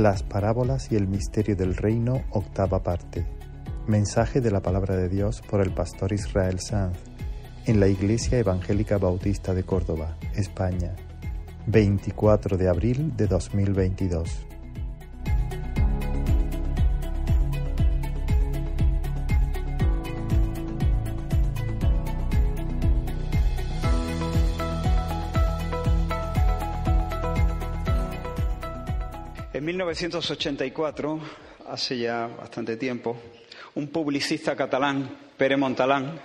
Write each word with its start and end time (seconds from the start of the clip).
Las 0.00 0.22
parábolas 0.22 0.90
y 0.90 0.96
el 0.96 1.06
misterio 1.06 1.54
del 1.56 1.76
reino, 1.76 2.24
octava 2.30 2.82
parte. 2.82 3.26
Mensaje 3.86 4.40
de 4.40 4.50
la 4.50 4.62
palabra 4.62 4.96
de 4.96 5.10
Dios 5.10 5.42
por 5.42 5.60
el 5.60 5.74
pastor 5.74 6.14
Israel 6.14 6.58
Sanz 6.58 6.96
en 7.66 7.80
la 7.80 7.86
Iglesia 7.86 8.38
Evangélica 8.38 8.96
Bautista 8.96 9.52
de 9.52 9.62
Córdoba, 9.62 10.16
España, 10.34 10.96
24 11.66 12.56
de 12.56 12.70
abril 12.70 13.14
de 13.14 13.26
2022. 13.26 14.49
1984, 29.90 31.18
hace 31.68 31.98
ya 31.98 32.28
bastante 32.28 32.76
tiempo, 32.76 33.16
un 33.74 33.88
publicista 33.88 34.54
catalán, 34.54 35.16
Pere 35.36 35.56
Montalán, 35.56 36.20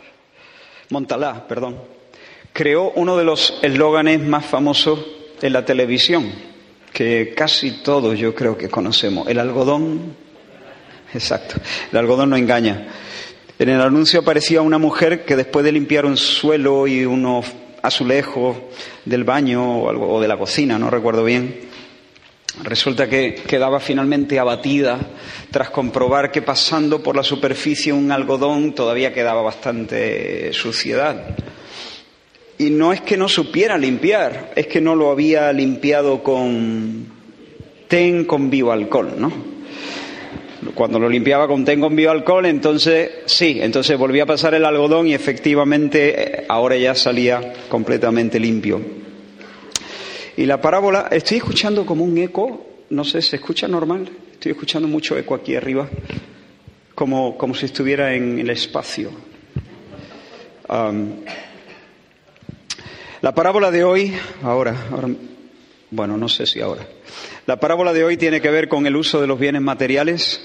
Montalá, 0.92 1.48
perdón, 1.48 1.82
creó 2.54 2.92
uno 2.92 3.18
de 3.18 3.24
los 3.24 3.58
eslóganes 3.64 4.22
más 4.22 4.46
famosos 4.46 5.04
en 5.42 5.52
la 5.52 5.66
televisión, 5.66 6.32
que 6.94 7.34
casi 7.36 7.82
todos 7.82 8.20
yo 8.20 8.36
creo 8.36 8.56
que 8.56 8.70
conocemos. 8.70 9.28
El 9.28 9.40
algodón, 9.40 10.16
exacto, 11.12 11.56
el 11.92 11.98
algodón 11.98 12.30
no 12.30 12.38
engaña. 12.38 12.88
En 13.58 13.70
el 13.70 13.82
anuncio 13.82 14.20
aparecía 14.20 14.62
una 14.62 14.78
mujer 14.78 15.26
que 15.26 15.36
después 15.36 15.66
de 15.66 15.72
limpiar 15.72 16.06
un 16.06 16.18
suelo 16.18 16.86
y 16.86 17.04
unos 17.04 17.48
azulejos 17.82 18.58
del 19.06 19.24
baño 19.24 19.82
o, 19.82 20.22
de 20.22 20.28
la 20.28 20.38
cocina, 20.38 20.78
no 20.78 20.92
recuerdo 20.92 21.24
bien, 21.24 21.74
Resulta 22.64 23.10
que 23.10 23.36
quedaba 23.36 23.80
finalmente 23.80 24.40
abatida 24.40 24.98
tras 25.52 25.70
comprobar 25.70 26.32
que 26.32 26.42
pasando 26.42 27.04
por 27.04 27.16
la 27.16 27.24
superficie 27.24 27.92
un 27.92 28.12
algodón 28.12 28.74
todavía 28.74 29.14
quedaba 29.14 29.42
bastante 29.42 30.54
suciedad. 30.54 31.36
Y 32.58 32.70
no 32.70 32.94
es 32.94 33.02
que 33.02 33.18
no 33.18 33.28
supiera 33.28 33.78
limpiar, 33.78 34.54
es 34.56 34.68
que 34.68 34.80
no 34.80 34.96
lo 34.96 35.12
había 35.12 35.52
limpiado 35.52 36.24
con 36.24 37.08
ten 37.90 38.24
con 38.24 38.50
bioalcohol, 38.50 39.16
¿no? 39.20 39.56
Cuando 40.74 40.98
lo 40.98 41.10
limpiaba 41.10 41.48
con 41.48 41.66
ten 41.66 41.82
con 41.82 41.96
bioalcohol, 41.96 42.46
entonces 42.46 43.12
sí, 43.26 43.60
entonces 43.62 43.98
volvía 43.98 44.24
a 44.24 44.28
pasar 44.28 44.54
el 44.54 44.66
algodón 44.66 45.08
y 45.08 45.14
efectivamente 45.14 46.16
eh, 46.18 46.46
ahora 46.48 46.78
ya 46.78 46.96
salía 46.96 47.54
completamente 47.68 48.40
limpio. 48.40 49.05
Y 50.38 50.46
la 50.46 50.60
parábola, 50.60 51.08
estoy 51.12 51.38
escuchando 51.38 51.86
como 51.86 52.04
un 52.04 52.18
eco, 52.18 52.66
no 52.90 53.06
sé, 53.06 53.22
¿se 53.22 53.38
escucha 53.38 53.70
normal? 53.70 54.10
Estoy 54.34 54.52
escuchando 54.52 54.86
mucho 54.86 55.18
eco 55.18 55.34
aquí 55.34 55.56
arriba, 55.56 55.88
como, 56.94 57.38
como 57.38 57.56
si 57.56 57.66
estuviera 57.66 58.14
en 58.14 58.40
el 58.40 58.50
espacio. 58.50 59.12
La 63.22 63.34
parábola 63.34 63.72
de 63.72 63.86
hoy, 63.86 64.14
ahora, 64.44 64.76
ahora, 64.92 65.08
bueno, 65.92 66.18
no 66.18 66.28
sé 66.28 66.46
si 66.46 66.60
ahora. 66.60 66.86
La 67.46 67.60
parábola 67.60 67.94
de 67.94 68.04
hoy 68.04 68.18
tiene 68.18 68.42
que 68.42 68.50
ver 68.50 68.68
con 68.68 68.86
el 68.88 68.98
uso 68.98 69.22
de 69.22 69.28
los 69.28 69.40
bienes 69.40 69.62
materiales, 69.62 70.42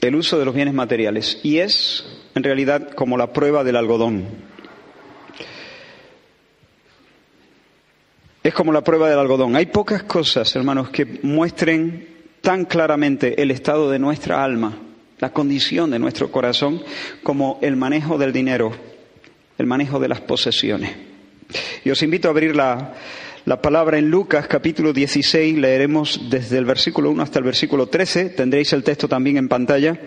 el 0.00 0.14
uso 0.14 0.38
de 0.38 0.44
los 0.44 0.54
bienes 0.54 0.74
materiales, 0.74 1.40
y 1.42 1.58
es 1.58 2.04
en 2.36 2.44
realidad 2.44 2.92
como 2.92 3.16
la 3.16 3.32
prueba 3.32 3.64
del 3.64 3.74
algodón. 3.74 4.26
Es 8.46 8.54
como 8.54 8.72
la 8.72 8.84
prueba 8.84 9.10
del 9.10 9.18
algodón. 9.18 9.56
Hay 9.56 9.66
pocas 9.66 10.04
cosas, 10.04 10.54
hermanos, 10.54 10.90
que 10.90 11.04
muestren 11.04 12.06
tan 12.40 12.64
claramente 12.64 13.42
el 13.42 13.50
estado 13.50 13.90
de 13.90 13.98
nuestra 13.98 14.44
alma, 14.44 14.78
la 15.18 15.32
condición 15.32 15.90
de 15.90 15.98
nuestro 15.98 16.30
corazón, 16.30 16.80
como 17.24 17.58
el 17.60 17.74
manejo 17.74 18.18
del 18.18 18.32
dinero, 18.32 18.70
el 19.58 19.66
manejo 19.66 19.98
de 19.98 20.06
las 20.06 20.20
posesiones. 20.20 20.92
Y 21.84 21.90
os 21.90 22.00
invito 22.04 22.28
a 22.28 22.30
abrir 22.30 22.54
la, 22.54 22.94
la 23.46 23.60
palabra 23.60 23.98
en 23.98 24.10
Lucas 24.10 24.46
capítulo 24.46 24.92
16, 24.92 25.58
leeremos 25.58 26.30
desde 26.30 26.58
el 26.58 26.66
versículo 26.66 27.10
1 27.10 27.24
hasta 27.24 27.40
el 27.40 27.46
versículo 27.46 27.88
13, 27.88 28.26
tendréis 28.26 28.72
el 28.72 28.84
texto 28.84 29.08
también 29.08 29.38
en 29.38 29.48
pantalla, 29.48 29.98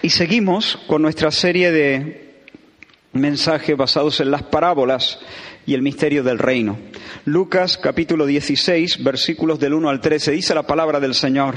y 0.00 0.08
seguimos 0.08 0.78
con 0.86 1.02
nuestra 1.02 1.30
serie 1.30 1.70
de 1.70 2.23
mensajes 3.14 3.76
basados 3.76 4.20
en 4.20 4.30
las 4.30 4.42
parábolas 4.42 5.18
y 5.66 5.74
el 5.74 5.82
misterio 5.82 6.22
del 6.22 6.38
reino. 6.38 6.78
Lucas 7.24 7.78
capítulo 7.78 8.26
16, 8.26 9.02
versículos 9.02 9.58
del 9.58 9.74
1 9.74 9.88
al 9.88 10.00
13, 10.00 10.32
dice 10.32 10.54
la 10.54 10.66
palabra 10.66 11.00
del 11.00 11.14
Señor. 11.14 11.56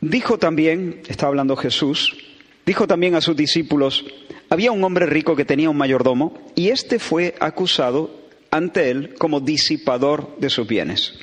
Dijo 0.00 0.38
también, 0.38 1.02
está 1.08 1.26
hablando 1.26 1.56
Jesús, 1.56 2.16
dijo 2.64 2.86
también 2.86 3.14
a 3.16 3.20
sus 3.20 3.36
discípulos, 3.36 4.04
había 4.50 4.70
un 4.70 4.84
hombre 4.84 5.06
rico 5.06 5.34
que 5.34 5.44
tenía 5.44 5.70
un 5.70 5.76
mayordomo 5.76 6.38
y 6.54 6.68
éste 6.68 6.98
fue 6.98 7.34
acusado 7.40 8.10
ante 8.50 8.90
él 8.90 9.14
como 9.18 9.40
disipador 9.40 10.36
de 10.38 10.50
sus 10.50 10.66
bienes. 10.66 11.14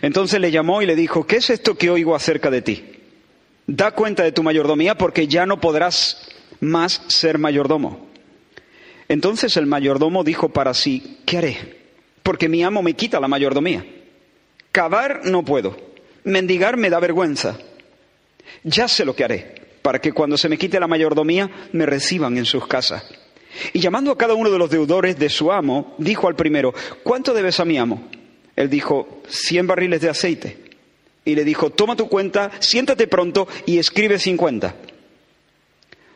Entonces 0.00 0.40
le 0.40 0.50
llamó 0.50 0.82
y 0.82 0.86
le 0.86 0.96
dijo, 0.96 1.26
¿qué 1.26 1.36
es 1.36 1.50
esto 1.50 1.76
que 1.76 1.90
oigo 1.90 2.14
acerca 2.14 2.50
de 2.50 2.62
ti? 2.62 2.84
Da 3.66 3.92
cuenta 3.92 4.24
de 4.24 4.32
tu 4.32 4.42
mayordomía 4.42 4.96
porque 4.96 5.28
ya 5.28 5.46
no 5.46 5.60
podrás 5.60 6.28
más 6.62 7.02
ser 7.08 7.38
mayordomo. 7.38 8.06
Entonces 9.08 9.56
el 9.56 9.66
mayordomo 9.66 10.24
dijo 10.24 10.48
para 10.48 10.72
sí, 10.72 11.18
¿qué 11.26 11.38
haré? 11.38 11.82
Porque 12.22 12.48
mi 12.48 12.62
amo 12.62 12.82
me 12.82 12.94
quita 12.94 13.20
la 13.20 13.28
mayordomía. 13.28 13.84
Cavar 14.70 15.22
no 15.24 15.44
puedo. 15.44 15.76
Mendigar 16.24 16.76
me 16.76 16.88
da 16.88 17.00
vergüenza. 17.00 17.58
Ya 18.62 18.86
sé 18.86 19.04
lo 19.04 19.14
que 19.14 19.24
haré, 19.24 19.54
para 19.82 20.00
que 20.00 20.12
cuando 20.12 20.38
se 20.38 20.48
me 20.48 20.56
quite 20.56 20.78
la 20.78 20.86
mayordomía 20.86 21.50
me 21.72 21.84
reciban 21.84 22.38
en 22.38 22.44
sus 22.44 22.66
casas. 22.66 23.04
Y 23.72 23.80
llamando 23.80 24.12
a 24.12 24.16
cada 24.16 24.34
uno 24.34 24.48
de 24.48 24.58
los 24.58 24.70
deudores 24.70 25.18
de 25.18 25.28
su 25.28 25.50
amo, 25.52 25.94
dijo 25.98 26.28
al 26.28 26.36
primero, 26.36 26.72
¿cuánto 27.02 27.34
debes 27.34 27.58
a 27.58 27.64
mi 27.64 27.76
amo? 27.76 28.08
Él 28.54 28.70
dijo, 28.70 29.20
cien 29.28 29.66
barriles 29.66 30.00
de 30.00 30.10
aceite. 30.10 30.58
Y 31.24 31.34
le 31.34 31.44
dijo, 31.44 31.70
toma 31.70 31.96
tu 31.96 32.08
cuenta, 32.08 32.52
siéntate 32.60 33.08
pronto 33.08 33.48
y 33.66 33.78
escribe 33.78 34.18
cincuenta. 34.18 34.76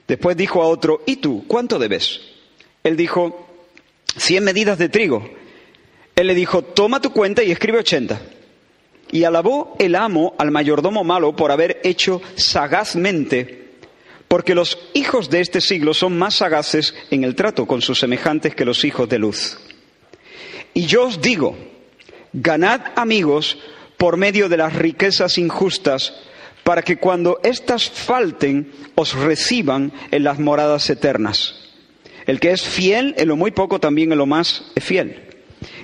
Después 0.07 0.37
dijo 0.37 0.63
a 0.63 0.67
otro, 0.67 1.03
¿y 1.07 1.17
tú 1.17 1.45
cuánto 1.47 1.79
debes? 1.79 2.21
Él 2.85 2.97
dijo, 2.97 3.49
cien 4.17 4.45
medidas 4.45 4.79
de 4.79 4.89
trigo. 4.89 5.29
Él 6.15 6.29
le 6.29 6.35
dijo, 6.35 6.63
toma 6.63 7.01
tu 7.01 7.13
cuenta 7.13 7.43
y 7.43 7.51
escribe 7.51 7.81
ochenta. 7.81 8.21
Y 9.11 9.25
alabó 9.25 9.77
el 9.79 9.95
amo 9.95 10.35
al 10.39 10.51
mayordomo 10.51 11.05
malo 11.05 11.37
por 11.37 11.53
haber 11.53 11.81
hecho 11.85 12.23
sagazmente, 12.37 13.69
porque 14.29 14.55
los 14.55 14.79
hijos 14.95 15.31
de 15.31 15.41
este 15.41 15.61
siglo 15.61 15.95
son 15.95 16.19
más 16.19 16.37
sagaces 16.37 16.95
en 17.11 17.23
el 17.23 17.35
trato 17.35 17.67
con 17.67 17.83
sus 17.83 17.99
semejantes 17.99 18.55
que 18.55 18.65
los 18.65 18.85
hijos 18.85 19.09
de 19.09 19.19
luz. 19.19 19.59
Y 20.75 20.87
yo 20.87 21.05
os 21.05 21.21
digo, 21.21 21.57
ganad 22.33 22.81
amigos 22.97 23.59
por 23.97 24.17
medio 24.17 24.49
de 24.49 24.57
las 24.57 24.75
riquezas 24.75 25.39
injustas, 25.39 26.15
para 26.67 26.83
que 26.83 26.97
cuando 26.97 27.39
éstas 27.45 27.89
falten 27.89 28.73
os 28.97 29.15
reciban 29.15 29.93
en 30.11 30.25
las 30.25 30.41
moradas 30.41 30.91
eternas. 30.91 31.55
El 32.27 32.41
que 32.41 32.51
es 32.51 32.63
fiel 32.63 33.15
en 33.19 33.29
lo 33.29 33.37
muy 33.37 33.53
poco 33.53 33.79
también 33.79 34.11
en 34.11 34.19
lo 34.19 34.27
más 34.27 34.65
es 34.75 34.83
fiel. 34.83 35.29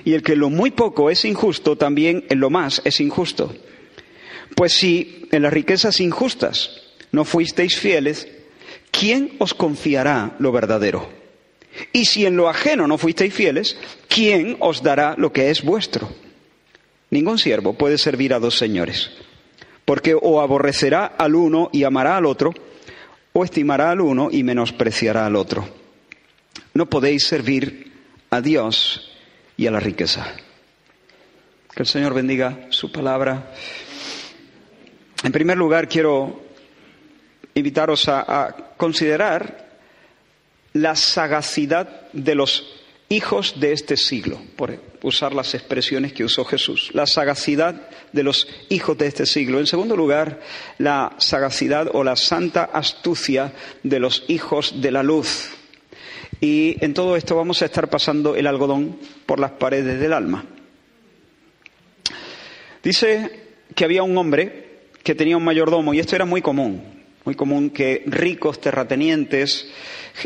Y 0.03 0.11
el 0.11 0.23
que 0.23 0.33
en 0.33 0.39
lo 0.39 0.49
muy 0.49 0.71
poco 0.71 1.09
es 1.09 1.23
injusto 1.23 1.77
también 1.77 2.25
en 2.29 2.41
lo 2.41 2.49
más 2.49 2.81
es 2.83 2.99
injusto. 2.99 3.55
Pues 4.57 4.73
si 4.73 5.29
en 5.31 5.43
las 5.43 5.53
riquezas 5.53 6.01
injustas 6.01 6.81
no 7.13 7.23
fuisteis 7.23 7.79
fieles, 7.79 8.27
¿quién 8.91 9.37
os 9.39 9.53
confiará 9.53 10.35
lo 10.39 10.51
verdadero? 10.51 11.07
Y 11.93 12.03
si 12.03 12.25
en 12.25 12.35
lo 12.35 12.49
ajeno 12.49 12.87
no 12.87 12.97
fuisteis 12.97 13.33
fieles, 13.33 13.77
¿quién 14.09 14.57
os 14.59 14.83
dará 14.83 15.15
lo 15.17 15.31
que 15.31 15.49
es 15.49 15.63
vuestro? 15.63 16.09
Ningún 17.09 17.39
siervo 17.39 17.71
puede 17.71 17.97
servir 17.97 18.33
a 18.33 18.39
dos 18.39 18.57
señores, 18.57 19.11
porque 19.93 20.17
o 20.19 20.41
aborrecerá 20.41 21.05
al 21.05 21.35
uno 21.35 21.69
y 21.71 21.83
amará 21.83 22.17
al 22.17 22.25
otro, 22.25 22.51
o 23.31 23.43
estimará 23.45 23.91
al 23.91 24.01
uno 24.01 24.29
y 24.31 24.41
menospreciará 24.41 25.27
al 25.27 25.35
otro. 25.35 25.69
No 26.73 26.89
podéis 26.89 27.27
servir 27.27 27.93
a 28.31 28.41
Dios 28.41 29.15
y 29.55 29.67
a 29.67 29.71
la 29.71 29.79
riqueza. 29.79 30.33
Que 31.75 31.83
el 31.83 31.85
Señor 31.85 32.15
bendiga 32.15 32.65
su 32.69 32.91
palabra. 32.91 33.53
En 35.21 35.31
primer 35.31 35.57
lugar, 35.59 35.87
quiero 35.87 36.41
invitaros 37.53 38.09
a, 38.09 38.73
considerar 38.77 39.77
la 40.73 40.95
sagacidad 40.95 42.11
de 42.13 42.33
los 42.33 42.82
hijos 43.09 43.59
de 43.59 43.73
este 43.73 43.97
siglo, 43.97 44.39
por 44.55 44.79
usar 45.03 45.33
las 45.33 45.53
expresiones 45.53 46.13
que 46.13 46.23
usó 46.23 46.45
Jesús, 46.45 46.89
la 46.93 47.05
sagacidad 47.05 47.89
de 48.11 48.23
los 48.23 48.47
hijos 48.69 48.97
de 48.97 49.07
este 49.07 49.25
siglo. 49.25 49.59
En 49.59 49.67
segundo 49.67 49.95
lugar, 49.95 50.41
la 50.77 51.13
sagacidad 51.17 51.89
o 51.93 52.03
la 52.03 52.15
santa 52.15 52.63
astucia 52.63 53.53
de 53.83 53.99
los 53.99 54.23
hijos 54.27 54.81
de 54.81 54.91
la 54.91 55.03
luz. 55.03 55.49
Y 56.41 56.77
en 56.83 56.93
todo 56.93 57.15
esto 57.15 57.35
vamos 57.35 57.61
a 57.61 57.65
estar 57.65 57.89
pasando 57.89 58.35
el 58.35 58.47
algodón 58.47 58.97
por 59.25 59.39
las 59.39 59.51
paredes 59.51 59.99
del 59.99 60.13
alma. 60.13 60.45
Dice 62.83 63.43
que 63.75 63.85
había 63.85 64.03
un 64.03 64.17
hombre 64.17 64.81
que 65.03 65.15
tenía 65.15 65.37
un 65.37 65.43
mayordomo 65.43 65.93
y 65.93 65.99
esto 65.99 66.15
era 66.15 66.25
muy 66.25 66.41
común, 66.41 66.83
muy 67.23 67.35
común 67.35 67.69
que 67.69 68.03
ricos 68.07 68.59
terratenientes 68.59 69.69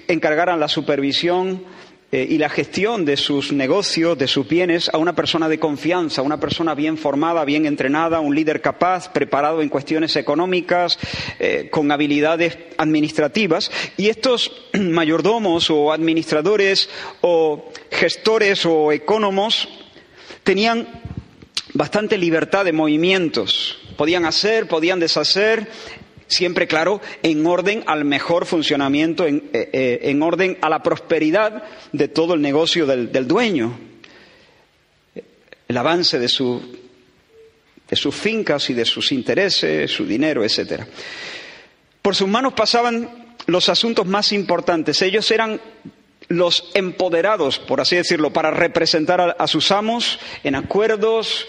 encargaran 0.07 0.59
la 0.59 0.67
supervisión 0.67 1.63
eh, 2.09 2.25
y 2.29 2.37
la 2.37 2.47
gestión 2.47 3.03
de 3.03 3.17
sus 3.17 3.51
negocios, 3.51 4.17
de 4.17 4.29
sus 4.29 4.47
bienes, 4.47 4.89
a 4.93 4.97
una 4.97 5.13
persona 5.13 5.49
de 5.49 5.59
confianza, 5.59 6.21
una 6.21 6.39
persona 6.39 6.73
bien 6.73 6.97
formada, 6.97 7.43
bien 7.43 7.65
entrenada, 7.65 8.21
un 8.21 8.33
líder 8.33 8.61
capaz, 8.61 9.11
preparado 9.11 9.61
en 9.61 9.67
cuestiones 9.67 10.15
económicas, 10.15 10.97
eh, 11.37 11.67
con 11.69 11.91
habilidades 11.91 12.57
administrativas. 12.77 13.69
Y 13.97 14.07
estos 14.07 14.51
mayordomos 14.73 15.69
o 15.69 15.91
administradores 15.91 16.89
o 17.19 17.71
gestores 17.91 18.65
o 18.65 18.93
ecónomos 18.93 19.67
tenían 20.43 20.87
bastante 21.73 22.17
libertad 22.17 22.63
de 22.63 22.71
movimientos. 22.71 23.79
Podían 23.97 24.23
hacer, 24.23 24.69
podían 24.69 25.01
deshacer, 25.01 25.67
siempre, 26.27 26.67
claro, 26.67 27.01
en 27.23 27.45
orden 27.45 27.83
al 27.87 28.05
mejor 28.05 28.45
funcionamiento, 28.45 29.25
en, 29.25 29.49
eh, 29.53 29.99
eh, 30.03 30.19
orden 30.21 30.57
a 30.61 30.69
la 30.69 30.83
prosperidad 30.83 31.63
de 31.91 32.07
todo 32.07 32.33
el 32.33 32.41
negocio 32.41 32.85
del, 32.85 33.27
dueño, 33.27 33.79
el 35.67 35.77
avance 35.77 36.19
de, 36.19 36.27
de 37.89 37.95
sus 37.95 38.15
fincas 38.15 38.69
y 38.69 38.73
de 38.73 38.85
sus 38.85 39.11
intereses, 39.11 39.91
su 39.91 40.05
dinero, 40.05 40.43
etc. 40.43 40.83
Por 42.01 42.15
sus 42.15 42.27
manos 42.27 42.53
pasaban 42.53 43.35
los 43.47 43.69
asuntos 43.69 44.05
más 44.05 44.31
importantes. 44.31 45.01
Ellos 45.01 45.29
eran 45.31 45.59
los 46.27 46.69
empoderados, 46.73 47.59
por 47.59 47.81
así 47.81 47.95
decirlo, 47.95 48.33
para 48.33 48.51
representar 48.51 49.35
a, 49.37 49.47
sus 49.47 49.71
amos 49.71 50.19
en 50.43 50.55
acuerdos, 50.55 51.47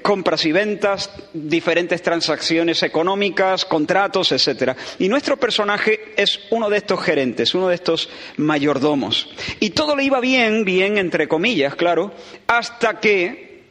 compras 0.00 0.44
y 0.44 0.52
ventas, 0.52 1.10
diferentes 1.32 2.02
transacciones 2.02 2.82
económicas, 2.82 3.64
contratos, 3.64 4.32
etcétera. 4.32 4.76
Y 4.98 5.08
nuestro 5.08 5.36
personaje 5.36 6.12
es 6.16 6.40
uno 6.50 6.70
de 6.70 6.78
estos 6.78 7.00
gerentes, 7.02 7.54
uno 7.54 7.68
de 7.68 7.74
estos 7.74 8.08
mayordomos. 8.36 9.28
Y 9.60 9.70
todo 9.70 9.96
le 9.96 10.04
iba 10.04 10.20
bien, 10.20 10.64
bien 10.64 10.98
entre 10.98 11.28
comillas, 11.28 11.74
claro, 11.74 12.12
hasta 12.46 13.00
que 13.00 13.64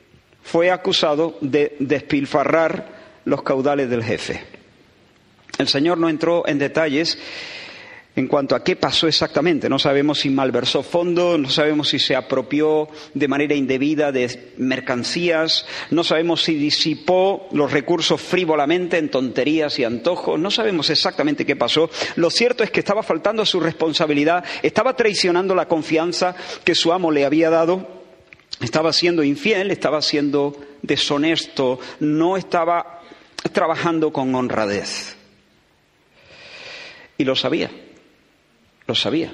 fue 0.44 0.72
acusado 0.72 1.38
de 1.42 1.76
despilfarrar 1.80 3.02
los 3.26 3.44
caudales 3.44 3.90
del 3.90 4.04
jefe. 4.04 4.44
El 5.58 5.68
Señor 5.68 5.98
no 5.98 6.10
entró 6.10 6.48
en 6.48 6.58
detalles 6.58 7.18
en 8.16 8.28
cuanto 8.28 8.56
a 8.56 8.64
qué 8.64 8.76
pasó 8.76 9.08
exactamente. 9.08 9.70
No 9.70 9.80
sabemos 9.80 10.20
si 10.20 10.30
malversó 10.30 10.84
fondos, 10.84 11.40
no 11.40 11.50
sabemos 11.50 11.90
si 11.90 12.00
se 12.00 12.16
apropió 12.16 12.90
de 13.14 13.28
manera 13.28 13.56
indebida 13.56 14.12
de 14.12 14.54
mercancías, 14.58 15.66
no 15.92 16.04
sabemos 16.04 16.44
si 16.44 16.56
disipó 16.56 17.48
los 17.54 17.72
recursos 17.72 18.20
frívolamente 18.20 18.98
en 18.98 19.10
tonterías 19.10 19.80
y 19.80 19.86
antojos, 19.86 20.40
no 20.40 20.52
sabemos 20.52 20.90
exactamente 20.90 21.46
qué 21.46 21.56
pasó. 21.56 21.90
Lo 22.16 22.30
cierto 22.30 22.64
es 22.64 22.72
que 22.72 22.82
estaba 22.82 23.04
faltando 23.04 23.44
a 23.44 23.46
su 23.46 23.60
responsabilidad, 23.60 24.44
estaba 24.62 24.96
traicionando 24.96 25.56
la 25.56 25.68
confianza 25.68 26.36
que 26.66 26.76
su 26.76 26.92
amo 26.92 27.12
le 27.12 27.26
había 27.26 27.50
dado, 27.50 28.02
estaba 28.60 28.92
siendo 28.92 29.24
infiel, 29.24 29.72
estaba 29.72 30.02
siendo 30.02 30.58
deshonesto, 30.82 31.80
no 32.02 32.36
estaba 32.36 33.02
trabajando 33.54 34.12
con 34.12 34.36
honradez. 34.36 35.16
Y 37.18 37.24
lo 37.24 37.36
sabía 37.36 37.70
lo 38.92 38.96
sabía. 38.96 39.34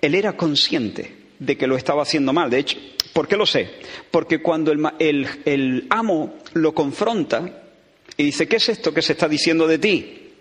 Él 0.00 0.14
era 0.16 0.36
consciente 0.36 1.14
de 1.38 1.56
que 1.56 1.68
lo 1.68 1.76
estaba 1.76 2.02
haciendo 2.02 2.32
mal. 2.32 2.50
De 2.50 2.58
hecho, 2.58 2.78
¿por 3.12 3.28
qué 3.28 3.36
lo 3.36 3.46
sé? 3.46 3.70
Porque 4.10 4.42
cuando 4.42 4.72
el, 4.72 5.86
amo 5.88 6.34
lo 6.54 6.74
confronta 6.74 7.62
y 8.16 8.24
dice, 8.24 8.48
¿qué 8.48 8.56
es 8.56 8.68
esto 8.68 8.92
que 8.92 9.02
se 9.02 9.12
está 9.12 9.28
diciendo 9.28 9.68
de 9.68 9.78
ti? 9.78 10.32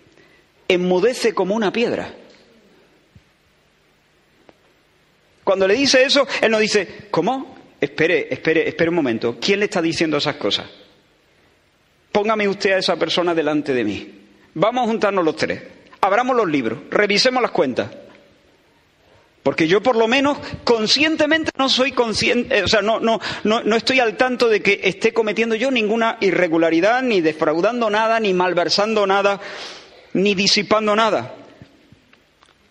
Enmudece 0.67 1.33
como 1.33 1.53
una 1.55 1.71
piedra. 1.71 2.15
Cuando 5.43 5.67
le 5.67 5.75
dice 5.75 6.03
eso, 6.03 6.27
él 6.41 6.49
no 6.49 6.57
dice, 6.57 7.07
¿cómo? 7.11 7.55
Espere, 7.79 8.27
espere, 8.31 8.67
espere 8.67 8.89
un 8.89 8.95
momento. 8.95 9.37
¿Quién 9.39 9.59
le 9.59 9.65
está 9.65 9.83
diciendo 9.83 10.17
esas 10.17 10.37
cosas? 10.37 10.65
Póngame 12.11 12.47
usted 12.47 12.71
a 12.71 12.79
esa 12.79 12.95
persona 12.95 13.35
delante 13.35 13.71
de 13.71 13.83
mí. 13.83 14.13
Vamos 14.55 14.83
a 14.83 14.87
juntarnos 14.87 15.23
los 15.23 15.35
tres 15.35 15.76
abramos 16.01 16.35
los 16.35 16.47
libros, 16.47 16.79
revisemos 16.89 17.41
las 17.41 17.51
cuentas. 17.51 17.89
Porque 19.47 19.67
yo 19.67 19.81
por 19.81 19.95
lo 19.95 20.09
menos 20.09 20.37
conscientemente 20.65 21.51
no 21.57 21.69
soy 21.69 21.93
consciente, 21.93 22.57
eh, 22.57 22.63
o 22.63 22.67
sea, 22.67 22.81
no, 22.81 22.99
no, 22.99 23.21
no, 23.45 23.63
no 23.63 23.75
estoy 23.77 24.01
al 24.01 24.17
tanto 24.17 24.49
de 24.49 24.61
que 24.61 24.81
esté 24.83 25.13
cometiendo 25.13 25.55
yo 25.55 25.71
ninguna 25.71 26.17
irregularidad, 26.19 27.01
ni 27.01 27.21
defraudando 27.21 27.89
nada, 27.89 28.19
ni 28.19 28.33
malversando 28.33 29.07
nada, 29.07 29.39
ni 30.11 30.35
disipando 30.35 30.97
nada. 30.97 31.35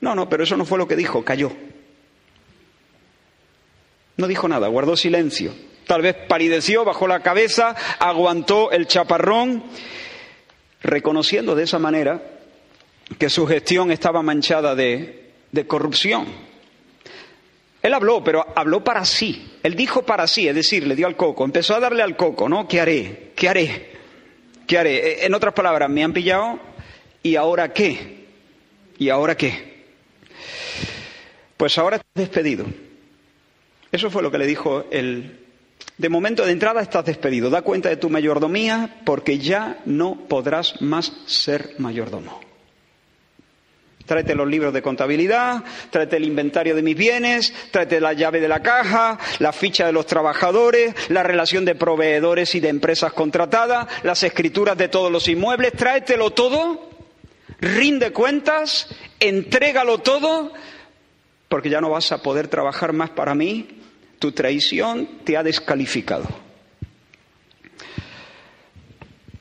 No, 0.02 0.14
no, 0.14 0.28
pero 0.28 0.44
eso 0.44 0.58
no 0.58 0.66
fue 0.66 0.76
lo 0.76 0.86
que 0.86 0.96
dijo, 0.96 1.24
cayó. 1.24 1.50
No 4.18 4.26
dijo 4.26 4.46
nada, 4.46 4.68
guardó 4.68 4.96
silencio. 4.96 5.54
Tal 5.86 6.02
vez 6.02 6.14
palideció, 6.28 6.84
bajó 6.84 7.06
la 7.06 7.22
cabeza, 7.22 7.74
aguantó 7.98 8.70
el 8.70 8.86
chaparrón, 8.86 9.64
reconociendo 10.82 11.54
de 11.54 11.62
esa 11.64 11.78
manera 11.78 12.35
que 13.18 13.30
su 13.30 13.46
gestión 13.46 13.90
estaba 13.90 14.22
manchada 14.22 14.74
de, 14.74 15.32
corrupción. 15.66 16.26
Él 17.82 17.94
habló, 17.94 18.22
pero 18.22 18.44
habló 18.54 18.82
para 18.82 19.04
sí. 19.04 19.58
Él 19.62 19.76
dijo 19.76 20.02
para 20.02 20.26
sí, 20.26 20.48
es 20.48 20.54
decir, 20.54 20.86
le 20.86 20.96
dio 20.96 21.06
al 21.06 21.16
coco. 21.16 21.44
Empezó 21.44 21.74
a 21.74 21.80
darle 21.80 22.02
al 22.02 22.16
coco, 22.16 22.48
¿no? 22.48 22.66
¿Qué 22.66 22.80
haré? 22.80 23.32
¿Qué 23.36 23.48
haré? 23.48 23.92
¿Qué 24.66 24.78
haré? 24.78 24.96
E, 24.96 25.26
en 25.26 25.34
otras 25.34 25.54
palabras, 25.54 25.88
me 25.88 26.02
han 26.02 26.12
pillado 26.12 26.58
y 27.22 27.36
ahora 27.36 27.72
qué? 27.72 28.26
¿Y 28.98 29.08
ahora 29.08 29.36
qué? 29.36 29.84
Pues 31.56 31.78
ahora 31.78 31.96
estás 31.96 32.12
despedido. 32.14 32.66
Eso 33.92 34.10
fue 34.10 34.22
lo 34.22 34.30
que 34.30 34.38
le 34.38 34.46
dijo 34.46 34.86
el... 34.90 35.42
De 35.96 36.08
momento 36.10 36.44
de 36.44 36.52
entrada 36.52 36.82
estás 36.82 37.06
despedido. 37.06 37.48
Da 37.48 37.62
cuenta 37.62 37.88
de 37.88 37.96
tu 37.96 38.10
mayordomía 38.10 39.00
porque 39.06 39.38
ya 39.38 39.80
no 39.86 40.26
podrás 40.28 40.82
más 40.82 41.12
ser 41.26 41.76
mayordomo. 41.78 42.45
Tráete 44.06 44.36
los 44.36 44.48
libros 44.48 44.72
de 44.72 44.82
contabilidad, 44.82 45.64
tráete 45.90 46.16
el 46.16 46.24
inventario 46.24 46.76
de 46.76 46.82
mis 46.82 46.96
bienes, 46.96 47.52
tráete 47.72 48.00
la 48.00 48.12
llave 48.12 48.40
de 48.40 48.48
la 48.48 48.62
caja, 48.62 49.18
la 49.40 49.52
ficha 49.52 49.86
de 49.86 49.92
los 49.92 50.06
trabajadores, 50.06 50.94
la 51.10 51.24
relación 51.24 51.64
de 51.64 51.74
proveedores 51.74 52.54
y 52.54 52.60
de 52.60 52.68
empresas 52.68 53.12
contratadas, 53.12 53.88
las 54.04 54.22
escrituras 54.22 54.78
de 54.78 54.88
todos 54.88 55.10
los 55.10 55.26
inmuebles, 55.26 55.72
tráetelo 55.72 56.30
todo, 56.30 56.88
rinde 57.60 58.12
cuentas, 58.12 58.88
entrégalo 59.18 59.98
todo, 59.98 60.52
porque 61.48 61.70
ya 61.70 61.80
no 61.80 61.90
vas 61.90 62.12
a 62.12 62.22
poder 62.22 62.46
trabajar 62.46 62.92
más 62.92 63.10
para 63.10 63.34
mí, 63.34 63.66
tu 64.20 64.30
traición 64.30 65.18
te 65.24 65.36
ha 65.36 65.42
descalificado. 65.42 66.45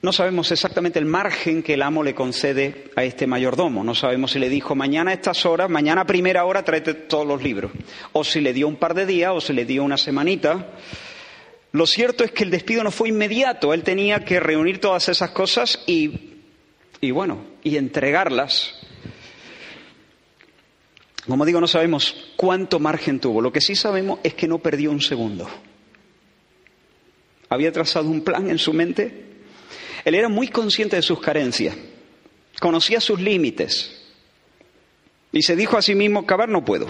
No 0.05 0.13
sabemos 0.13 0.51
exactamente 0.51 0.99
el 0.99 1.05
margen 1.05 1.63
que 1.63 1.73
el 1.73 1.81
amo 1.81 2.03
le 2.03 2.13
concede 2.13 2.91
a 2.95 3.03
este 3.03 3.25
mayordomo. 3.25 3.83
No 3.83 3.95
sabemos 3.95 4.29
si 4.29 4.37
le 4.37 4.49
dijo 4.49 4.75
mañana 4.75 5.09
a 5.09 5.15
estas 5.15 5.47
horas, 5.47 5.67
mañana 5.67 6.01
a 6.01 6.05
primera 6.05 6.45
hora 6.45 6.63
tráete 6.63 6.93
todos 6.93 7.25
los 7.25 7.41
libros. 7.41 7.71
O 8.11 8.23
si 8.23 8.39
le 8.39 8.53
dio 8.53 8.67
un 8.67 8.75
par 8.75 8.93
de 8.93 9.07
días 9.07 9.31
o 9.33 9.41
si 9.41 9.51
le 9.51 9.65
dio 9.65 9.83
una 9.83 9.97
semanita. 9.97 10.73
Lo 11.71 11.87
cierto 11.87 12.23
es 12.23 12.29
que 12.29 12.43
el 12.43 12.51
despido 12.51 12.83
no 12.83 12.91
fue 12.91 13.09
inmediato. 13.09 13.73
Él 13.73 13.81
tenía 13.81 14.23
que 14.23 14.39
reunir 14.39 14.79
todas 14.79 15.09
esas 15.09 15.31
cosas 15.31 15.83
y, 15.87 16.35
y 17.01 17.09
bueno, 17.09 17.39
y 17.63 17.75
entregarlas. 17.75 18.75
Como 21.27 21.47
digo, 21.47 21.59
no 21.59 21.67
sabemos 21.67 22.31
cuánto 22.35 22.79
margen 22.79 23.19
tuvo. 23.19 23.41
Lo 23.41 23.51
que 23.51 23.59
sí 23.59 23.75
sabemos 23.75 24.19
es 24.21 24.35
que 24.35 24.47
no 24.47 24.59
perdió 24.59 24.91
un 24.91 25.01
segundo. 25.01 25.49
Había 27.49 27.71
trazado 27.71 28.07
un 28.07 28.21
plan 28.21 28.51
en 28.51 28.59
su 28.59 28.71
mente 28.71 29.24
él 30.05 30.15
era 30.15 30.29
muy 30.29 30.47
consciente 30.47 30.95
de 30.95 31.01
sus 31.01 31.19
carencias, 31.19 31.75
conocía 32.59 33.01
sus 33.01 33.19
límites 33.19 34.01
y 35.33 35.41
se 35.41 35.55
dijo 35.55 35.75
a 35.77 35.81
sí 35.81 35.95
mismo, 35.95 36.25
cavar 36.25 36.47
no 36.47 36.63
puedo, 36.63 36.87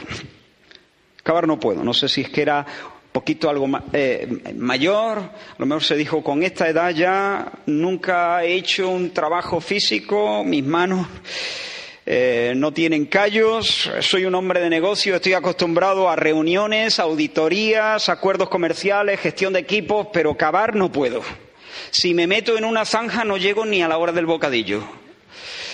cavar 1.24 1.48
no 1.48 1.60
puedo. 1.60 1.84
No 1.84 1.93
sé 1.95 2.07
si 2.07 2.22
es 2.22 2.29
que 2.29 2.43
era 2.43 2.65
poquito 3.12 3.50
algo 3.50 3.67
eh, 3.93 4.27
mayor, 4.55 5.17
a 5.17 5.55
lo 5.57 5.65
mejor 5.65 5.84
se 5.84 5.95
dijo, 5.95 6.22
con 6.22 6.43
esta 6.43 6.67
edad 6.67 6.91
ya 6.91 7.50
nunca 7.65 8.43
he 8.43 8.55
hecho 8.55 8.89
un 8.89 9.12
trabajo 9.12 9.62
físico, 9.62 10.43
mis 10.43 10.65
manos 10.65 11.07
eh, 12.05 12.53
no 12.57 12.74
tienen 12.74 13.05
callos, 13.05 13.89
soy 14.01 14.25
un 14.25 14.36
hombre 14.36 14.60
de 14.60 14.69
negocio, 14.69 15.15
estoy 15.15 15.31
acostumbrado 15.31 16.10
a 16.10 16.17
reuniones, 16.17 17.00
auditorías, 17.00 18.10
acuerdos 18.10 18.50
comerciales, 18.50 19.22
gestión 19.22 19.53
de 19.53 19.60
equipos, 19.60 20.07
pero 20.12 20.36
cavar 20.36 20.75
no 20.75 20.91
puedo. 20.91 21.24
Si 21.98 22.14
me 22.14 22.28
meto 22.28 22.58
en 22.58 22.66
una 22.66 22.84
zanja 22.84 23.24
no 23.24 23.38
llego 23.38 23.66
ni 23.66 23.82
a 23.82 23.88
la 23.88 23.98
hora 23.98 24.12
del 24.12 24.25
bocadillo. 24.25 24.84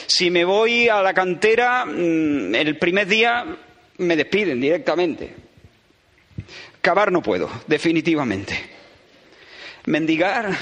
Si 0.06 0.30
me 0.30 0.46
voy 0.46 0.88
a 0.88 1.02
la 1.02 1.16
cantera, 1.16 1.84
mm, 1.84 2.54
el 2.54 2.78
primer 2.78 3.08
día 3.08 3.44
me 3.98 4.16
despiden 4.16 4.62
directamente. 4.62 5.34
Cavar 6.80 7.12
no 7.12 7.24
puedo, 7.24 7.50
definitivamente. 7.66 8.54
Mendigar, 9.86 10.56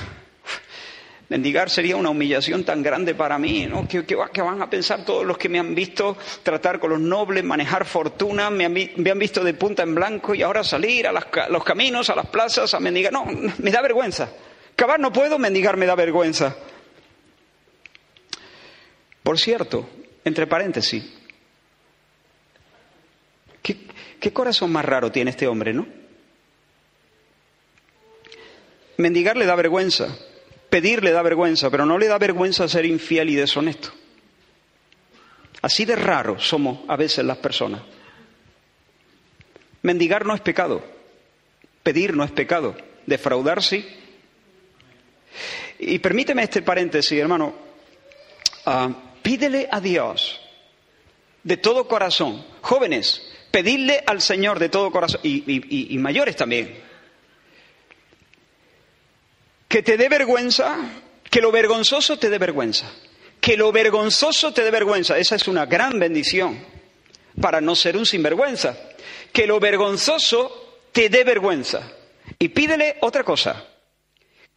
mendigar 1.28 1.70
sería 1.70 1.98
una 1.98 2.12
humillación 2.12 2.63
tan 2.63 2.82
grande 2.82 3.13
para 3.13 3.38
mí, 3.38 3.68
¿no? 3.68 3.86
¿Qué, 3.86 4.42
van 4.42 4.62
a 4.62 4.70
pensar 4.70 5.04
todos 5.04 5.25
los 5.25 5.38
que 5.38 5.50
me 5.50 5.60
han 5.60 5.75
visto 5.75 6.16
tratar 6.42 6.80
con 6.80 6.92
los 6.92 7.01
nobles, 7.01 7.44
manejar 7.44 7.84
fortuna, 7.84 8.50
me 8.50 8.63
han, 8.63 8.74
visto 9.20 9.44
de 9.44 9.54
punta 9.56 9.84
en 9.84 9.94
blanco 9.94 10.34
y 10.34 10.42
ahora 10.42 10.63
salir 10.63 11.06
a, 11.06 11.10
a 11.10 11.50
los 11.50 11.66
caminos, 11.66 12.10
a 12.10 12.16
las 12.16 12.28
plazas, 12.28 12.74
a 12.74 12.80
mendigar? 12.80 13.12
No, 13.12 13.25
me 13.58 13.72
da 13.72 13.82
vergüenza. 13.82 14.30
Cavar 14.79 14.98
no 15.01 15.12
puedo, 15.12 15.38
mendigar 15.38 15.75
me 15.75 15.86
da 15.86 15.93
vergüenza. 15.93 16.55
Por 19.21 19.38
cierto, 19.38 19.89
entre 20.24 20.48
paréntesis, 20.48 21.03
¿qué, 23.62 24.31
corazón 24.31 24.71
más 24.71 24.86
raro 24.86 25.12
tiene 25.12 25.31
este 25.31 25.48
hombre, 25.48 25.74
no? 25.74 25.86
Mendigar 28.95 29.36
le 29.36 29.45
da 29.45 29.55
vergüenza, 29.55 30.17
pedir 30.69 31.03
le 31.03 31.12
da 31.12 31.24
vergüenza, 31.24 31.69
pero 31.69 31.86
no 31.86 31.98
le 31.98 32.07
da 32.07 32.17
vergüenza 32.17 32.65
ser 32.69 32.86
infiel 32.86 33.31
y 33.31 33.36
deshonesto. 33.36 33.89
Así 35.62 35.83
de 35.83 35.98
raro 35.98 36.39
somos 36.39 36.79
a 36.88 36.95
veces 36.95 37.25
las 37.25 37.39
personas. 37.39 37.81
Mendigar 39.81 40.25
no 40.25 40.33
es 40.33 40.39
pecado, 40.39 40.81
pedir 41.83 42.15
no 42.15 42.24
es 42.24 42.31
pecado, 42.31 42.77
defraudar 43.05 43.62
sí. 43.62 43.86
Y 45.79 46.00
permíteme 46.00 46.43
este 46.43 46.62
paréntesis, 46.62 47.19
hermano. 47.19 47.53
Ah, 48.65 48.89
pídele 49.22 49.67
a 49.72 49.79
Dios 49.79 50.39
de 51.43 51.58
todo 51.58 51.88
corazón. 51.88 52.46
Jóvenes, 52.62 53.22
pedidle 53.51 54.03
al 54.05 54.22
Señor 54.22 54.60
de 54.60 54.69
todo 54.69 54.91
corazón. 54.91 55.22
Y, 55.24 55.98
mayores 55.98 56.36
también. 56.36 56.84
Que 59.67 59.84
te 59.84 59.98
dé 59.98 60.10
vergüenza, 60.10 60.77
que 61.29 61.41
lo 61.41 61.51
vergonzoso 61.51 62.17
te 62.17 62.29
dé 62.29 62.38
vergüenza. 62.38 62.91
Que 63.39 63.55
lo 63.55 63.72
vergonzoso 63.72 64.53
te 64.53 64.63
dé 64.63 64.72
vergüenza. 64.72 65.17
Esa 65.17 65.36
es 65.36 65.48
una 65.48 65.65
gran 65.65 65.98
bendición 66.00 66.60
para 67.39 67.62
no 67.62 67.75
ser 67.75 67.96
un 67.96 68.05
sinvergüenza. 68.05 68.77
Que 69.31 69.48
lo 69.48 69.60
vergonzoso 69.60 70.81
te 70.91 71.10
dé 71.10 71.24
vergüenza. 71.24 71.91
Y 72.38 72.50
pídele 72.50 72.98
otra 73.01 73.24
cosa. 73.24 73.65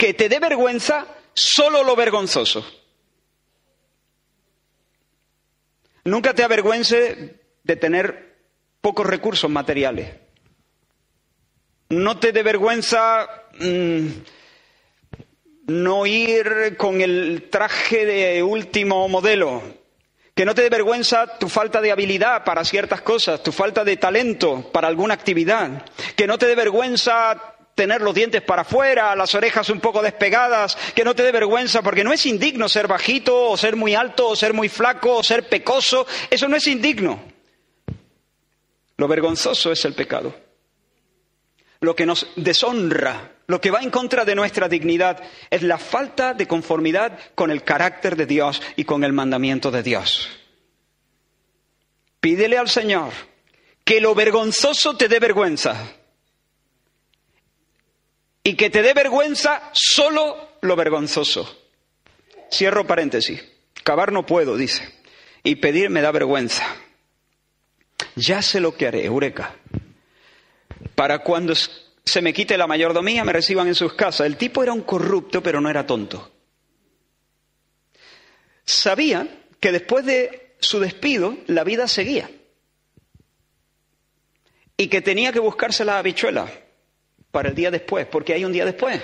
Que 0.02 0.14
te 0.14 0.28
dé 0.28 0.40
vergüenza 0.40 1.06
solo 1.32 1.85
lo 1.85 1.94
vergonzoso. 1.94 2.66
Nunca 6.02 6.35
te 6.35 6.42
avergüence 6.42 7.38
de 7.62 7.76
tener 7.76 8.35
pocos 8.80 9.06
recursos 9.06 9.49
materiales. 9.49 10.11
No 11.90 12.18
te 12.18 12.32
dé 12.32 12.42
vergüenza 12.42 13.28
mm, 13.61 14.09
no 15.68 16.04
ir 16.06 16.76
con 16.76 17.00
el 17.00 17.49
traje 17.49 18.04
de 18.04 18.42
último 18.42 19.09
modelo. 19.09 19.62
Que 20.35 20.44
no 20.44 20.52
te 20.56 20.62
dé 20.62 20.68
vergüenza 20.68 21.38
tu 21.38 21.49
falta 21.49 21.80
de 21.80 21.92
habilidad 21.92 22.42
para 22.42 22.64
ciertas 22.64 23.02
cosas, 23.02 23.40
tu 23.40 23.52
falta 23.52 23.85
de 23.85 23.97
talento 23.99 24.68
para 24.73 24.88
alguna 24.88 25.14
actividad. 25.14 25.87
Que 26.16 26.26
no 26.26 26.38
te 26.38 26.47
dé 26.47 26.56
vergüenza 26.56 27.51
tener 27.74 28.00
los 28.02 28.14
dientes 28.14 28.42
para 28.42 28.62
afuera, 28.62 29.16
las 29.16 29.34
orejas 29.34 29.70
un 29.70 29.80
poco 29.80 30.02
despegadas, 30.02 30.76
que 30.94 31.04
no 31.04 31.14
te 31.14 31.22
dé 31.22 31.32
vergüenza, 31.32 31.82
porque 31.82 32.04
no 32.04 32.12
es 32.12 32.26
indigno 32.26 32.68
ser 32.68 32.86
bajito, 32.86 33.50
o 33.50 33.56
ser 33.56 33.76
muy 33.76 33.94
alto, 33.94 34.28
o 34.28 34.36
ser 34.36 34.52
muy 34.52 34.68
flaco, 34.68 35.16
o 35.16 35.22
ser 35.22 35.48
pecoso, 35.48 36.06
eso 36.30 36.48
no 36.48 36.56
es 36.56 36.66
indigno. 36.66 37.22
Lo 38.96 39.08
vergonzoso 39.08 39.72
es 39.72 39.84
el 39.84 39.94
pecado. 39.94 40.34
Lo 41.80 41.96
que 41.96 42.06
nos 42.06 42.28
deshonra, 42.36 43.32
lo 43.46 43.60
que 43.60 43.70
va 43.70 43.80
en 43.80 43.90
contra 43.90 44.24
de 44.24 44.36
nuestra 44.36 44.68
dignidad, 44.68 45.20
es 45.50 45.62
la 45.62 45.78
falta 45.78 46.34
de 46.34 46.46
conformidad 46.46 47.18
con 47.34 47.50
el 47.50 47.64
carácter 47.64 48.16
de 48.16 48.26
Dios 48.26 48.62
y 48.76 48.84
con 48.84 49.02
el 49.02 49.12
mandamiento 49.12 49.70
de 49.70 49.82
Dios. 49.82 50.28
Pídele 52.20 52.56
al 52.56 52.68
Señor 52.68 53.12
que 53.82 54.00
lo 54.00 54.14
vergonzoso 54.14 54.96
te 54.96 55.08
dé 55.08 55.18
vergüenza 55.18 55.96
y 58.44 58.54
que 58.56 58.70
te 58.70 58.82
dé 58.82 58.92
vergüenza 58.92 59.70
solo 59.72 60.56
lo 60.61 60.76
vergonzoso. 60.76 61.58
Cierro 62.50 62.87
paréntesis. 62.87 63.42
Cavar 63.84 64.12
no 64.12 64.26
puedo, 64.26 64.56
dice. 64.56 64.88
Y 65.42 65.56
pedir 65.56 65.90
me 65.90 66.02
da 66.02 66.11
vergüenza. 66.11 66.64
Ya 68.16 68.42
sé 68.42 68.61
lo 68.61 68.75
que 68.75 68.87
haré, 68.87 69.04
Eureka. 69.04 69.56
Para 70.94 71.20
cuando 71.20 71.54
se 71.54 72.20
me 72.20 72.32
quite 72.32 72.58
la 72.58 72.66
mayordomía 72.66 73.25
me 73.25 73.32
reciban 73.32 73.68
en 73.68 73.75
sus 73.75 73.94
casas. 73.94 74.26
El 74.26 74.37
tipo 74.37 74.62
era 74.62 74.72
un 74.72 74.82
corrupto, 74.82 75.42
pero 75.42 75.61
no 75.61 75.70
era 75.70 75.87
tonto. 75.87 76.32
Sabía 78.64 79.44
que 79.61 79.72
después 79.72 80.04
de 80.04 80.56
su 80.61 80.80
despido 80.80 81.37
la 81.46 81.64
vida 81.64 81.87
seguía. 81.88 82.30
Y 84.76 84.88
que 84.88 85.00
tenía 85.00 85.32
que 85.32 85.38
buscarse 85.38 85.84
la 85.84 85.99
habichuela 85.99 86.50
para 87.32 87.48
el 87.48 87.54
día 87.56 87.72
después, 87.72 88.06
porque 88.06 88.34
hay 88.34 88.44
un 88.44 88.52
día 88.52 88.64
después. 88.64 89.00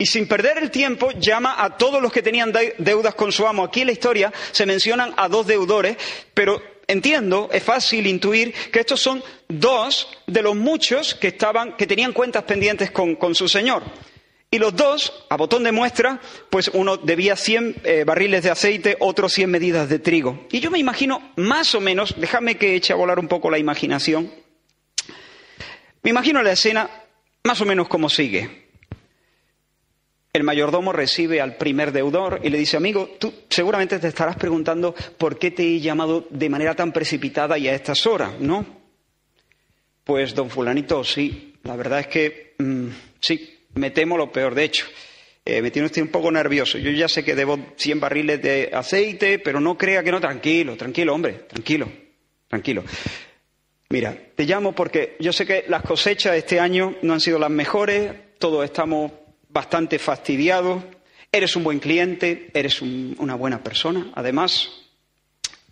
Y 0.00 0.06
sin 0.06 0.26
perder 0.26 0.56
el 0.56 0.70
tiempo, 0.70 1.10
llama 1.12 1.62
a 1.62 1.76
todos 1.76 2.00
los 2.00 2.10
que 2.10 2.22
tenían 2.22 2.52
deudas 2.78 3.14
con 3.14 3.30
su 3.30 3.46
amo. 3.46 3.64
Aquí 3.64 3.82
en 3.82 3.88
la 3.88 3.92
historia 3.92 4.32
se 4.50 4.64
mencionan 4.64 5.12
a 5.18 5.28
dos 5.28 5.46
deudores, 5.46 5.98
pero 6.32 6.60
entiendo, 6.86 7.50
es 7.52 7.62
fácil 7.62 8.06
intuir 8.06 8.54
que 8.72 8.80
estos 8.80 8.98
son 8.98 9.22
dos 9.46 10.08
de 10.26 10.40
los 10.40 10.56
muchos 10.56 11.14
que, 11.14 11.28
estaban, 11.28 11.76
que 11.76 11.86
tenían 11.86 12.14
cuentas 12.14 12.44
pendientes 12.44 12.90
con, 12.90 13.34
su 13.34 13.46
señor. 13.46 13.82
Y 14.50 14.58
los 14.58 14.74
dos, 14.74 15.26
a 15.28 15.36
botón 15.36 15.64
de 15.64 15.70
muestra, 15.70 16.18
pues 16.48 16.70
uno 16.72 16.96
debía 16.96 17.36
100 17.36 17.82
eh, 17.84 18.04
barriles 18.04 18.42
de 18.42 18.50
aceite, 18.50 18.96
otro 19.00 19.28
100 19.28 19.50
medidas 19.50 19.90
de 19.90 19.98
trigo. 19.98 20.46
Y 20.50 20.60
yo 20.60 20.70
me 20.70 20.78
imagino, 20.78 21.32
más 21.36 21.74
o 21.74 21.80
menos, 21.80 22.14
déjame 22.16 22.56
que 22.56 22.74
eche 22.74 22.94
a 22.94 22.96
volar 22.96 23.18
un 23.18 23.28
poco 23.28 23.50
la 23.50 23.58
imaginación, 23.58 24.32
me 26.02 26.10
imagino 26.10 26.42
la 26.42 26.52
escena 26.52 26.88
más 27.44 27.60
o 27.60 27.66
menos 27.66 27.88
como 27.88 28.08
sigue. 28.08 28.68
El 30.32 30.44
mayordomo 30.44 30.92
recibe 30.92 31.40
al 31.40 31.56
primer 31.56 31.90
deudor 31.90 32.40
y 32.44 32.50
le 32.50 32.58
dice, 32.58 32.76
amigo, 32.76 33.16
tú 33.18 33.34
seguramente 33.48 33.98
te 33.98 34.06
estarás 34.06 34.36
preguntando 34.36 34.94
por 35.18 35.38
qué 35.38 35.50
te 35.50 35.64
he 35.64 35.80
llamado 35.80 36.26
de 36.30 36.48
manera 36.48 36.76
tan 36.76 36.92
precipitada 36.92 37.58
y 37.58 37.66
a 37.66 37.74
estas 37.74 38.06
horas, 38.06 38.38
¿no? 38.38 38.64
Pues, 40.04 40.34
don 40.34 40.48
fulanito, 40.48 41.02
sí, 41.02 41.54
la 41.64 41.74
verdad 41.74 42.00
es 42.00 42.06
que 42.06 42.54
mm, 42.58 42.88
sí, 43.20 43.58
me 43.74 43.90
temo 43.90 44.16
lo 44.16 44.30
peor. 44.30 44.54
De 44.54 44.64
hecho, 44.64 44.86
eh, 45.44 45.60
me 45.62 45.72
tiene 45.72 45.86
usted 45.86 46.02
un 46.02 46.08
poco 46.08 46.30
nervioso. 46.30 46.78
Yo 46.78 46.90
ya 46.90 47.08
sé 47.08 47.24
que 47.24 47.34
debo 47.34 47.58
100 47.76 47.98
barriles 47.98 48.40
de 48.40 48.70
aceite, 48.72 49.40
pero 49.40 49.60
no 49.60 49.76
crea 49.76 50.04
que 50.04 50.12
no. 50.12 50.20
Tranquilo, 50.20 50.76
tranquilo, 50.76 51.14
hombre, 51.14 51.44
tranquilo, 51.48 51.90
tranquilo. 52.46 52.84
Mira, 53.92 54.16
te 54.36 54.44
llamo 54.44 54.72
porque 54.72 55.16
yo 55.18 55.32
sé 55.32 55.44
que 55.44 55.64
las 55.66 55.82
cosechas 55.82 56.36
este 56.36 56.60
año 56.60 56.94
no 57.02 57.12
han 57.12 57.20
sido 57.20 57.40
las 57.40 57.50
mejores, 57.50 58.12
todos 58.38 58.64
estamos 58.64 59.10
bastante 59.48 59.98
fastidiados, 59.98 60.84
eres 61.32 61.56
un 61.56 61.64
buen 61.64 61.80
cliente, 61.80 62.52
eres 62.54 62.82
una 62.82 63.34
buena 63.34 63.64
persona, 63.64 64.12
además, 64.14 64.70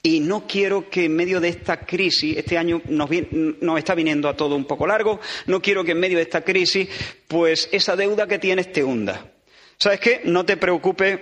y 0.03 0.19
no 0.19 0.49
quiero 0.49 0.91
que 0.91 1.05
en 1.05 1.15
medio 1.15 1.41
de 1.41 1.51
esta 1.51 1.87
crisis, 1.87 2.37
este 2.37 2.59
año 2.59 2.83
nos, 2.89 3.09
nos, 3.31 3.79
está 3.79 3.95
viniendo 3.95 4.29
a 4.29 4.37
todo 4.37 4.57
un 4.57 4.65
poco 4.65 4.89
largo, 4.89 5.21
no 5.47 5.63
quiero 5.63 5.85
que 5.85 5.93
en 5.93 6.01
medio 6.01 6.17
de 6.17 6.25
esta 6.25 6.43
crisis, 6.43 6.89
pues 7.29 7.69
esa 7.71 7.95
deuda 7.95 8.27
que 8.27 8.41
tienes 8.41 8.73
te 8.73 8.83
hunda. 8.83 9.31
¿Sabes 9.77 10.01
qué? 10.01 10.23
No 10.25 10.45
te 10.45 10.57
preocupes 10.57 11.21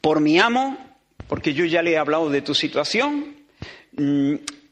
por 0.00 0.20
mi 0.20 0.38
amo, 0.38 0.78
porque 1.26 1.54
yo 1.54 1.64
ya 1.64 1.82
le 1.82 1.90
he 1.90 1.98
hablado 1.98 2.30
de 2.30 2.40
tu 2.40 2.54
situación. 2.54 3.34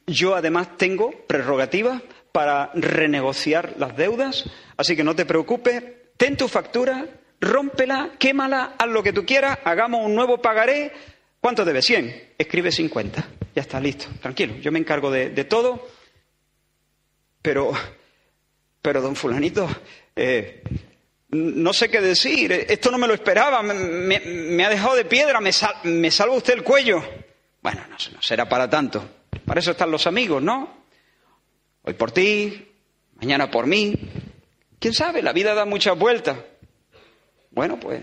Yo 0.06 0.34
además 0.34 0.76
tengo 0.76 1.12
prerrogativas 1.26 2.02
para 2.32 2.70
renegociar 2.74 3.74
las 3.78 3.96
deudas, 3.96 4.44
así 4.76 4.96
que 4.96 5.04
no 5.04 5.14
te 5.14 5.26
preocupes, 5.26 5.82
ten 6.16 6.36
tu 6.36 6.48
factura, 6.48 7.06
rómpela, 7.40 8.12
quémala, 8.18 8.74
haz 8.78 8.88
lo 8.88 9.02
que 9.02 9.12
tú 9.12 9.26
quieras, 9.26 9.58
hagamos 9.64 10.04
un 10.04 10.14
nuevo 10.14 10.40
pagaré. 10.40 10.92
¿Cuánto 11.40 11.64
debes? 11.64 11.84
100. 11.86 12.34
Escribe 12.38 12.70
50. 12.70 13.28
Ya 13.54 13.62
está, 13.62 13.80
listo. 13.80 14.06
Tranquilo, 14.20 14.56
yo 14.58 14.70
me 14.70 14.78
encargo 14.78 15.10
de, 15.10 15.30
todo. 15.44 15.88
Pero, 17.42 17.72
pero, 18.80 19.02
don 19.02 19.16
fulanito, 19.16 19.68
eh, 20.14 20.62
no 21.30 21.72
sé 21.72 21.88
qué 21.90 22.00
decir. 22.00 22.52
Esto 22.52 22.92
no 22.92 22.98
me 22.98 23.08
lo 23.08 23.14
esperaba. 23.14 23.60
Me, 23.62 24.64
ha 24.64 24.68
dejado 24.70 24.94
de 24.94 25.04
piedra. 25.04 25.40
Me, 25.40 25.50
me 25.82 26.10
salva 26.12 26.36
usted 26.36 26.54
el 26.54 26.62
cuello. 26.62 27.02
Bueno, 27.60 27.82
no 27.88 28.22
será 28.22 28.48
para 28.48 28.70
tanto. 28.70 29.21
Para 29.44 29.60
eso 29.60 29.72
están 29.72 29.90
los 29.90 30.06
amigos, 30.06 30.42
¿no? 30.42 30.82
Hoy 31.82 31.94
por 31.94 32.12
ti, 32.12 32.68
mañana 33.16 33.50
por 33.50 33.66
mí. 33.66 33.94
¿Quién 34.78 34.94
sabe? 34.94 35.22
La 35.22 35.32
vida 35.32 35.54
da 35.54 35.64
muchas 35.64 35.98
vueltas. 35.98 36.38
Bueno, 37.50 37.78
pues 37.78 38.02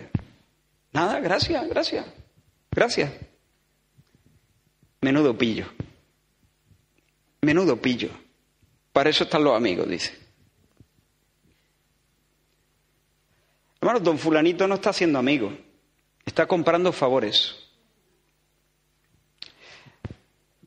nada, 0.91 1.19
gracias, 1.19 1.67
gracias, 1.67 2.05
gracias. 2.71 3.12
Menudo 5.01 5.38
pillo. 5.38 5.65
Menudo 7.41 7.77
pillo. 7.77 8.09
Para 8.91 9.09
eso 9.09 9.24
están 9.24 9.43
los 9.43 9.55
amigos, 9.55 9.88
dice. 9.88 10.17
Bueno, 13.81 14.00
don 14.00 14.19
fulanito 14.19 14.67
no 14.67 14.75
está 14.75 14.89
haciendo 14.89 15.19
amigo, 15.19 15.53
está 16.25 16.45
comprando 16.45 16.91
favores. 16.91 17.55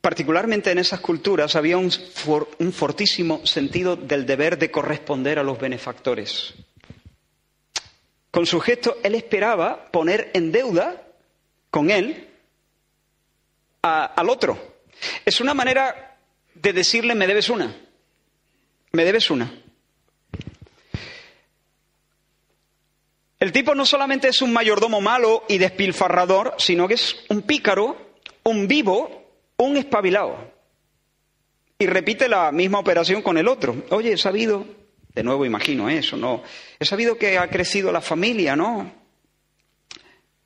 Particularmente 0.03 0.69
en 0.69 0.79
esas 0.79 0.99
culturas 0.99 1.55
había 1.55 1.77
un, 1.77 1.89
fortísimo 2.73 3.45
sentido 3.45 3.95
del 3.95 4.25
deber 4.25 4.57
de 4.57 4.69
corresponder 4.69 5.39
a 5.39 5.43
los 5.43 5.57
benefactores. 5.57 6.55
Con 8.29 8.45
su 8.45 8.59
gesto, 8.59 8.97
él 9.01 9.15
esperaba 9.15 9.89
poner 9.91 10.29
en 10.33 10.51
deuda 10.51 11.07
con 11.69 11.89
él 11.89 12.27
al 13.81 14.27
otro. 14.27 14.81
Es 15.23 15.39
una 15.39 15.53
manera 15.53 16.17
de 16.53 16.73
decirle, 16.73 17.15
me 17.15 17.25
debes 17.25 17.49
una, 17.49 17.73
me 18.91 19.05
debes 19.05 19.31
una. 19.31 19.53
El 23.39 23.53
tipo 23.53 23.73
no 23.73 23.85
solamente 23.85 24.27
es 24.27 24.41
un 24.41 24.51
mayordomo 24.51 24.99
malo 24.99 25.45
y 25.47 25.59
despilfarrador, 25.59 26.55
sino 26.57 26.89
que 26.89 26.95
es 26.95 27.15
un 27.29 27.43
pícaro, 27.43 28.17
un 28.43 28.67
vivo, 28.67 29.22
un 29.63 29.77
espabilado. 29.77 30.51
Y 31.79 31.85
repite 31.85 32.29
la 32.29 32.51
misma 32.51 32.79
operación 32.79 33.21
con 33.21 33.37
el 33.37 33.47
otro. 33.47 33.75
Oye, 33.89 34.13
he 34.13 34.17
sabido 34.17 34.65
de 35.13 35.23
nuevo 35.23 35.45
imagino 35.45 35.89
eso, 35.89 36.17
¿no? 36.17 36.43
He 36.79 36.85
sabido 36.85 37.17
que 37.17 37.37
ha 37.37 37.49
crecido 37.49 37.91
la 37.91 38.01
familia, 38.01 38.55
¿no? 38.55 38.91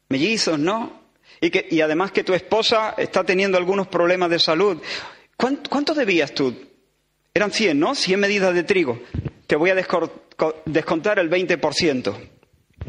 Mellizos, 0.10 0.60
¿no? 0.60 1.08
Y, 1.40 1.50
que, 1.50 1.68
y 1.70 1.82
además 1.82 2.12
que 2.12 2.24
tu 2.24 2.34
esposa 2.34 2.96
está 2.98 3.24
teniendo 3.24 3.58
algunos 3.58 3.88
problemas 3.88 4.30
de 4.30 4.40
salud. 4.40 4.82
¿Cuánto, 5.38 5.94
debías 5.94 6.34
tú? 6.34 6.54
Eran 7.34 7.52
100, 7.52 7.80
¿no? 7.80 7.96
100 7.96 8.20
medidas 8.20 8.54
de 8.54 8.64
trigo. 8.64 9.00
Te 9.46 9.56
voy 9.56 9.70
a 9.70 9.76
descontar 9.76 11.20
el 11.20 11.30
20%. 11.30 12.16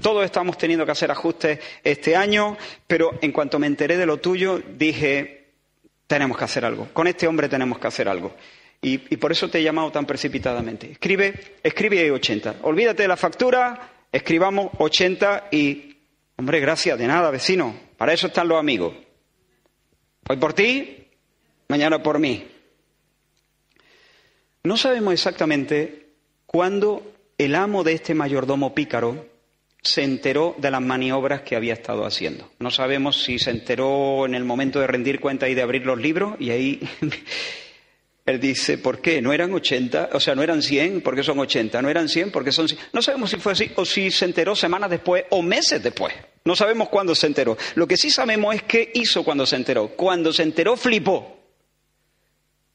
Todos 0.00 0.25
estamos 0.25 0.56
teniendo 0.56 0.87
que 0.87 0.92
hacer 0.92 1.11
ajustes 1.11 1.61
este 1.85 2.16
año, 2.16 2.56
pero 2.87 3.18
en 3.20 3.32
cuanto 3.32 3.58
me 3.58 3.66
enteré 3.66 3.97
de 3.97 4.06
lo 4.06 4.16
tuyo, 4.18 4.61
dije, 4.76 5.38
tenemos 6.09 6.37
que 6.37 6.45
hacer 6.45 6.65
algo. 6.65 6.88
Con 6.93 7.07
este 7.07 7.29
hombre 7.29 7.49
tenemos 7.49 7.79
que 7.79 7.87
hacer 7.87 8.09
algo. 8.09 8.35
Y, 8.81 8.99
por 9.17 9.31
eso 9.31 9.49
te 9.49 9.59
he 9.59 9.62
llamado 9.62 9.93
tan 9.93 10.07
precipitadamente. 10.07 10.91
Escribe, 10.93 11.57
escribe 11.62 12.00
ahí 12.00 12.11
80. 12.11 12.57
Olvídate 12.62 13.03
de 13.03 13.09
la 13.09 13.17
factura, 13.17 13.91
escribamos 14.11 14.71
80 14.79 15.49
y, 15.50 15.97
hombre, 16.37 16.61
gracias, 16.61 16.99
de 16.99 17.07
nada, 17.07 17.31
vecino. 17.31 17.75
Para 17.97 18.12
eso 18.12 18.29
están 18.29 18.49
los 18.49 18.59
amigos. 18.59 18.95
Hoy 20.29 20.37
por 20.37 20.53
ti, 20.53 21.09
mañana 21.69 22.03
por 22.03 22.19
mí. 22.19 22.47
No 24.62 24.77
sabemos 24.77 25.12
exactamente 25.12 26.07
cuándo 26.47 27.03
el 27.37 27.55
amo 27.55 27.83
de 27.85 27.95
este 27.95 28.15
mayordomo 28.15 28.75
pícaro 28.75 29.27
se 29.82 30.02
enteró 30.02 30.54
de 30.58 30.70
las 30.70 30.80
maniobras 30.80 31.42
que 31.42 31.56
había 31.56 31.73
estado 31.73 32.04
haciendo. 32.04 32.50
No 32.58 32.70
sabemos 32.70 33.23
si 33.23 33.38
se 33.38 33.50
enteró 33.50 34.26
en 34.26 34.35
el 34.35 34.44
momento 34.44 34.80
de 34.80 34.87
rendir 34.87 35.20
cuenta 35.20 35.49
y 35.49 35.54
de 35.54 35.62
abrir 35.62 35.87
los 35.87 35.99
libros 35.99 36.37
y 36.38 36.50
ahí 36.50 36.80
Él 38.28 38.40
dice, 38.40 38.76
¿por 38.76 39.00
qué? 39.00 39.23
¿No 39.23 39.32
eran 39.32 39.54
80? 39.54 40.11
O 40.12 40.20
sea, 40.20 40.35
no 40.35 40.42
eran 40.42 40.61
100 40.61 41.00
porque 41.00 41.23
son 41.23 41.38
80, 41.38 41.80
no 41.80 41.88
eran 41.88 42.11
100 42.11 42.30
porque 42.30 42.52
son 42.52 42.68
100. 42.68 42.78
No 42.92 43.00
sabemos 43.00 43.30
si 43.30 43.38
fue 43.38 43.52
así 43.52 43.70
o 43.76 43.87
si 43.87 44.11
se 44.11 44.26
enteró 44.26 44.54
semanas 44.54 44.90
después 44.90 45.25
o 45.30 45.40
meses 45.40 45.82
después. 45.82 46.12
No 46.44 46.54
sabemos 46.54 46.90
cuándo 46.90 47.14
se 47.14 47.26
enteró. 47.26 47.56
Lo 47.75 47.88
que 47.88 47.97
sí 47.97 48.11
sabemos 48.11 48.54
es 48.54 48.64
qué 48.64 48.92
hizo 48.92 49.25
cuando 49.25 49.47
se 49.47 49.56
enteró. 49.56 49.88
Cuando 49.88 50.30
se 50.30 50.42
enteró, 50.42 50.76
flipó. 50.76 51.38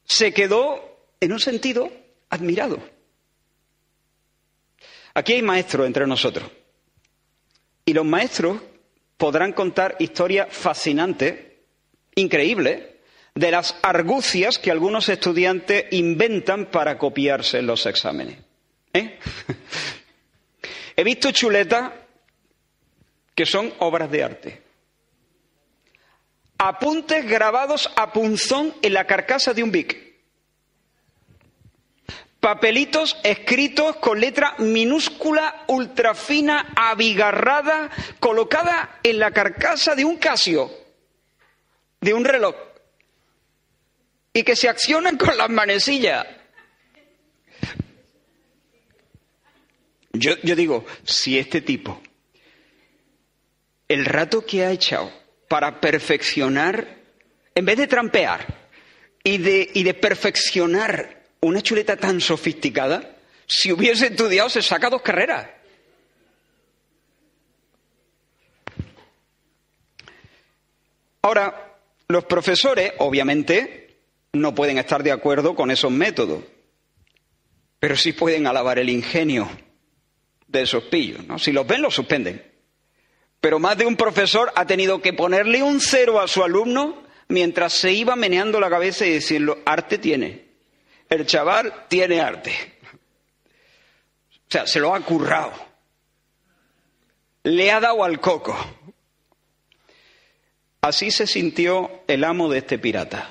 Se 0.04 0.34
quedó, 0.34 0.98
en 1.20 1.32
un 1.32 1.38
sentido, 1.38 1.88
admirado. 2.30 2.80
Aquí 5.14 5.34
hay 5.34 5.42
maestros 5.42 5.86
entre 5.86 6.04
nosotros. 6.08 6.50
Y 7.84 7.92
los 7.92 8.04
maestros 8.04 8.60
podrán 9.16 9.52
contar 9.52 9.96
historias 9.98 10.48
fascinantes, 10.50 11.38
increíbles, 12.14 12.82
de 13.34 13.50
las 13.50 13.76
argucias 13.82 14.58
que 14.58 14.70
algunos 14.70 15.08
estudiantes 15.08 15.86
inventan 15.90 16.66
para 16.66 16.96
copiarse 16.98 17.58
en 17.58 17.66
los 17.66 17.84
exámenes. 17.86 18.38
¿Eh? 18.92 19.18
He 20.96 21.02
visto 21.02 21.32
chuletas 21.32 21.90
que 23.34 23.44
son 23.44 23.72
obras 23.80 24.10
de 24.10 24.22
arte. 24.22 24.62
Apuntes 26.58 27.26
grabados 27.28 27.90
a 27.96 28.12
punzón 28.12 28.72
en 28.80 28.94
la 28.94 29.06
carcasa 29.06 29.52
de 29.52 29.64
un 29.64 29.72
bic. 29.72 30.03
Papelitos 32.44 33.16
escritos 33.22 33.96
con 33.96 34.20
letra 34.20 34.54
minúscula, 34.58 35.64
ultrafina, 35.66 36.74
abigarrada, 36.76 37.90
colocada 38.20 39.00
en 39.02 39.18
la 39.18 39.30
carcasa 39.30 39.94
de 39.94 40.04
un 40.04 40.18
casio, 40.18 40.70
de 42.02 42.12
un 42.12 42.22
reloj 42.22 42.54
y 44.34 44.42
que 44.42 44.56
se 44.56 44.68
accionan 44.68 45.16
con 45.16 45.38
las 45.38 45.48
manecillas. 45.48 46.26
Yo, 50.12 50.36
digo, 50.54 50.84
si 51.02 51.38
este 51.38 51.62
tipo, 51.62 52.02
el 53.88 54.04
rato 54.04 54.44
que 54.44 54.66
ha 54.66 54.70
echado 54.70 55.10
para 55.48 55.80
perfeccionar, 55.80 56.98
en 57.54 57.64
vez 57.64 57.78
de 57.78 57.86
trampear 57.86 58.68
y 59.22 59.38
de, 59.38 59.70
y 59.72 59.82
de 59.82 59.94
perfeccionar 59.94 61.23
una 61.44 61.62
chuleta 61.62 61.96
tan 61.96 62.20
sofisticada, 62.20 63.16
si 63.46 63.72
hubiese 63.72 64.06
estudiado 64.06 64.48
se 64.48 64.62
saca 64.62 64.90
dos 64.90 65.02
carreras. 65.02 65.48
Ahora, 71.22 71.78
los 72.08 72.24
profesores, 72.24 72.92
obviamente, 72.98 73.98
no 74.32 74.54
pueden 74.54 74.78
estar 74.78 75.02
de 75.02 75.12
acuerdo 75.12 75.54
con 75.54 75.70
esos 75.70 75.90
métodos, 75.90 76.44
pero 77.78 77.96
sí 77.96 78.12
pueden 78.12 78.46
alabar 78.46 78.78
el 78.78 78.90
ingenio 78.90 79.48
de 80.46 80.62
esos 80.62 80.84
pillos. 80.84 81.26
¿no? 81.26 81.38
Si 81.38 81.52
los 81.52 81.66
ven, 81.66 81.82
los 81.82 81.94
suspenden. 81.94 82.42
Pero 83.40 83.58
más 83.58 83.76
de 83.76 83.86
un 83.86 83.96
profesor 83.96 84.52
ha 84.54 84.66
tenido 84.66 85.02
que 85.02 85.12
ponerle 85.12 85.62
un 85.62 85.80
cero 85.80 86.20
a 86.20 86.28
su 86.28 86.42
alumno 86.42 87.02
mientras 87.28 87.74
se 87.74 87.92
iba 87.92 88.16
meneando 88.16 88.60
la 88.60 88.70
cabeza 88.70 89.06
y 89.06 89.10
decirlo, 89.10 89.58
arte 89.66 89.98
tiene. 89.98 90.43
El 91.08 91.26
chaval 91.26 91.86
tiene 91.88 92.20
arte. 92.20 92.52
O 94.32 94.50
sea, 94.50 94.66
se 94.66 94.80
lo 94.80 94.94
ha 94.94 95.00
currado. 95.00 95.52
Le 97.44 97.70
ha 97.70 97.80
dado 97.80 98.04
al 98.04 98.20
coco. 98.20 98.56
Así 100.80 101.10
se 101.10 101.26
sintió 101.26 102.02
el 102.06 102.24
amo 102.24 102.48
de 102.48 102.58
este 102.58 102.78
pirata. 102.78 103.30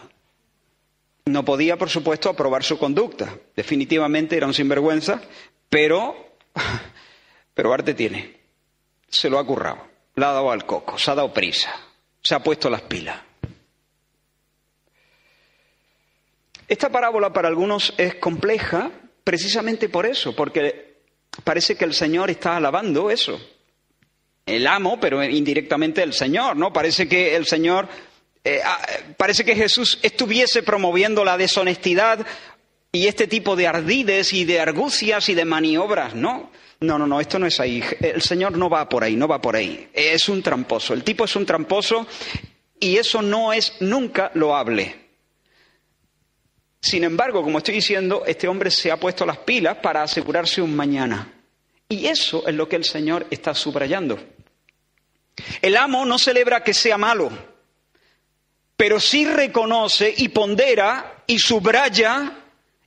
No 1.26 1.46
podía, 1.46 1.78
por 1.78 1.90
supuesto, 1.90 2.30
aprobar 2.30 2.64
su 2.64 2.78
conducta. 2.78 3.38
Definitivamente 3.56 4.36
era 4.36 4.48
un 4.48 4.54
sinvergüenza, 4.54 5.22
pero, 5.70 6.36
pero 7.54 7.74
arte 7.74 7.94
tiene. 7.94 8.40
Se 9.08 9.30
lo 9.30 9.40
ha 9.40 9.46
currado. 9.46 9.88
Le 10.16 10.26
ha 10.26 10.32
dado 10.32 10.52
al 10.52 10.66
coco, 10.66 10.98
se 10.98 11.10
ha 11.10 11.16
dado 11.16 11.34
prisa, 11.34 11.74
se 12.22 12.36
ha 12.36 12.44
puesto 12.44 12.70
las 12.70 12.82
pilas. 12.82 13.20
Esta 16.68 16.90
parábola 16.90 17.34
para 17.34 17.48
algunos 17.48 17.94
es 17.98 18.16
compleja 18.16 18.92
precisamente 19.24 19.90
por 19.90 20.06
eso, 20.06 20.36
porque 20.36 21.02
parece 21.44 21.76
que 21.76 21.86
el 21.86 21.94
Señor 21.94 22.30
está 22.30 22.58
alabando 22.58 23.10
eso. 23.10 23.40
El 24.46 24.68
amo, 24.68 25.00
pero 25.00 25.24
indirectamente 25.24 26.04
el 26.04 26.14
Señor, 26.14 26.58
¿no? 26.58 26.74
Parece 26.74 27.08
que 27.08 27.36
el 27.36 27.46
Señor 27.46 27.88
eh, 28.44 28.60
ah, 28.64 28.78
parece 29.16 29.46
que 29.46 29.56
Jesús 29.56 30.00
estuviese 30.02 30.64
promoviendo 30.64 31.24
la 31.24 31.38
deshonestidad 31.38 32.26
y 32.92 33.08
este 33.08 33.28
tipo 33.28 33.56
de 33.56 33.68
ardides 33.68 34.34
y 34.34 34.44
de 34.44 34.60
argucias 34.60 35.30
y 35.30 35.34
de 35.34 35.46
maniobras, 35.46 36.14
¿no? 36.14 36.52
No, 36.82 37.00
no, 37.00 37.08
no, 37.08 37.22
esto 37.22 37.40
no 37.40 37.48
es 37.48 37.60
ahí. 37.62 37.82
El 38.02 38.22
Señor 38.22 38.58
no 38.58 38.70
va 38.70 38.90
por 38.90 39.04
ahí, 39.04 39.16
no 39.16 39.28
va 39.28 39.42
por 39.42 39.56
ahí. 39.56 39.88
Es 39.94 40.28
un 40.28 40.44
tramposo. 40.44 40.94
El 40.94 41.04
tipo 41.04 41.24
es 41.24 41.36
un 41.38 41.46
tramposo 41.46 42.06
y 42.80 42.98
eso 42.98 43.22
no 43.22 43.54
es 43.54 43.78
nunca 43.80 44.30
loable. 44.34 45.03
Sin 46.84 47.06
embargo, 47.06 47.42
como 47.42 47.60
estoy 47.60 47.76
diciendo, 47.76 48.24
este 48.28 48.46
hombre 48.46 48.70
se 48.70 48.92
ha 48.92 48.98
puesto 48.98 49.26
las 49.26 49.38
pilas 49.38 49.78
para 49.78 50.04
asegurarse 50.04 50.62
un 50.62 50.76
mañana. 50.76 51.32
Y 51.88 52.08
eso 52.08 52.46
es 52.46 52.54
lo 52.54 52.68
que 52.68 52.76
el 52.76 52.84
Señor 52.84 53.26
está 53.32 53.56
subrayando. 53.56 54.20
El 55.62 55.78
amo 55.78 56.06
no 56.06 56.20
celebra 56.20 56.62
que 56.62 56.74
sea 56.74 56.98
malo, 56.98 57.32
pero 58.76 59.00
sí 59.00 59.26
reconoce 59.26 60.14
y 60.18 60.28
pondera 60.28 61.24
y 61.26 61.40
subraya 61.40 62.34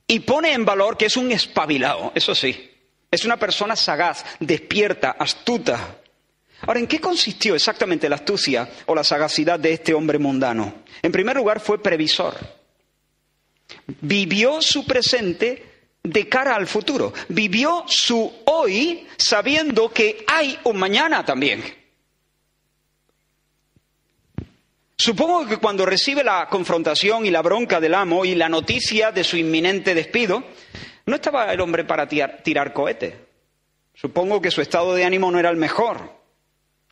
y 0.05 0.19
pone 0.19 0.53
en 0.53 0.63
valor 0.63 0.95
que 0.95 1.07
es 1.07 1.17
un 1.17 1.31
espabilado, 1.31 2.11
eso 2.13 2.35
sí. 2.35 2.69
Es 3.09 3.25
una 3.25 3.37
persona 3.37 3.75
sagaz, 3.75 4.23
despierta, 4.39 5.15
astuta. 5.17 5.97
Ahora, 6.61 6.79
¿en 6.79 6.87
qué 6.87 7.01
consistió 7.01 7.55
exactamente 7.55 8.07
la 8.07 8.17
astucia 8.17 8.69
o 8.85 8.93
la 8.93 9.03
sagacidad 9.03 9.59
de 9.59 9.73
este 9.73 9.95
hombre 9.95 10.19
mundano? 10.19 10.83
En 11.01 11.11
primer 11.11 11.35
lugar, 11.35 11.59
fue 11.59 11.81
previsor. 11.81 12.56
Vivió 14.01 14.61
su 14.61 14.85
presente 14.85 15.63
de 16.03 16.29
cara 16.29 16.55
al 16.55 16.67
futuro. 16.67 17.13
Vivió 17.29 17.83
su 17.87 18.31
hoy 18.45 19.07
sabiendo 19.17 19.89
que 19.89 20.23
hay 20.27 20.57
un 20.63 20.77
mañana 20.77 21.25
también. 21.25 21.63
Supongo 24.97 25.45
que 25.45 25.57
cuando 25.57 25.85
recibe 25.85 26.23
la 26.23 26.47
confrontación 26.49 27.25
y 27.25 27.29
la 27.29 27.43
bronca 27.43 27.79
del 27.79 27.93
amo 27.93 28.25
y 28.25 28.33
la 28.33 28.49
noticia 28.49 29.11
de 29.11 29.23
su 29.23 29.37
inminente 29.37 29.93
despido, 29.93 30.43
no 31.05 31.15
estaba 31.15 31.53
el 31.53 31.61
hombre 31.61 31.85
para 31.85 32.07
tirar, 32.07 32.41
tirar 32.43 32.73
cohetes. 32.73 33.13
Supongo 33.93 34.41
que 34.41 34.51
su 34.51 34.61
estado 34.61 34.95
de 34.95 35.05
ánimo 35.05 35.31
no 35.31 35.39
era 35.39 35.49
el 35.49 35.57
mejor. 35.57 36.16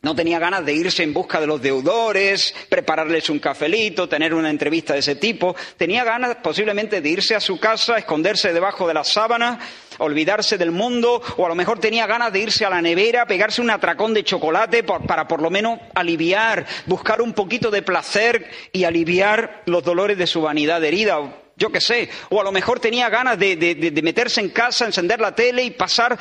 No 0.05 0.13
tenía 0.13 0.37
ganas 0.37 0.63
de 0.63 0.71
irse 0.71 1.01
en 1.01 1.15
busca 1.15 1.41
de 1.41 1.47
los 1.47 1.59
deudores, 1.59 2.53
prepararles 2.69 3.27
un 3.31 3.39
cafelito, 3.39 4.07
tener 4.07 4.35
una 4.35 4.51
entrevista 4.51 4.93
de 4.93 4.99
ese 4.99 5.15
tipo. 5.15 5.55
Tenía 5.77 6.03
ganas 6.03 6.35
posiblemente 6.43 7.01
de 7.01 7.09
irse 7.09 7.33
a 7.33 7.39
su 7.39 7.59
casa, 7.59 7.97
esconderse 7.97 8.53
debajo 8.53 8.87
de 8.87 8.93
la 8.93 9.03
sábana, 9.03 9.57
olvidarse 9.97 10.59
del 10.59 10.69
mundo, 10.69 11.23
o 11.37 11.45
a 11.47 11.49
lo 11.49 11.55
mejor 11.55 11.79
tenía 11.79 12.05
ganas 12.05 12.31
de 12.31 12.39
irse 12.39 12.63
a 12.63 12.69
la 12.69 12.83
nevera, 12.83 13.25
pegarse 13.25 13.63
un 13.63 13.71
atracón 13.71 14.13
de 14.13 14.23
chocolate 14.23 14.83
para 14.83 15.27
por 15.27 15.41
lo 15.41 15.49
menos 15.49 15.79
aliviar, 15.95 16.67
buscar 16.85 17.19
un 17.19 17.33
poquito 17.33 17.71
de 17.71 17.81
placer 17.81 18.47
y 18.71 18.83
aliviar 18.83 19.63
los 19.65 19.83
dolores 19.83 20.19
de 20.19 20.27
su 20.27 20.39
vanidad 20.39 20.83
herida. 20.83 21.17
Yo 21.57 21.71
qué 21.71 21.81
sé, 21.81 22.11
o 22.29 22.39
a 22.39 22.43
lo 22.43 22.51
mejor 22.51 22.79
tenía 22.79 23.09
ganas 23.09 23.39
de, 23.39 23.91
meterse 24.03 24.39
en 24.39 24.49
casa, 24.49 24.85
encender 24.85 25.19
la 25.19 25.33
tele 25.33 25.63
y 25.63 25.71
pasar 25.71 26.15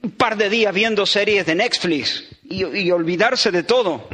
un 0.00 0.12
par 0.12 0.36
de 0.36 0.48
días 0.48 0.72
viendo 0.72 1.04
series 1.06 1.44
de 1.44 1.56
Netflix 1.56 2.36
y, 2.50 2.90
olvidarse 2.90 3.50
de 3.50 3.62
todo. 3.62 4.08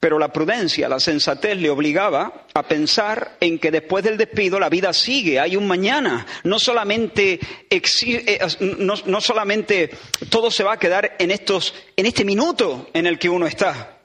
Pero 0.00 0.18
la 0.18 0.32
prudencia, 0.32 0.88
la 0.88 0.98
sensatez 0.98 1.58
le 1.58 1.68
obligaba 1.68 2.46
a 2.54 2.62
pensar 2.66 3.36
en 3.38 3.58
que 3.58 3.70
después 3.70 4.02
del 4.02 4.16
despido 4.16 4.58
la 4.58 4.70
vida 4.70 4.94
sigue, 4.94 5.38
hay 5.38 5.56
un 5.56 5.66
mañana. 5.66 6.26
No 6.44 6.58
solamente, 6.58 7.38
eh, 7.68 8.38
no, 8.60 9.20
solamente 9.20 9.90
todo 10.30 10.50
se 10.50 10.64
va 10.64 10.72
a 10.72 10.78
quedar 10.78 11.16
en, 11.18 11.30
estos, 11.30 11.74
en 11.96 12.06
este 12.06 12.24
minuto 12.24 12.88
en 12.94 13.06
el 13.06 13.18
que 13.18 13.28
uno 13.28 13.46
está. 13.46 13.98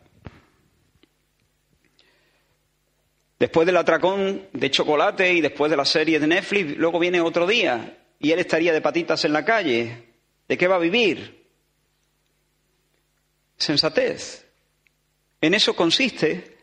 Después 3.39 3.65
del 3.65 3.77
atracón 3.77 4.47
de 4.51 4.71
chocolate 4.71 5.33
y 5.33 5.39
después 5.39 5.71
de 5.71 5.77
la 5.77 5.85
serie 5.85 6.19
de 6.19 6.27
Netflix, 6.27 6.77
luego 6.77 6.99
viene 6.99 7.21
otro 7.21 7.47
día 7.47 7.99
y 8.19 8.31
él 8.31 8.39
estaría 8.39 8.73
de 8.73 8.81
patitas 8.81 9.23
en 9.23 9.31
la 9.31 9.45
calle. 9.45 10.04
¿De 10.47 10.57
qué 10.57 10.67
va 10.67 10.75
a 10.75 10.79
vivir? 10.79 11.45
Sensatez. 13.57 14.45
En 15.41 15.53
eso 15.53 15.75
consiste 15.75 16.57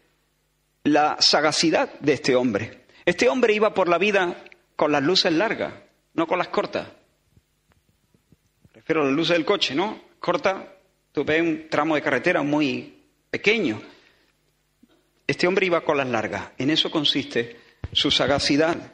la 0.84 1.16
sagacidad 1.20 1.98
de 2.00 2.12
este 2.14 2.34
hombre. 2.36 2.84
Este 3.04 3.28
hombre 3.28 3.54
iba 3.54 3.74
por 3.74 3.88
la 3.88 3.98
vida 3.98 4.44
con 4.76 4.92
las 4.92 5.02
luces 5.02 5.32
largas, 5.32 5.74
no 6.14 6.26
con 6.26 6.38
las 6.38 6.48
cortas. 6.48 6.88
Prefiero 8.72 9.04
las 9.04 9.12
luces 9.12 9.36
del 9.36 9.44
coche, 9.44 9.74
¿no? 9.74 10.00
Corta, 10.18 10.76
tú 11.12 11.24
ves 11.24 11.40
un 11.40 11.68
tramo 11.68 11.94
de 11.94 12.02
carretera 12.02 12.42
muy 12.42 13.02
pequeño. 13.30 13.80
Este 15.26 15.46
hombre 15.46 15.66
iba 15.66 15.84
con 15.84 15.96
las 15.96 16.08
largas. 16.08 16.50
En 16.58 16.70
eso 16.70 16.90
consiste 16.90 17.56
su 17.92 18.10
sagacidad. 18.10 18.91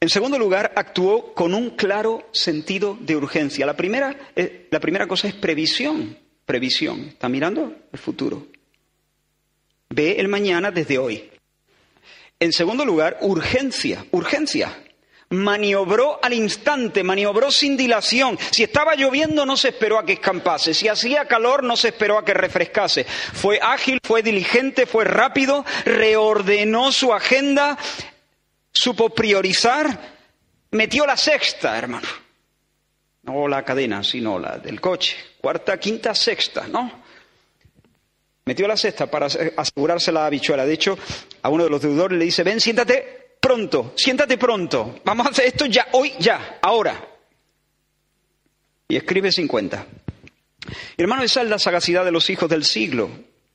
En 0.00 0.08
segundo 0.08 0.38
lugar, 0.38 0.72
actuó 0.76 1.34
con 1.34 1.54
un 1.54 1.70
claro 1.70 2.28
sentido 2.32 2.96
de 3.00 3.16
urgencia. 3.16 3.66
La 3.66 3.76
primera, 3.76 4.14
eh, 4.36 4.68
la 4.70 4.80
primera 4.80 5.06
cosa 5.06 5.28
es 5.28 5.34
previsión. 5.34 6.18
Previsión. 6.44 7.00
Está 7.08 7.28
mirando 7.28 7.72
el 7.90 7.98
futuro. 7.98 8.46
Ve 9.88 10.16
el 10.18 10.28
mañana 10.28 10.70
desde 10.70 10.98
hoy. 10.98 11.30
En 12.38 12.52
segundo 12.52 12.84
lugar, 12.84 13.18
urgencia. 13.22 14.04
Urgencia. 14.10 14.78
Maniobró 15.30 16.20
al 16.22 16.34
instante, 16.34 17.02
maniobró 17.02 17.50
sin 17.50 17.76
dilación. 17.76 18.38
Si 18.50 18.62
estaba 18.62 18.94
lloviendo 18.94 19.46
no 19.46 19.56
se 19.56 19.68
esperó 19.68 19.98
a 19.98 20.04
que 20.04 20.12
escampase, 20.14 20.74
si 20.74 20.86
hacía 20.86 21.26
calor 21.26 21.64
no 21.64 21.76
se 21.76 21.88
esperó 21.88 22.18
a 22.18 22.24
que 22.24 22.34
refrescase. 22.34 23.04
Fue 23.04 23.58
ágil, 23.60 23.98
fue 24.04 24.22
diligente, 24.22 24.86
fue 24.86 25.04
rápido, 25.04 25.64
reordenó 25.86 26.92
su 26.92 27.12
agenda, 27.12 27.78
supo 28.74 29.10
priorizar, 29.10 30.12
metió 30.72 31.06
la 31.06 31.16
sexta, 31.16 31.78
hermano. 31.78 32.08
No 33.22 33.48
la 33.48 33.64
cadena, 33.64 34.02
sino 34.02 34.38
la 34.38 34.58
del 34.58 34.80
coche. 34.80 35.16
Cuarta, 35.40 35.78
quinta, 35.78 36.14
sexta, 36.14 36.66
¿no? 36.68 37.04
Metió 38.44 38.68
la 38.68 38.76
sexta 38.76 39.10
para 39.10 39.26
asegurarse 39.26 40.12
la 40.12 40.26
habichuela. 40.26 40.66
De 40.66 40.74
hecho, 40.74 40.98
a 41.40 41.48
uno 41.48 41.64
de 41.64 41.70
los 41.70 41.80
deudores 41.80 42.18
le 42.18 42.26
dice, 42.26 42.42
ven, 42.42 42.60
siéntate 42.60 43.36
pronto, 43.40 43.94
siéntate 43.96 44.36
pronto. 44.36 45.00
Vamos 45.04 45.26
a 45.26 45.30
hacer 45.30 45.46
esto 45.46 45.64
ya, 45.64 45.86
hoy, 45.92 46.12
ya, 46.18 46.58
ahora. 46.60 47.08
Y 48.88 48.96
escribe 48.96 49.32
50. 49.32 49.86
Hermano, 50.98 51.22
esa 51.22 51.42
es 51.42 51.48
la 51.48 51.58
sagacidad 51.58 52.04
de 52.04 52.12
los 52.12 52.28
hijos 52.28 52.50
del 52.50 52.64
siglo. 52.64 53.08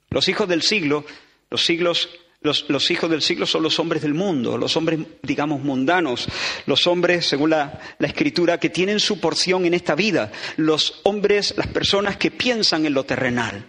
Los 0.09 0.27
hijos 0.27 0.47
del 0.47 0.63
siglo, 0.63 1.05
los 1.51 1.63
siglos 1.63 2.09
los, 2.41 2.91
hijos 2.91 3.09
del 3.09 3.21
siglo 3.21 3.45
son 3.45 3.63
los 3.63 3.79
hombres 3.79 4.01
del 4.01 4.13
mundo, 4.13 4.57
los 4.57 4.77
hombres, 4.77 4.99
digamos, 5.21 5.61
mundanos, 5.61 6.27
los 6.65 6.87
hombres, 6.87 7.25
según 7.25 7.49
la, 7.49 7.79
escritura, 7.99 8.59
que 8.59 8.69
tienen 8.69 8.99
su 8.99 9.19
porción 9.19 9.65
en 9.65 9.73
esta 9.73 9.93
vida, 9.95 10.31
los 10.55 11.01
hombres, 11.03 11.53
las 11.57 11.67
personas 11.67 12.15
que 12.17 12.31
piensan 12.31 12.85
en 12.85 12.93
lo 12.93 13.03
terrenal. 13.03 13.65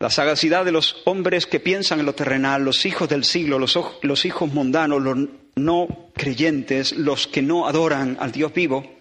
La 0.00 0.10
sagacidad 0.10 0.64
de 0.64 0.72
los 0.72 1.02
hombres 1.04 1.46
que 1.46 1.60
piensan 1.60 2.00
en 2.00 2.06
lo 2.06 2.14
terrenal, 2.14 2.64
los 2.64 2.84
hijos 2.86 3.08
del 3.08 3.24
siglo, 3.24 3.58
los, 3.58 3.78
los 4.02 4.24
hijos 4.24 4.52
mundanos, 4.52 5.00
los 5.00 5.18
no 5.54 6.10
creyentes, 6.14 6.92
los 6.92 7.26
que 7.26 7.42
no 7.42 7.68
adoran 7.68 8.16
al 8.18 8.32
Dios 8.32 8.52
vivo, 8.52 8.98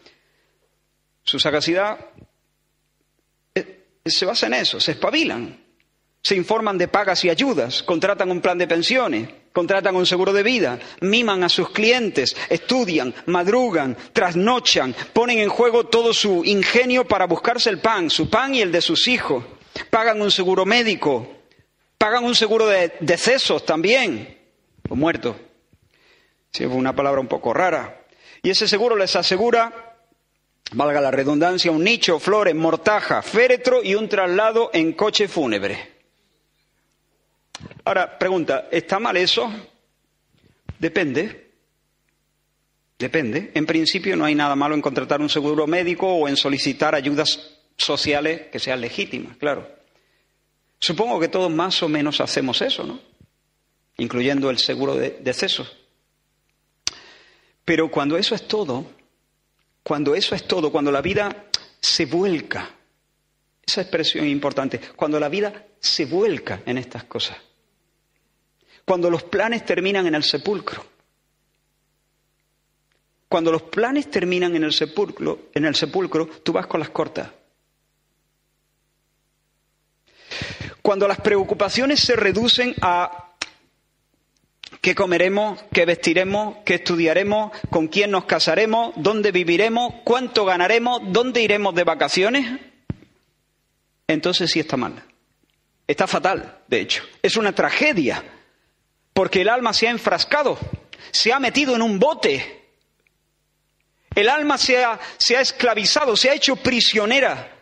su 1.23 1.39
sagacidad 1.39 2.05
eh, 3.55 3.85
se 4.05 4.25
basa 4.25 4.47
en 4.47 4.55
eso, 4.55 4.79
se 4.79 4.91
espabilan, 4.91 5.68
se 6.21 6.35
informan 6.35 6.77
de 6.77 6.87
pagas 6.87 7.23
y 7.23 7.29
ayudas, 7.29 7.81
contratan 7.83 8.29
un 8.29 8.41
plan 8.41 8.57
de 8.57 8.67
pensiones, 8.67 9.29
contratan 9.53 9.95
un 9.95 10.05
seguro 10.05 10.33
de 10.33 10.43
vida, 10.43 10.79
miman 11.01 11.43
a 11.43 11.49
sus 11.49 11.69
clientes, 11.69 12.35
estudian, 12.49 13.13
madrugan, 13.25 13.95
trasnochan, 14.13 14.93
ponen 15.13 15.39
en 15.39 15.49
juego 15.49 15.85
todo 15.85 16.13
su 16.13 16.43
ingenio 16.43 17.07
para 17.07 17.25
buscarse 17.25 17.69
el 17.69 17.79
pan, 17.79 18.09
su 18.09 18.29
pan 18.29 18.53
y 18.53 18.61
el 18.61 18.71
de 18.71 18.81
sus 18.81 19.07
hijos, 19.07 19.43
pagan 19.89 20.21
un 20.21 20.31
seguro 20.31 20.65
médico, 20.65 21.27
pagan 21.97 22.25
un 22.25 22.35
seguro 22.35 22.67
de 22.67 22.93
decesos 22.99 23.65
también, 23.65 24.37
o 24.89 24.95
muertos. 24.95 25.35
Si 26.51 26.63
es 26.63 26.69
una 26.69 26.95
palabra 26.95 27.21
un 27.21 27.27
poco 27.27 27.53
rara. 27.53 28.01
Y 28.41 28.49
ese 28.49 28.67
seguro 28.67 28.95
les 28.95 29.15
asegura, 29.15 29.95
valga 30.71 30.99
la 30.99 31.11
redundancia, 31.11 31.71
un 31.71 31.83
nicho, 31.83 32.19
flores, 32.19 32.55
mortaja, 32.55 33.21
féretro 33.21 33.83
y 33.83 33.95
un 33.95 34.09
traslado 34.09 34.71
en 34.73 34.93
coche 34.93 35.27
fúnebre. 35.27 35.98
Ahora, 37.89 38.19
pregunta, 38.19 38.67
¿está 38.69 38.99
mal 38.99 39.17
eso? 39.17 39.51
Depende. 40.77 41.53
Depende. 42.99 43.49
En 43.55 43.65
principio 43.65 44.15
no 44.15 44.25
hay 44.25 44.35
nada 44.35 44.55
malo 44.55 44.75
en 44.75 44.81
contratar 44.81 45.19
un 45.21 45.27
seguro 45.27 45.65
médico 45.65 46.07
o 46.07 46.27
en 46.27 46.37
solicitar 46.37 46.93
ayudas 46.93 47.57
sociales 47.77 48.41
que 48.51 48.59
sean 48.59 48.79
legítimas, 48.79 49.37
claro. 49.37 49.67
Supongo 50.79 51.19
que 51.19 51.29
todos 51.29 51.49
más 51.49 51.81
o 51.81 51.89
menos 51.89 52.21
hacemos 52.21 52.61
eso, 52.61 52.83
¿no? 52.83 52.99
Incluyendo 53.97 54.51
el 54.51 54.59
seguro 54.59 54.93
de 54.93 55.17
decesos. 55.21 55.75
Pero 57.65 57.89
cuando 57.89 58.19
eso 58.19 58.35
es 58.35 58.47
todo, 58.47 58.85
cuando 59.81 60.13
eso 60.13 60.35
es 60.35 60.47
todo, 60.47 60.71
cuando 60.71 60.91
la 60.91 61.01
vida 61.01 61.47
se 61.81 62.05
vuelca, 62.05 62.69
esa 63.65 63.81
expresión 63.81 64.25
es 64.25 64.31
importante, 64.31 64.79
cuando 64.95 65.19
la 65.19 65.27
vida 65.27 65.65
se 65.79 66.05
vuelca 66.05 66.61
en 66.67 66.77
estas 66.77 67.05
cosas, 67.05 67.48
cuando 68.89 69.11
los 69.11 69.21
planes 69.21 69.63
terminan 69.67 70.07
en 70.07 70.15
el 70.15 70.23
sepulcro. 70.23 70.83
Cuando 73.27 73.51
los 73.51 73.61
planes 73.61 74.09
terminan 74.09 74.55
en 74.55 74.63
el 74.63 74.73
sepulcro, 74.73 75.49
en 75.53 75.65
el 75.65 75.75
sepulcro, 75.75 76.25
tú 76.25 76.53
vas 76.53 76.65
con 76.65 76.79
las 76.79 76.89
cortas. 76.89 77.29
Cuando 80.81 81.07
las 81.07 81.21
preocupaciones 81.21 81.99
se 81.99 82.15
reducen 82.15 82.73
a 82.81 83.35
qué 84.81 84.95
comeremos, 84.95 85.63
qué 85.71 85.85
vestiremos, 85.85 86.57
qué 86.65 86.73
estudiaremos, 86.73 87.51
con 87.69 87.89
quién 87.89 88.09
nos 88.09 88.25
casaremos, 88.25 88.93
dónde 88.95 89.31
viviremos, 89.31 90.01
cuánto 90.03 90.45
ganaremos, 90.45 91.01
dónde 91.13 91.43
iremos 91.43 91.75
de 91.75 91.83
vacaciones, 91.83 92.59
entonces 94.07 94.49
sí 94.49 94.59
está 94.59 94.77
mal. 94.77 95.03
Está 95.85 96.07
fatal, 96.07 96.63
de 96.67 96.81
hecho. 96.81 97.03
Es 97.21 97.37
una 97.37 97.53
tragedia 97.53 98.23
porque 99.13 99.41
el 99.41 99.49
alma 99.49 99.73
se 99.73 99.87
ha 99.87 99.91
enfrascado, 99.91 100.57
se 101.11 101.33
ha 101.33 101.39
metido 101.39 101.75
en 101.75 101.81
un 101.81 101.99
bote. 101.99 102.57
El 104.15 104.29
alma 104.29 104.57
se 104.57 104.83
ha, 104.83 104.99
se 105.17 105.37
ha 105.37 105.41
esclavizado, 105.41 106.15
se 106.15 106.29
ha 106.29 106.33
hecho 106.33 106.55
prisionera 106.55 107.55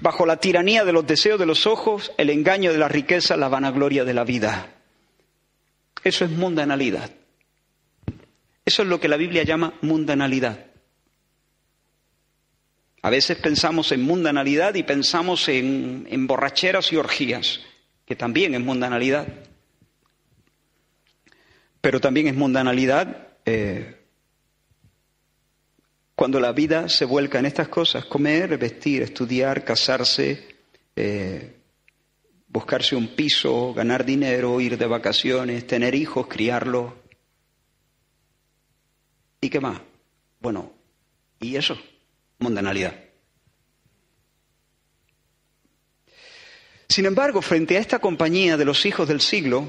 bajo 0.00 0.26
la 0.26 0.38
tiranía 0.38 0.84
de 0.84 0.92
los 0.92 1.06
deseos 1.06 1.38
de 1.38 1.46
los 1.46 1.66
ojos, 1.66 2.12
el 2.18 2.30
engaño 2.30 2.72
de 2.72 2.78
la 2.78 2.88
riqueza, 2.88 3.36
la 3.36 3.48
vanagloria 3.48 4.04
de 4.04 4.14
la 4.14 4.24
vida. 4.24 4.68
Eso 6.02 6.24
es 6.24 6.30
mundanalidad. 6.30 7.10
Eso 8.64 8.82
es 8.82 8.88
lo 8.88 9.00
que 9.00 9.08
la 9.08 9.16
Biblia 9.16 9.42
llama 9.44 9.74
mundanalidad. 9.82 10.66
A 13.02 13.10
veces 13.10 13.36
pensamos 13.38 13.90
en 13.90 14.02
mundanalidad 14.02 14.74
y 14.76 14.84
pensamos 14.84 15.48
en, 15.48 16.26
borracheras 16.26 16.92
y 16.92 16.96
orgías, 16.96 17.60
que 18.06 18.14
también 18.14 18.54
es 18.54 18.60
mundanalidad. 18.60 19.26
Pero 21.82 22.00
también 22.00 22.28
es 22.28 22.34
mundanalidad 22.34 23.26
eh, 23.44 23.96
cuando 26.14 26.38
la 26.38 26.52
vida 26.52 26.88
se 26.88 27.04
vuelca 27.04 27.40
en 27.40 27.46
estas 27.46 27.66
cosas, 27.68 28.04
comer, 28.04 28.56
vestir, 28.56 29.02
estudiar, 29.02 29.64
casarse, 29.64 30.46
eh, 30.94 31.56
buscarse 32.46 32.94
un 32.94 33.08
piso, 33.16 33.74
ganar 33.74 34.04
dinero, 34.04 34.60
ir 34.60 34.78
de 34.78 34.86
vacaciones, 34.86 35.66
tener 35.66 35.96
hijos, 35.96 36.28
criarlos. 36.28 36.92
¿Y 39.40 39.50
qué 39.50 39.58
más? 39.58 39.80
Bueno, 40.40 40.72
¿y 41.40 41.56
eso? 41.56 41.76
Mundanalidad. 42.38 42.94
Sin 46.88 47.06
embargo, 47.06 47.42
frente 47.42 47.76
a 47.76 47.80
esta 47.80 47.98
compañía 47.98 48.56
de 48.56 48.66
los 48.66 48.86
hijos 48.86 49.08
del 49.08 49.20
siglo, 49.20 49.66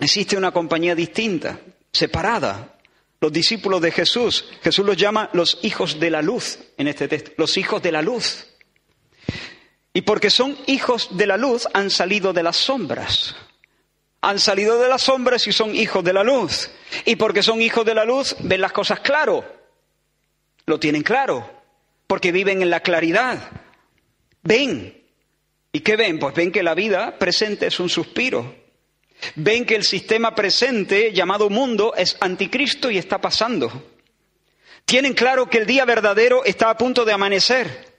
existe 0.00 0.36
una 0.36 0.50
compañía 0.50 0.94
distinta, 0.94 1.60
separada. 1.92 2.76
Los 3.20 3.32
discípulos 3.32 3.82
de 3.82 3.92
Jesús, 3.92 4.46
Jesús 4.62 4.84
los 4.84 4.96
llama 4.96 5.28
los 5.34 5.58
hijos 5.62 6.00
de 6.00 6.10
la 6.10 6.22
luz 6.22 6.58
en 6.78 6.88
este 6.88 7.06
texto, 7.06 7.32
los 7.36 7.56
hijos 7.58 7.82
de 7.82 7.92
la 7.92 8.00
luz. 8.00 8.46
Y 9.92 10.02
porque 10.02 10.30
son 10.30 10.56
hijos 10.66 11.08
de 11.16 11.26
la 11.26 11.36
luz, 11.36 11.68
han 11.74 11.90
salido 11.90 12.32
de 12.32 12.42
las 12.42 12.56
sombras. 12.56 13.36
Han 14.22 14.38
salido 14.38 14.78
de 14.78 14.88
las 14.88 15.02
sombras 15.02 15.46
y 15.46 15.52
son 15.52 15.74
hijos 15.74 16.04
de 16.04 16.12
la 16.12 16.22
luz. 16.22 16.70
Y 17.04 17.16
porque 17.16 17.42
son 17.42 17.60
hijos 17.60 17.84
de 17.84 17.94
la 17.94 18.04
luz, 18.04 18.36
ven 18.40 18.60
las 18.60 18.72
cosas 18.72 19.00
claro. 19.00 19.44
Lo 20.66 20.78
tienen 20.78 21.02
claro. 21.02 21.50
Porque 22.06 22.32
viven 22.32 22.62
en 22.62 22.70
la 22.70 22.80
claridad. 22.80 23.50
Ven. 24.42 25.04
¿Y 25.72 25.80
qué 25.80 25.96
ven? 25.96 26.18
Pues 26.18 26.34
ven 26.34 26.52
que 26.52 26.62
la 26.62 26.74
vida 26.74 27.18
presente 27.18 27.66
es 27.66 27.80
un 27.80 27.88
suspiro. 27.88 28.54
Ven 29.36 29.64
que 29.64 29.76
el 29.76 29.84
sistema 29.84 30.34
presente 30.34 31.12
llamado 31.12 31.50
mundo 31.50 31.94
es 31.96 32.16
anticristo 32.20 32.90
y 32.90 32.98
está 32.98 33.20
pasando. 33.20 33.70
Tienen 34.84 35.14
claro 35.14 35.48
que 35.48 35.58
el 35.58 35.66
día 35.66 35.84
verdadero 35.84 36.44
está 36.44 36.70
a 36.70 36.76
punto 36.76 37.04
de 37.04 37.12
amanecer. 37.12 37.90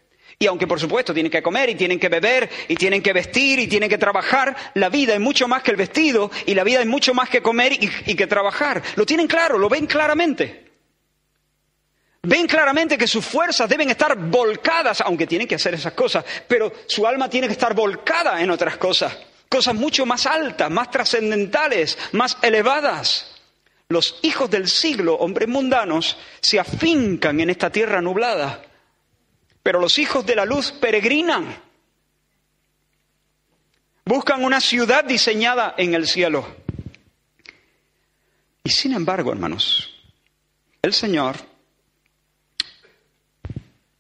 Y 0.42 0.48
aunque 0.48 0.66
por 0.66 0.80
supuesto 0.80 1.14
tienen 1.14 1.32
que 1.32 1.44
comer 1.44 1.70
y 1.70 1.76
tienen 1.76 2.00
que 2.00 2.10
beber 2.10 2.50
y 2.68 2.76
tienen 2.76 3.04
que 3.04 3.14
vestir 3.14 3.60
y 3.60 3.68
tienen 3.68 3.88
que 3.88 4.00
trabajar, 4.00 4.58
la 4.74 4.90
vida 4.90 5.14
es 5.14 5.20
mucho 5.20 5.48
más 5.48 5.62
que 5.62 5.70
el 5.70 5.78
vestido 5.78 6.32
y 6.48 6.56
la 6.56 6.64
vida 6.64 6.82
es 6.82 6.88
mucho 6.88 7.14
más 7.14 7.30
que 7.30 7.44
comer 7.44 7.74
y, 7.74 8.16
que 8.16 8.26
trabajar. 8.26 8.82
Lo 8.96 9.06
tienen 9.06 9.28
claro, 9.28 9.60
lo 9.60 9.70
ven 9.70 9.86
claramente. 9.86 10.72
Ven 12.24 12.48
claramente 12.48 12.98
que 12.98 13.08
sus 13.08 13.24
fuerzas 13.24 13.70
deben 13.70 13.92
estar 13.92 14.18
volcadas, 14.18 15.02
aunque 15.02 15.28
tienen 15.28 15.48
que 15.48 15.56
hacer 15.56 15.76
esas 15.76 15.94
cosas, 15.94 16.26
pero 16.48 16.74
su 16.88 17.06
alma 17.06 17.30
tiene 17.30 17.46
que 17.46 17.54
estar 17.54 17.76
volcada 17.76 18.42
en 18.42 18.50
otras 18.50 18.78
cosas, 18.78 19.16
cosas 19.52 19.76
mucho 19.76 20.08
más 20.08 20.26
altas, 20.26 20.72
más 20.72 20.90
trascendentales, 20.90 21.98
más 22.14 22.38
elevadas. 22.42 23.28
Los 23.90 24.20
hijos 24.24 24.50
del 24.50 24.68
siglo, 24.68 25.16
hombres 25.16 25.48
mundanos, 25.48 26.18
se 26.42 26.60
afincan 26.60 27.40
en 27.42 27.52
esta 27.52 27.70
tierra 27.70 28.02
nublada 28.02 28.64
pero 29.64 29.80
los 29.80 29.98
hijos 30.00 30.26
de 30.26 30.36
la 30.36 30.46
luz 30.46 30.72
peregrinan. 30.72 31.56
Buscan 34.06 34.44
una 34.44 34.60
ciudad 34.60 35.06
diseñada 35.06 35.76
en 35.78 35.94
el 35.94 36.08
cielo. 36.08 36.46
Y 38.64 38.70
sin 38.70 38.94
embargo, 38.94 39.32
hermanos, 39.32 39.90
el 40.82 40.94
Señor 40.94 41.36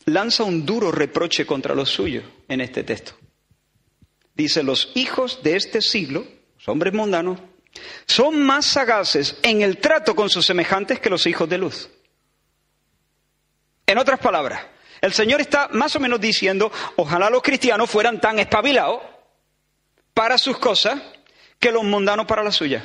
lanza 0.05 0.43
un 0.43 0.65
duro 0.65 0.91
reproche 0.91 1.45
contra 1.45 1.75
los 1.75 1.89
suyos 1.89 2.23
en 2.47 2.61
este 2.61 2.83
texto. 2.83 3.13
Dice, 4.41 4.63
los 4.63 4.89
hijos 4.95 5.43
de 5.43 5.55
este 5.55 5.83
siglo, 5.83 6.25
los 6.55 6.67
hombres 6.67 6.93
mundanos, 6.93 7.37
son 8.07 8.41
más 8.41 8.65
sagaces 8.65 9.35
en 9.43 9.61
el 9.61 9.77
trato 9.77 10.15
con 10.15 10.31
sus 10.31 10.47
semejantes 10.47 10.99
que 10.99 11.11
los 11.11 11.27
hijos 11.27 11.47
de 11.47 11.59
luz. 11.59 11.91
En 13.85 13.99
otras 13.99 14.19
palabras, 14.19 14.65
el 14.99 15.13
Señor 15.13 15.41
está 15.41 15.67
más 15.73 15.95
o 15.95 15.99
menos 15.99 16.19
diciendo, 16.19 16.71
ojalá 16.95 17.29
los 17.29 17.43
cristianos 17.43 17.87
fueran 17.87 18.19
tan 18.19 18.39
espabilados 18.39 19.03
para 20.15 20.39
sus 20.39 20.57
cosas 20.57 20.99
que 21.59 21.71
los 21.71 21.83
mundanos 21.83 22.25
para 22.25 22.43
las 22.43 22.55
suyas. 22.55 22.83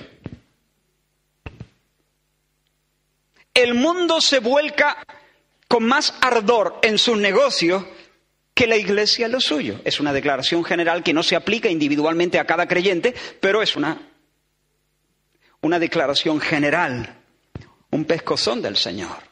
El 3.55 3.73
mundo 3.73 4.21
se 4.21 4.41
vuelca 4.41 4.99
con 5.69 5.85
más 5.85 6.13
ardor 6.21 6.81
en 6.83 6.99
sus 6.99 7.17
negocios 7.17 7.83
que 8.57 8.67
la 8.67 8.77
iglesia 8.77 9.27
en 9.27 9.33
lo 9.33 9.41
suyo. 9.41 9.81
Es 9.85 10.01
una 10.01 10.13
declaración 10.13 10.65
general 10.65 11.05
que 11.05 11.13
no 11.13 11.23
se 11.23 11.37
aplica 11.37 11.69
individualmente 11.69 12.41
a 12.41 12.47
cada 12.47 12.67
creyente, 12.67 13.15
pero 13.39 13.63
es 13.63 13.77
una, 13.77 14.01
una 15.61 15.79
declaración 15.79 16.41
general, 16.41 17.21
un 17.93 18.05
pescozón 18.05 18.61
del 18.61 18.77
Señor 18.77 19.27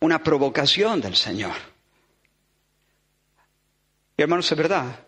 una 0.00 0.22
provocación 0.22 1.00
del 1.00 1.16
Señor. 1.16 1.54
Y 4.16 4.22
hermanos, 4.22 4.50
es 4.50 4.58
verdad. 4.58 5.00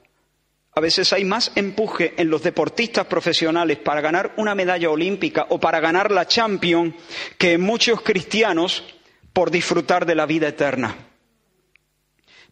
A 0.75 0.81
veces 0.81 1.13
hay 1.13 1.25
más 1.25 1.51
empuje 1.55 2.15
en 2.17 2.31
los 2.31 2.43
deportistas 2.43 3.07
profesionales 3.07 3.79
para 3.79 4.01
ganar 4.01 4.35
una 4.37 4.55
medalla 4.55 4.91
olímpica 4.91 5.47
o 5.49 5.59
para 5.59 5.81
ganar 5.81 6.11
la 6.11 6.27
Champions 6.27 6.95
que 7.37 7.55
en 7.55 7.63
muchos 7.63 8.03
cristianos 8.03 8.85
por 9.33 9.51
disfrutar 9.51 10.07
de 10.07 10.15
la 10.15 10.27
vida 10.27 10.49
eterna. 10.49 11.08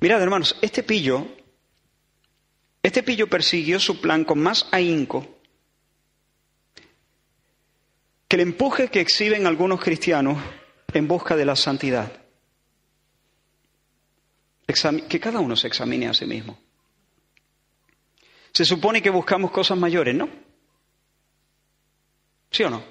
Mirad, 0.00 0.22
hermanos, 0.22 0.56
este 0.60 0.82
pillo, 0.82 1.26
este 2.82 3.02
pillo 3.02 3.28
persiguió 3.28 3.80
su 3.80 4.00
plan 4.00 4.24
con 4.24 4.38
más 4.38 4.68
ahínco 4.72 5.26
que 8.28 8.36
el 8.36 8.42
empuje 8.42 8.88
que 8.88 9.00
exhiben 9.00 9.46
algunos 9.46 9.80
cristianos 9.80 10.38
en 10.92 11.08
busca 11.08 11.36
de 11.36 11.44
la 11.44 11.56
santidad 11.56 12.26
que 15.08 15.20
cada 15.20 15.40
uno 15.40 15.56
se 15.56 15.68
examine 15.68 16.08
a 16.08 16.14
sí 16.14 16.26
mismo. 16.26 16.58
Se 18.52 18.64
supone 18.64 19.00
que 19.00 19.10
buscamos 19.10 19.50
cosas 19.50 19.78
mayores, 19.78 20.14
¿no? 20.14 20.28
¿Sí 22.50 22.62
o 22.64 22.70
no? 22.70 22.82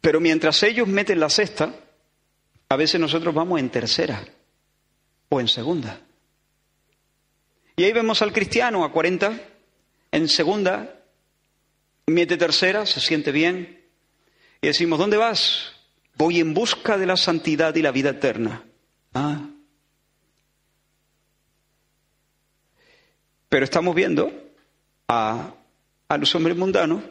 Pero 0.00 0.20
mientras 0.20 0.62
ellos 0.64 0.88
meten 0.88 1.20
la 1.20 1.28
cesta, 1.28 1.72
a 2.72 2.76
veces 2.76 2.98
nosotros 2.98 3.34
vamos 3.34 3.60
en 3.60 3.68
tercera 3.68 4.24
o 5.28 5.40
en 5.40 5.46
segunda. 5.46 6.00
Y 7.76 7.84
ahí 7.84 7.92
vemos 7.92 8.22
al 8.22 8.32
cristiano 8.32 8.82
a 8.82 8.90
40, 8.90 9.38
en 10.10 10.26
segunda, 10.26 11.02
mete 12.06 12.38
tercera, 12.38 12.86
se 12.86 13.00
siente 13.00 13.30
bien, 13.30 13.84
y 14.62 14.68
decimos, 14.68 14.98
¿dónde 14.98 15.18
vas? 15.18 15.74
Voy 16.16 16.40
en 16.40 16.54
busca 16.54 16.96
de 16.96 17.04
la 17.04 17.18
santidad 17.18 17.74
y 17.74 17.82
la 17.82 17.90
vida 17.90 18.10
eterna. 18.10 18.64
Ah. 19.12 19.50
Pero 23.50 23.64
estamos 23.66 23.94
viendo 23.94 24.32
a, 25.08 25.52
los 26.18 26.34
hombres 26.34 26.56
mundanos 26.56 27.04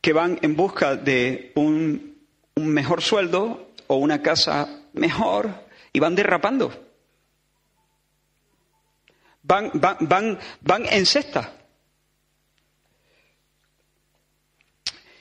que 0.00 0.14
van 0.14 0.38
en 0.40 0.56
busca 0.56 0.96
de 0.96 1.52
un, 1.56 2.16
un 2.54 2.68
mejor 2.68 3.02
sueldo 3.02 3.73
o 3.86 3.96
una 3.96 4.22
casa 4.22 4.68
mejor 4.92 5.50
y 5.92 6.00
van 6.00 6.14
derrapando. 6.14 6.72
Van, 9.42 9.70
van, 9.74 9.96
van, 10.00 10.38
van 10.60 10.86
en 10.86 11.04
cesta. 11.04 11.52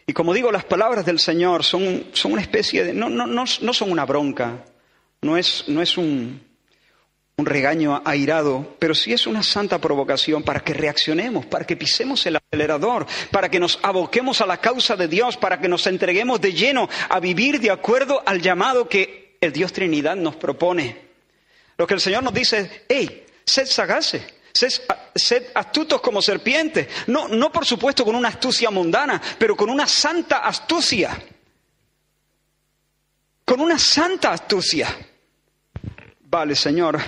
Y 0.05 0.13
como 0.13 0.33
digo, 0.33 0.51
las 0.51 0.65
palabras 0.65 1.05
del 1.05 1.19
Señor 1.19 1.63
son, 1.63 2.05
son 2.13 2.33
una 2.33 2.41
especie 2.41 2.83
de... 2.83 2.93
No, 2.93 3.09
no, 3.09 3.25
no, 3.25 3.43
no 3.61 3.73
son 3.73 3.91
una 3.91 4.05
bronca, 4.05 4.65
no 5.21 5.37
es, 5.37 5.65
no 5.67 5.81
es 5.81 5.97
un, 5.97 6.52
un 7.35 7.45
regaño 7.45 8.01
airado, 8.05 8.75
pero 8.79 8.93
sí 8.93 9.11
es 9.11 9.25
una 9.25 9.41
santa 9.41 9.79
provocación 9.79 10.43
para 10.43 10.59
que 10.59 10.73
reaccionemos, 10.73 11.45
para 11.45 11.65
que 11.65 11.75
pisemos 11.75 12.25
el 12.25 12.35
acelerador, 12.35 13.07
para 13.31 13.49
que 13.49 13.59
nos 13.59 13.79
aboquemos 13.81 14.41
a 14.41 14.45
la 14.45 14.57
causa 14.57 14.95
de 14.95 15.07
Dios, 15.07 15.37
para 15.37 15.59
que 15.59 15.67
nos 15.67 15.87
entreguemos 15.87 16.39
de 16.39 16.53
lleno 16.53 16.87
a 17.09 17.19
vivir 17.19 17.59
de 17.59 17.71
acuerdo 17.71 18.21
al 18.25 18.41
llamado 18.41 18.87
que 18.87 19.37
el 19.41 19.51
Dios 19.51 19.73
Trinidad 19.73 20.15
nos 20.15 20.35
propone. 20.35 20.97
Lo 21.77 21.87
que 21.87 21.95
el 21.95 22.01
Señor 22.01 22.23
nos 22.23 22.33
dice 22.33 22.59
es, 22.59 22.69
hey, 22.87 23.25
sed 23.45 23.65
sagaces, 23.65 24.21
Sed, 24.53 25.45
astutos 25.55 25.99
como 25.99 26.21
serpientes. 26.21 26.87
No, 27.07 27.27
no, 27.27 27.51
por 27.51 27.65
supuesto, 27.65 28.05
con 28.05 28.15
una 28.15 28.29
astucia 28.29 28.69
mundana, 28.69 29.19
pero 29.39 29.55
con 29.55 29.69
una 29.69 29.87
santa 29.87 30.37
astucia. 30.39 31.19
Con 33.43 33.61
una 33.61 33.79
santa 33.79 34.31
astucia. 34.31 34.87
Vale, 36.33 36.55
Señor, 36.55 36.99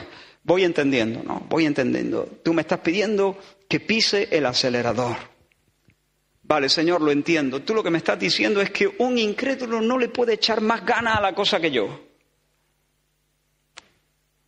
voy 0.44 0.64
entendiendo, 0.66 1.24
¿no? 1.24 1.40
Voy 1.50 1.66
entendiendo. 1.66 2.28
Tú 2.44 2.54
me 2.54 2.62
estás 2.62 2.82
pidiendo 2.82 3.36
que 3.68 3.80
pise 3.80 4.28
el 4.30 4.46
acelerador. 4.46 5.16
Vale, 6.44 6.70
Señor, 6.70 7.02
lo 7.02 7.12
entiendo. 7.12 7.64
Tú 7.64 7.74
lo 7.74 7.82
que 7.82 7.90
me 7.90 7.98
estás 7.98 8.20
diciendo 8.20 8.62
es 8.62 8.70
que 8.70 8.88
un 9.00 9.18
incrédulo 9.18 9.82
no 9.82 9.98
le 9.98 10.10
puede 10.10 10.34
echar 10.34 10.62
más 10.62 10.86
ganas 10.86 11.18
a 11.18 11.22
la 11.22 11.34
cosa 11.34 11.60
que 11.60 11.72
yo. 11.72 12.02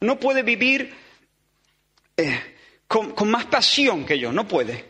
No 0.02 0.20
puede 0.20 0.44
vivir 0.44 0.94
eh, 2.16 2.40
con, 2.88 3.14
con 3.14 3.32
más 3.32 3.46
pasión 3.46 4.06
que 4.06 4.20
yo, 4.20 4.32
no 4.32 4.48
puede. 4.48 4.86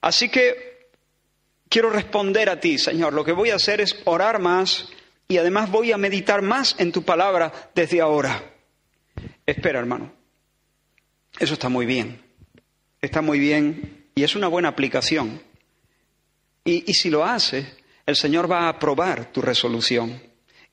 Así 0.00 0.28
que 0.28 0.90
quiero 1.68 1.90
responder 1.90 2.48
a 2.48 2.60
ti, 2.60 2.78
Señor. 2.78 3.14
Lo 3.14 3.24
que 3.24 3.32
voy 3.32 3.50
a 3.50 3.56
hacer 3.56 3.80
es 3.80 3.96
orar 4.04 4.38
más 4.38 4.92
y 5.26 5.38
además 5.38 5.72
voy 5.72 5.90
a 5.90 5.98
meditar 5.98 6.40
más 6.40 6.76
en 6.78 6.92
tu 6.92 7.02
palabra 7.02 7.52
desde 7.74 8.00
ahora. 8.00 8.58
Espera, 9.46 9.78
hermano. 9.78 10.12
Eso 11.38 11.54
está 11.54 11.68
muy 11.68 11.86
bien. 11.86 12.20
Está 13.00 13.22
muy 13.22 13.38
bien 13.38 14.06
y 14.14 14.22
es 14.22 14.36
una 14.36 14.48
buena 14.48 14.68
aplicación. 14.68 15.42
Y, 16.64 16.92
si 16.94 17.08
lo 17.10 17.24
haces, 17.24 17.66
el 18.06 18.16
Señor 18.16 18.50
va 18.50 18.60
a 18.60 18.68
aprobar 18.68 19.32
tu 19.32 19.40
resolución. 19.40 20.22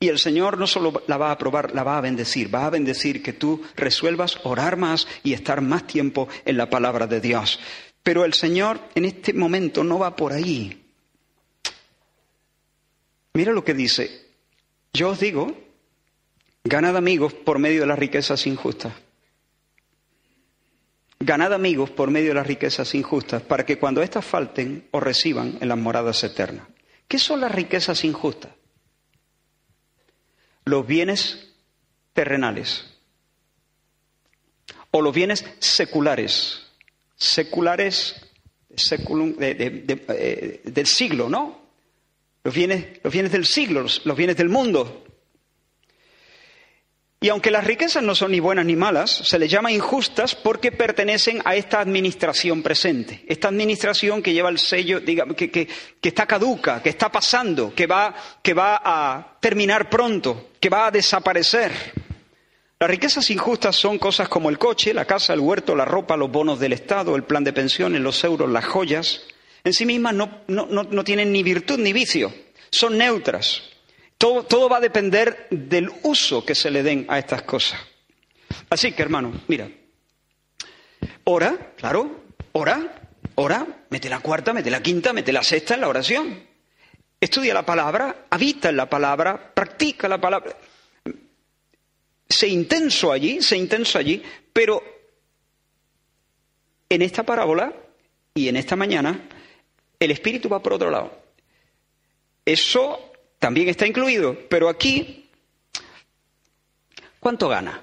Y 0.00 0.08
el 0.08 0.18
Señor 0.18 0.58
no 0.58 0.66
solo 0.66 1.02
la 1.06 1.16
va 1.16 1.28
a 1.28 1.32
aprobar, 1.32 1.74
la 1.74 1.82
va 1.82 1.96
a 1.96 2.02
bendecir, 2.02 2.54
va 2.54 2.66
a 2.66 2.70
bendecir 2.70 3.22
que 3.22 3.32
tú 3.32 3.62
resuelvas 3.74 4.38
orar 4.44 4.76
más 4.76 5.08
y 5.24 5.32
estar 5.32 5.60
más 5.60 5.86
tiempo 5.86 6.28
en 6.44 6.56
la 6.56 6.70
palabra 6.70 7.06
de 7.06 7.20
Dios. 7.20 7.58
Pero 8.02 8.24
el 8.24 8.34
Señor 8.34 8.80
en 8.94 9.06
este 9.06 9.32
momento 9.32 9.82
no 9.82 9.98
va 9.98 10.14
por 10.14 10.32
ahí. 10.32 10.84
Mira 13.32 13.52
lo 13.52 13.64
que 13.64 13.74
dice. 13.74 14.26
Yo 14.92 15.10
os 15.10 15.20
digo, 15.20 15.56
ganad 16.68 16.96
amigos 16.96 17.32
por 17.32 17.58
medio 17.58 17.80
de 17.80 17.86
las 17.86 17.98
riquezas 17.98 18.46
injustas. 18.46 18.92
Ganad 21.18 21.52
amigos 21.52 21.90
por 21.90 22.10
medio 22.10 22.28
de 22.28 22.34
las 22.34 22.46
riquezas 22.46 22.94
injustas, 22.94 23.42
para 23.42 23.64
que 23.64 23.78
cuando 23.78 24.02
éstas 24.02 24.24
falten 24.24 24.86
os 24.92 25.02
reciban 25.02 25.58
en 25.60 25.68
las 25.68 25.78
moradas 25.78 26.22
eternas. 26.22 26.68
¿Qué 27.08 27.18
son 27.18 27.40
las 27.40 27.52
riquezas 27.52 28.04
injustas? 28.04 28.52
Los 30.64 30.86
bienes 30.86 31.54
terrenales 32.12 32.84
o 34.90 35.00
los 35.00 35.14
bienes 35.14 35.44
seculares, 35.58 36.66
seculares 37.16 38.14
eh, 39.40 40.60
del 40.64 40.86
siglo, 40.86 41.30
¿no? 41.30 41.62
Los 42.44 42.54
bienes, 42.54 43.00
los 43.02 43.12
bienes 43.12 43.32
del 43.32 43.46
siglo, 43.46 43.86
los 44.04 44.16
bienes 44.16 44.36
del 44.36 44.50
mundo. 44.50 45.07
Y 47.20 47.30
aunque 47.30 47.50
las 47.50 47.64
riquezas 47.64 48.00
no 48.02 48.14
son 48.14 48.30
ni 48.30 48.38
buenas 48.38 48.64
ni 48.64 48.76
malas, 48.76 49.10
se 49.10 49.40
les 49.40 49.50
llama 49.50 49.72
injustas 49.72 50.36
porque 50.36 50.70
pertenecen 50.70 51.42
a 51.44 51.56
esta 51.56 51.80
administración 51.80 52.62
presente. 52.62 53.24
Esta 53.26 53.48
administración 53.48 54.22
que 54.22 54.32
lleva 54.32 54.50
el 54.50 54.60
sello, 54.60 55.00
digamos, 55.00 55.36
que, 55.36 55.50
que, 55.50 55.68
está 56.00 56.26
caduca, 56.26 56.80
que 56.80 56.90
está 56.90 57.10
pasando, 57.10 57.74
que 57.74 57.88
va, 57.88 58.14
que 58.40 58.54
va 58.54 58.80
a 58.84 59.36
terminar 59.40 59.90
pronto, 59.90 60.50
que 60.60 60.68
va 60.68 60.86
a 60.86 60.90
desaparecer. 60.92 61.72
Las 62.78 62.88
riquezas 62.88 63.28
injustas 63.32 63.74
son 63.74 63.98
cosas 63.98 64.28
como 64.28 64.48
el 64.48 64.56
coche, 64.56 64.94
la 64.94 65.04
casa, 65.04 65.34
el 65.34 65.40
huerto, 65.40 65.74
la 65.74 65.84
ropa, 65.84 66.16
los 66.16 66.30
bonos 66.30 66.60
del 66.60 66.72
Estado, 66.72 67.16
el 67.16 67.24
plan 67.24 67.42
de 67.42 67.52
pensiones, 67.52 68.00
los 68.00 68.22
euros, 68.22 68.48
las 68.48 68.64
joyas. 68.64 69.22
En 69.64 69.72
sí 69.72 69.84
mismas 69.84 70.14
no, 70.14 70.42
no, 70.46 70.66
no 70.66 71.04
tienen 71.04 71.32
ni 71.32 71.42
virtud 71.42 71.80
ni 71.80 71.92
vicio, 71.92 72.32
son 72.70 72.96
neutras. 72.96 73.64
Todo, 74.18 74.68
va 74.68 74.78
a 74.78 74.80
depender 74.80 75.46
del 75.48 75.90
uso 76.02 76.44
que 76.44 76.56
se 76.56 76.72
le 76.72 76.82
den 76.82 77.06
a 77.08 77.20
estas 77.20 77.42
cosas. 77.42 77.80
Así 78.68 78.90
que, 78.90 79.02
hermano, 79.02 79.32
mira, 79.46 79.70
ora, 81.24 81.72
claro, 81.76 82.24
ora, 82.52 83.00
ora, 83.36 83.84
mete 83.90 84.08
la 84.08 84.18
cuarta, 84.18 84.52
mete 84.52 84.70
la 84.70 84.82
quinta, 84.82 85.12
mete 85.12 85.32
la 85.32 85.44
sexta 85.44 85.74
en 85.74 85.82
la 85.82 85.88
oración. 85.88 86.42
Estudia 87.20 87.54
la 87.54 87.64
palabra, 87.64 88.26
habita 88.28 88.70
en 88.70 88.76
la 88.76 88.90
palabra, 88.90 89.54
practica 89.54 90.08
la 90.08 90.20
palabra. 90.20 90.56
Sé 92.28 92.48
intenso 92.48 93.12
allí, 93.12 93.40
sé 93.40 93.56
intenso 93.56 93.98
allí, 93.98 94.20
pero 94.52 94.82
en 96.88 97.02
esta 97.02 97.22
parábola 97.22 97.72
y 98.34 98.48
en 98.48 98.56
esta 98.56 98.74
mañana, 98.74 99.28
el 100.00 100.10
Espíritu 100.10 100.48
va 100.48 100.60
por 100.60 100.72
otro 100.72 100.90
lado. 100.90 101.22
Eso 102.44 103.07
también 103.38 103.68
está 103.68 103.86
incluido, 103.86 104.36
pero 104.48 104.68
aquí, 104.68 105.30
¿cuánto 107.20 107.48
gana? 107.48 107.82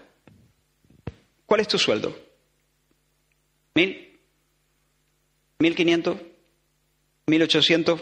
¿Cuál 1.45 1.61
es 1.61 1.67
tu 1.67 1.79
sueldo? 1.79 2.17
¿Mil? 3.73 4.19
¿Mil 5.59 5.75
quinientos? 5.75 6.17
¿Mil 7.27 7.41
ochocientos? 7.41 8.01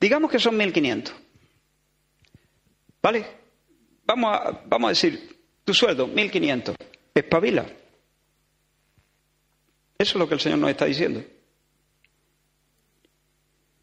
Digamos 0.00 0.30
que 0.30 0.38
son 0.38 0.56
mil 0.56 0.72
quinientos. 0.72 1.14
¿Vale? 3.02 3.26
Vamos 4.04 4.36
a, 4.36 4.62
vamos 4.66 4.88
a 4.88 4.90
decir, 4.90 5.38
tu 5.64 5.74
sueldo, 5.74 6.06
mil 6.06 6.30
quinientos. 6.30 6.76
Espabila. 7.14 7.66
Eso 9.98 10.12
es 10.12 10.14
lo 10.14 10.28
que 10.28 10.34
el 10.34 10.40
Señor 10.40 10.58
nos 10.58 10.70
está 10.70 10.84
diciendo. 10.84 11.24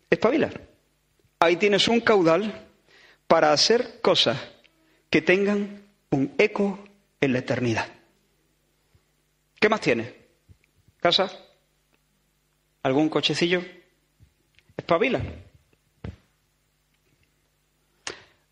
Espabila 0.09 0.51
ahí 1.39 1.55
tienes 1.57 1.87
un 1.87 1.99
caudal 2.01 2.67
para 3.27 3.51
hacer 3.51 4.01
cosas 4.01 4.39
que 5.09 5.21
tengan 5.21 5.83
un 6.09 6.33
eco 6.37 6.79
en 7.21 7.33
la 7.33 7.39
eternidad. 7.39 7.87
¿Qué 9.59 9.69
más 9.69 9.81
tienes? 9.81 10.13
¿Casa? 10.99 11.31
¿Algún 12.83 13.09
cochecillo? 13.09 13.63
Espabila. 14.77 15.21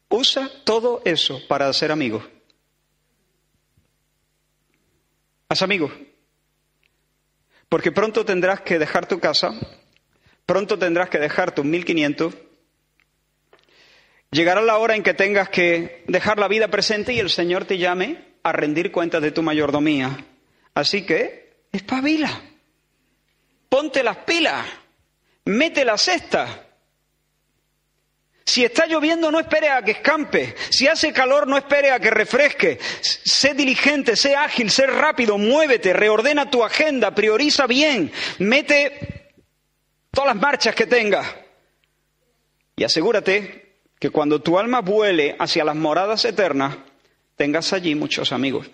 Usa 0.10 0.50
todo 0.63 1.02
eso 1.06 1.41
para 1.48 1.67
hacer 1.67 1.91
amigos. 1.91 2.24
Haz 5.50 5.62
amigos. 5.62 5.91
Porque 7.69 7.91
pronto 7.91 8.24
tendrás 8.24 8.62
que 8.62 8.78
dejar 8.78 9.08
tu 9.08 9.19
casa, 9.19 9.52
pronto 10.46 10.78
tendrás 10.78 11.10
que 11.10 11.17
dejar 11.17 11.54
tus 11.54 11.65
1500 11.65 12.36
Llegará 14.34 14.62
la 14.62 14.80
hora 14.80 14.96
en 14.96 15.04
que 15.04 15.13
tengas 15.13 15.48
que 15.50 16.04
dejar 16.08 16.39
la 16.39 16.48
vida 16.48 16.67
presente 16.67 17.13
y 17.13 17.19
el 17.19 17.30
Señor 17.30 17.65
te 17.65 17.78
llame 17.78 18.34
a 18.41 18.52
rendir 18.52 18.91
cuentas 18.91 19.22
de 19.22 19.30
tu 19.30 19.43
mayordomía. 19.43 20.26
Así 20.74 21.06
que, 21.06 21.67
espabila. 21.72 22.41
Ponte 23.69 24.02
las 24.02 24.17
pilas. 24.17 24.65
Mete 25.46 25.86
la 25.86 26.00
cesta. 26.00 26.65
Si 28.43 28.65
está 28.65 28.88
lloviendo, 28.88 29.30
no 29.32 29.39
espere 29.39 29.69
a 29.69 29.84
que 29.84 29.91
escampe. 29.91 30.56
Si 30.69 30.88
hace 30.88 31.13
calor, 31.13 31.48
no 31.48 31.56
espere 31.56 31.91
a 31.91 32.00
que 32.00 32.10
refresque. 32.10 32.80
Sé 33.02 33.54
diligente, 33.54 34.15
sé 34.15 34.36
ágil, 34.36 34.72
sé 34.72 34.88
rápido, 34.88 35.38
muévete, 35.38 35.93
reordena 35.93 36.50
tu 36.50 36.63
agenda, 36.63 37.13
prioriza 37.13 37.67
bien, 37.67 38.12
mete 38.39 39.32
todas 40.12 40.34
las 40.34 40.41
marchas 40.41 40.74
que 40.74 40.88
tengas. 40.88 41.28
Y 42.76 42.84
asegúrate 42.84 43.62
que 44.04 44.10
cuando 44.10 44.42
tu 44.42 44.60
alma 44.60 44.82
vuele 44.82 45.34
hacia 45.39 45.63
las 45.63 45.78
moradas 45.78 46.26
eternas, 46.26 46.76
tengas 47.38 47.72
allí 47.72 47.96
muchos 47.96 48.34
amigos. 48.34 48.70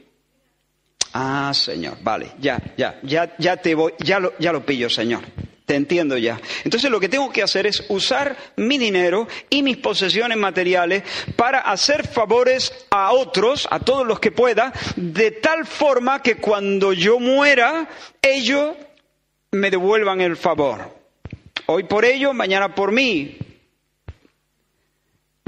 Ah, 1.14 1.52
Señor, 1.54 2.00
vale, 2.02 2.32
ya, 2.40 2.60
ya, 2.76 3.00
ya, 3.04 3.36
ya 3.38 3.58
te 3.58 3.76
voy, 3.76 3.94
ya 4.00 4.20
lo, 4.20 4.34
ya 4.40 4.52
lo 4.52 4.66
pillo, 4.66 4.90
Señor. 4.90 5.22
Te 5.68 5.76
entiendo 5.76 6.18
ya. 6.18 6.42
Entonces 6.64 6.90
lo 6.90 7.00
que 7.00 7.10
tengo 7.10 7.32
que 7.32 7.44
hacer 7.44 7.68
es 7.68 7.86
usar 7.90 8.36
mi 8.56 8.80
dinero 8.80 9.28
y 9.52 9.62
mis 9.62 9.78
posesiones 9.78 10.36
materiales 10.36 11.04
para 11.36 11.60
hacer 11.60 12.08
favores 12.08 12.74
a 12.90 13.12
otros, 13.12 13.68
a 13.70 13.82
todos 13.82 14.08
los 14.08 14.20
que 14.20 14.32
pueda, 14.32 14.74
de 14.96 15.30
tal 15.30 15.68
forma 15.68 16.24
que 16.24 16.38
cuando 16.38 16.92
yo 16.92 17.20
muera, 17.20 17.88
ellos 18.24 18.72
me 19.52 19.70
devuelvan 19.70 20.22
el 20.22 20.38
favor. 20.38 20.92
Hoy 21.68 21.84
por 21.84 22.04
ellos, 22.04 22.34
mañana 22.34 22.74
por 22.74 22.92
mí. 22.92 23.38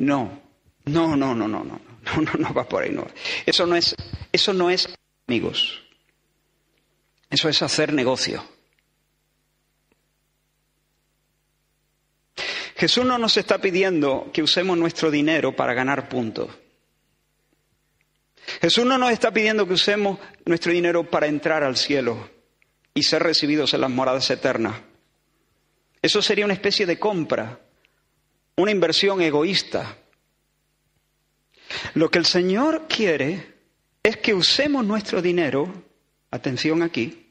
No, 0.02 0.42
no, 0.86 1.16
no, 1.16 1.36
no, 1.36 1.48
no, 1.48 1.64
no, 1.64 1.64
no, 1.64 2.22
no, 2.22 2.32
no 2.40 2.54
va 2.56 2.68
por 2.68 2.82
ahí, 2.82 2.90
no. 2.90 3.06
Eso 3.46 3.68
no 3.68 3.76
es, 3.76 3.96
eso 4.32 4.52
no 4.52 4.72
es 4.72 4.90
amigos. 5.28 5.80
Eso 7.30 7.48
es 7.48 7.62
hacer 7.62 7.94
negocio. 7.94 8.44
Jesús 12.76 13.06
no 13.06 13.20
nos 13.20 13.38
está 13.38 13.60
pidiendo 13.60 14.32
que 14.34 14.42
usemos 14.42 14.76
nuestro 14.76 15.12
dinero 15.12 15.56
para 15.56 15.76
ganar 15.76 16.10
puntos. 16.10 16.50
Jesús 18.60 18.84
no 18.84 18.98
nos 18.98 19.12
está 19.12 19.32
pidiendo 19.32 19.68
que 19.68 19.74
usemos 19.74 20.18
nuestro 20.46 20.72
dinero 20.72 21.08
para 21.08 21.28
entrar 21.28 21.64
al 21.64 21.78
cielo 21.78 22.28
y 22.96 23.04
ser 23.04 23.22
recibidos 23.22 23.76
en 23.76 23.82
las 23.82 23.92
moradas 23.92 24.32
eternas. 24.32 24.82
Eso 26.02 26.24
sería 26.24 26.46
una 26.46 26.56
especie 26.56 26.88
de 26.88 26.98
compra 26.98 27.60
una 28.56 28.72
inversión 28.72 29.22
egoísta. 29.22 29.98
Lo 31.94 32.10
que 32.10 32.20
el 32.20 32.26
Señor 32.26 32.88
quiere 32.88 33.56
es 34.04 34.18
que 34.18 34.34
usemos 34.34 34.86
nuestro 34.86 35.22
dinero, 35.22 35.72
atención 36.32 36.82
aquí, 36.82 37.30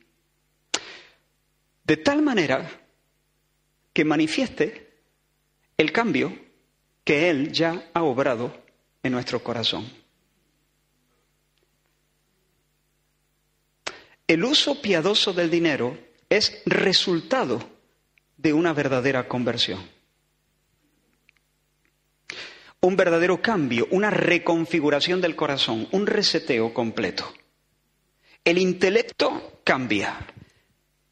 de 1.84 1.96
tal 1.96 2.22
manera 2.22 2.70
que 3.92 4.04
manifieste 4.04 4.90
el 5.76 5.92
cambio 5.92 6.32
que 7.04 7.28
Él 7.30 7.52
ya 7.52 7.90
ha 7.92 8.02
obrado 8.02 8.62
en 9.02 9.12
nuestro 9.12 9.42
corazón. 9.42 9.90
El 14.26 14.44
uso 14.44 14.80
piadoso 14.80 15.32
del 15.32 15.50
dinero 15.50 15.98
es 16.28 16.62
resultado 16.64 17.58
de 18.36 18.52
una 18.52 18.72
verdadera 18.72 19.26
conversión. 19.26 19.80
Un 22.80 22.96
verdadero 22.96 23.42
cambio, 23.42 23.86
una 23.90 24.10
reconfiguración 24.10 25.20
del 25.20 25.36
corazón, 25.36 25.88
un 25.90 26.06
reseteo 26.06 26.72
completo. 26.72 27.32
El 28.44 28.58
intelecto 28.58 29.60
cambia. 29.64 30.26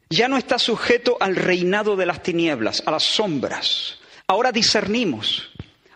Ya 0.08 0.28
no 0.28 0.38
está 0.38 0.58
sujeto 0.58 1.18
al 1.20 1.36
reinado 1.36 1.94
de 1.94 2.06
las 2.06 2.22
tinieblas, 2.22 2.82
a 2.86 2.90
las 2.90 3.02
sombras. 3.02 3.98
Ahora 4.26 4.52
discernimos, 4.52 5.50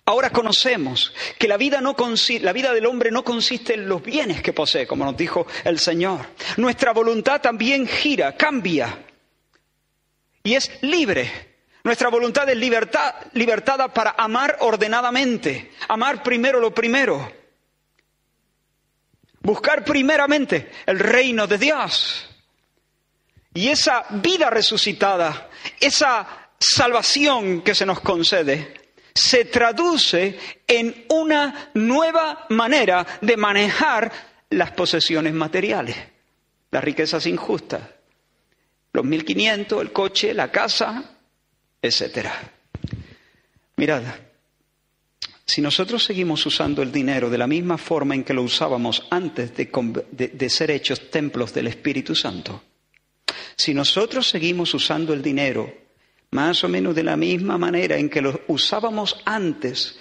ahora 0.04 0.30
conocemos 0.30 1.14
que 1.38 1.48
la 1.48 1.56
vida, 1.56 1.80
no 1.80 1.96
la 2.40 2.52
vida 2.52 2.74
del 2.74 2.86
hombre 2.86 3.10
no 3.10 3.24
consiste 3.24 3.74
en 3.74 3.88
los 3.88 4.02
bienes 4.02 4.42
que 4.42 4.52
posee, 4.52 4.86
como 4.86 5.06
nos 5.06 5.16
dijo 5.16 5.46
el 5.64 5.78
Señor. 5.78 6.26
Nuestra 6.58 6.92
voluntad 6.92 7.40
también 7.40 7.86
gira, 7.86 8.36
cambia 8.36 9.06
y 10.42 10.54
es 10.54 10.70
libre. 10.82 11.51
Nuestra 11.84 12.08
voluntad 12.10 12.48
es 12.48 12.56
libertad, 12.56 13.14
libertada 13.32 13.88
para 13.88 14.14
amar 14.16 14.58
ordenadamente, 14.60 15.72
amar 15.88 16.22
primero 16.22 16.60
lo 16.60 16.72
primero, 16.72 17.32
buscar 19.40 19.84
primeramente 19.84 20.70
el 20.86 20.98
reino 21.00 21.46
de 21.46 21.58
Dios. 21.58 22.28
Y 23.54 23.68
esa 23.68 24.04
vida 24.10 24.48
resucitada, 24.48 25.50
esa 25.80 26.48
salvación 26.58 27.62
que 27.62 27.74
se 27.74 27.84
nos 27.84 28.00
concede, 28.00 28.80
se 29.14 29.44
traduce 29.46 30.38
en 30.66 31.04
una 31.10 31.70
nueva 31.74 32.46
manera 32.50 33.06
de 33.20 33.36
manejar 33.36 34.10
las 34.50 34.70
posesiones 34.70 35.34
materiales, 35.34 35.96
las 36.70 36.84
riquezas 36.84 37.26
injustas, 37.26 37.82
los 38.92 39.04
1.500, 39.04 39.80
el 39.80 39.92
coche, 39.92 40.32
la 40.32 40.50
casa, 40.50 41.12
etc. 41.82 42.28
Mirad, 43.76 44.02
si 45.44 45.60
nosotros 45.60 46.04
seguimos 46.04 46.46
usando 46.46 46.80
el 46.82 46.92
dinero 46.92 47.28
de 47.28 47.36
la 47.36 47.46
misma 47.46 47.76
forma 47.76 48.14
en 48.14 48.24
que 48.24 48.32
lo 48.32 48.42
usábamos 48.42 49.06
antes 49.10 49.54
de, 49.54 50.30
de, 50.32 50.48
ser 50.48 50.70
hechos 50.70 51.10
templos 51.10 51.52
del 51.52 51.66
Espíritu 51.66 52.14
Santo, 52.14 52.62
si 53.56 53.74
nosotros 53.74 54.28
seguimos 54.28 54.72
usando 54.72 55.12
el 55.12 55.20
dinero 55.20 55.70
más 56.30 56.64
o 56.64 56.68
menos 56.68 56.94
de 56.94 57.02
la 57.02 57.16
misma 57.16 57.58
manera 57.58 57.98
en 57.98 58.08
que 58.08 58.22
lo 58.22 58.40
usábamos 58.46 59.20
antes 59.26 59.98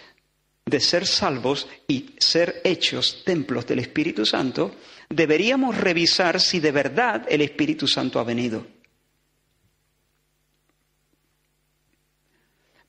de 0.66 0.80
ser 0.80 1.06
salvos 1.06 1.68
y 1.88 2.16
ser 2.18 2.62
hechos 2.64 3.24
templos 3.26 3.66
del 3.66 3.80
Espíritu 3.80 4.26
Santo, 4.26 4.76
deberíamos 5.10 5.78
revisar 5.78 6.40
si 6.40 6.60
de 6.60 6.72
verdad 6.72 7.26
el 7.28 7.42
Espíritu 7.42 7.88
Santo 7.88 8.20
ha 8.20 8.24
venido. 8.24 8.66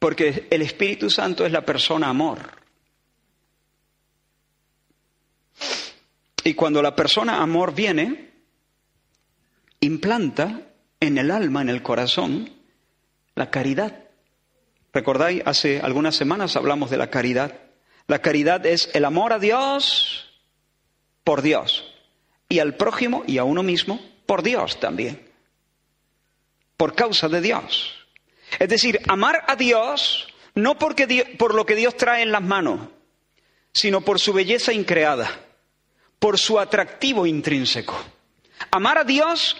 Porque 0.03 0.49
el 0.51 0.63
Espíritu 0.63 1.09
Santo 1.09 1.47
es 1.47 1.53
la 1.53 1.65
persona 1.65 2.09
amor. 2.09 2.41
Y 6.43 6.55
cuando 6.55 6.83
la 6.83 6.97
persona 6.97 7.41
amor 7.41 7.73
viene, 7.73 8.33
implanta 9.79 10.73
en 10.99 11.19
el 11.19 11.31
alma, 11.31 11.63
en 11.63 11.69
el 11.69 11.85
corazón, 11.85 12.51
la 13.37 13.49
caridad. 13.49 13.97
¿Recordáis? 14.93 15.41
Hace 15.47 15.81
algunas 15.81 16.17
semanas 16.17 16.57
hablamos 16.57 16.91
de 16.91 16.97
la 16.97 17.09
caridad. 17.09 17.61
La 18.09 18.19
caridad 18.19 18.67
es 18.67 18.91
el 18.95 19.05
amor 19.05 19.33
a 19.33 19.39
Dios 19.39 20.33
por 21.23 21.43
Dios 21.43 21.95
y 22.49 22.59
al 22.59 22.75
prójimo 22.75 23.23
y 23.29 23.39
a 23.39 23.45
uno 23.45 23.63
mismo 23.63 24.01
por 24.27 24.43
Dios 24.43 24.81
también. 24.81 25.31
Por 26.77 26.97
causa 26.97 27.29
de 27.29 27.41
Dios. 27.41 28.02
Es 28.59 28.69
decir, 28.69 29.01
amar 29.09 29.45
a 29.49 29.57
Dios 29.57 30.29
no 30.55 30.79
porque 30.79 31.37
por 31.39 31.55
lo 31.55 31.65
que 31.65 31.75
Dios 31.75 31.97
trae 31.97 32.23
en 32.23 32.33
las 32.33 32.43
manos, 32.43 32.89
sino 33.73 34.03
por 34.03 34.21
su 34.21 34.33
belleza 34.33 34.73
increada, 34.73 35.29
por 36.19 36.39
su 36.39 36.59
atractivo 36.59 37.27
intrínseco. 37.27 37.97
Amar 38.71 38.99
a 38.99 39.05
Dios 39.05 39.57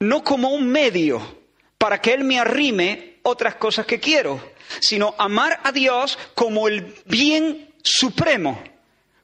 no 0.00 0.24
como 0.24 0.50
un 0.50 0.68
medio 0.68 1.38
para 1.76 2.00
que 2.00 2.12
Él 2.12 2.24
me 2.24 2.38
arrime 2.38 3.18
otras 3.22 3.56
cosas 3.56 3.86
que 3.86 4.00
quiero, 4.00 4.52
sino 4.80 5.14
amar 5.18 5.60
a 5.62 5.72
Dios 5.72 6.18
como 6.34 6.68
el 6.68 6.94
bien 7.04 7.74
supremo, 7.82 8.62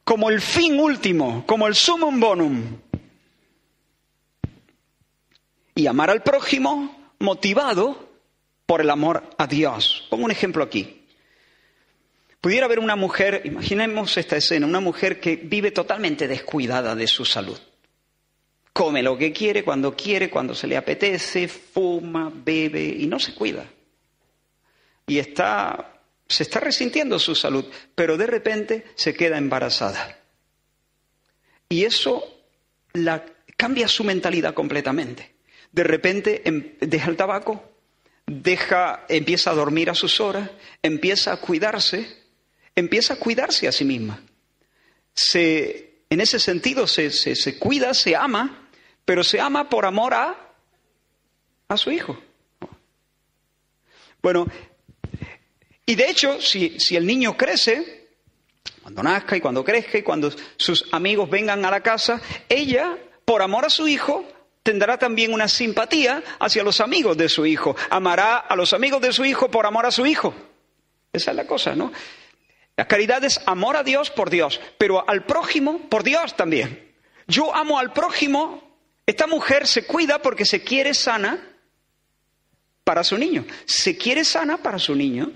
como 0.04 0.30
el 0.30 0.40
fin 0.40 0.78
último, 0.78 1.44
como 1.46 1.66
el 1.66 1.74
sumum 1.74 2.20
bonum. 2.20 2.78
Y 5.74 5.86
amar 5.86 6.10
al 6.10 6.22
prójimo 6.22 7.12
motivado 7.18 8.13
por 8.66 8.80
el 8.80 8.90
amor 8.90 9.22
a 9.38 9.46
Dios. 9.46 10.06
Pongo 10.10 10.24
un 10.24 10.30
ejemplo 10.30 10.62
aquí. 10.64 11.02
Pudiera 12.40 12.66
haber 12.66 12.78
una 12.78 12.96
mujer, 12.96 13.40
imaginemos 13.44 14.16
esta 14.18 14.36
escena, 14.36 14.66
una 14.66 14.80
mujer 14.80 15.18
que 15.18 15.36
vive 15.36 15.70
totalmente 15.70 16.28
descuidada 16.28 16.94
de 16.94 17.06
su 17.06 17.24
salud. 17.24 17.58
Come 18.72 19.02
lo 19.02 19.16
que 19.16 19.32
quiere, 19.32 19.64
cuando 19.64 19.96
quiere, 19.96 20.28
cuando 20.28 20.54
se 20.54 20.66
le 20.66 20.76
apetece, 20.76 21.48
fuma, 21.48 22.30
bebe 22.34 22.84
y 22.84 23.06
no 23.06 23.18
se 23.18 23.34
cuida. 23.34 23.64
Y 25.06 25.18
está, 25.18 26.00
se 26.26 26.42
está 26.42 26.60
resintiendo 26.60 27.18
su 27.18 27.34
salud, 27.34 27.64
pero 27.94 28.16
de 28.16 28.26
repente 28.26 28.84
se 28.94 29.14
queda 29.14 29.38
embarazada. 29.38 30.18
Y 31.68 31.84
eso 31.84 32.42
la, 32.92 33.24
cambia 33.56 33.88
su 33.88 34.04
mentalidad 34.04 34.54
completamente. 34.54 35.34
De 35.72 35.84
repente 35.84 36.42
em, 36.44 36.74
deja 36.80 37.10
el 37.10 37.16
tabaco, 37.16 37.73
deja, 38.26 39.04
empieza 39.08 39.50
a 39.50 39.54
dormir 39.54 39.90
a 39.90 39.94
sus 39.94 40.20
horas, 40.20 40.50
empieza 40.82 41.32
a 41.32 41.36
cuidarse, 41.38 42.24
empieza 42.74 43.14
a 43.14 43.16
cuidarse 43.18 43.68
a 43.68 43.72
sí 43.72 43.84
misma. 43.84 44.22
Se, 45.14 46.02
en 46.10 46.20
ese 46.20 46.38
sentido 46.38 46.86
se, 46.86 47.10
se, 47.10 47.58
cuida, 47.58 47.94
se 47.94 48.16
ama, 48.16 48.68
pero 49.04 49.22
se 49.22 49.40
ama 49.40 49.68
por 49.68 49.86
amor 49.86 50.14
a, 50.14 50.54
a 51.68 51.76
su 51.76 51.90
hijo. 51.90 52.20
Bueno, 54.22 54.46
y 55.86 55.94
de 55.94 56.10
hecho, 56.10 56.40
si, 56.40 56.80
si 56.80 56.96
el 56.96 57.06
niño 57.06 57.36
crece, 57.36 58.08
cuando 58.82 59.02
nazca 59.02 59.36
y 59.36 59.40
cuando 59.40 59.62
crezca 59.62 59.98
y 59.98 60.02
cuando 60.02 60.30
sus 60.56 60.86
amigos 60.92 61.28
vengan 61.28 61.64
a 61.64 61.70
la 61.70 61.82
casa, 61.82 62.20
ella, 62.48 62.98
por 63.24 63.42
amor 63.42 63.66
a 63.66 63.70
su 63.70 63.86
hijo, 63.86 64.26
tendrá 64.64 64.98
también 64.98 65.32
una 65.32 65.46
simpatía 65.46 66.24
hacia 66.40 66.64
los 66.64 66.80
amigos 66.80 67.16
de 67.16 67.28
su 67.28 67.46
hijo. 67.46 67.76
Amará 67.90 68.38
a 68.38 68.56
los 68.56 68.72
amigos 68.72 69.00
de 69.00 69.12
su 69.12 69.24
hijo 69.24 69.48
por 69.48 69.66
amor 69.66 69.86
a 69.86 69.92
su 69.92 70.04
hijo. 70.06 70.34
Esa 71.12 71.30
es 71.30 71.36
la 71.36 71.46
cosa, 71.46 71.76
¿no? 71.76 71.92
La 72.76 72.88
caridad 72.88 73.22
es 73.22 73.40
amor 73.46 73.76
a 73.76 73.84
Dios 73.84 74.10
por 74.10 74.30
Dios, 74.30 74.60
pero 74.78 75.08
al 75.08 75.24
prójimo 75.26 75.78
por 75.88 76.02
Dios 76.02 76.34
también. 76.34 76.92
Yo 77.28 77.54
amo 77.54 77.78
al 77.78 77.92
prójimo, 77.92 78.76
esta 79.06 79.28
mujer 79.28 79.68
se 79.68 79.86
cuida 79.86 80.20
porque 80.20 80.44
se 80.44 80.64
quiere 80.64 80.94
sana 80.94 81.38
para 82.82 83.04
su 83.04 83.16
niño. 83.16 83.44
Se 83.66 83.96
quiere 83.96 84.24
sana 84.24 84.56
para 84.56 84.78
su 84.78 84.94
niño. 84.94 85.30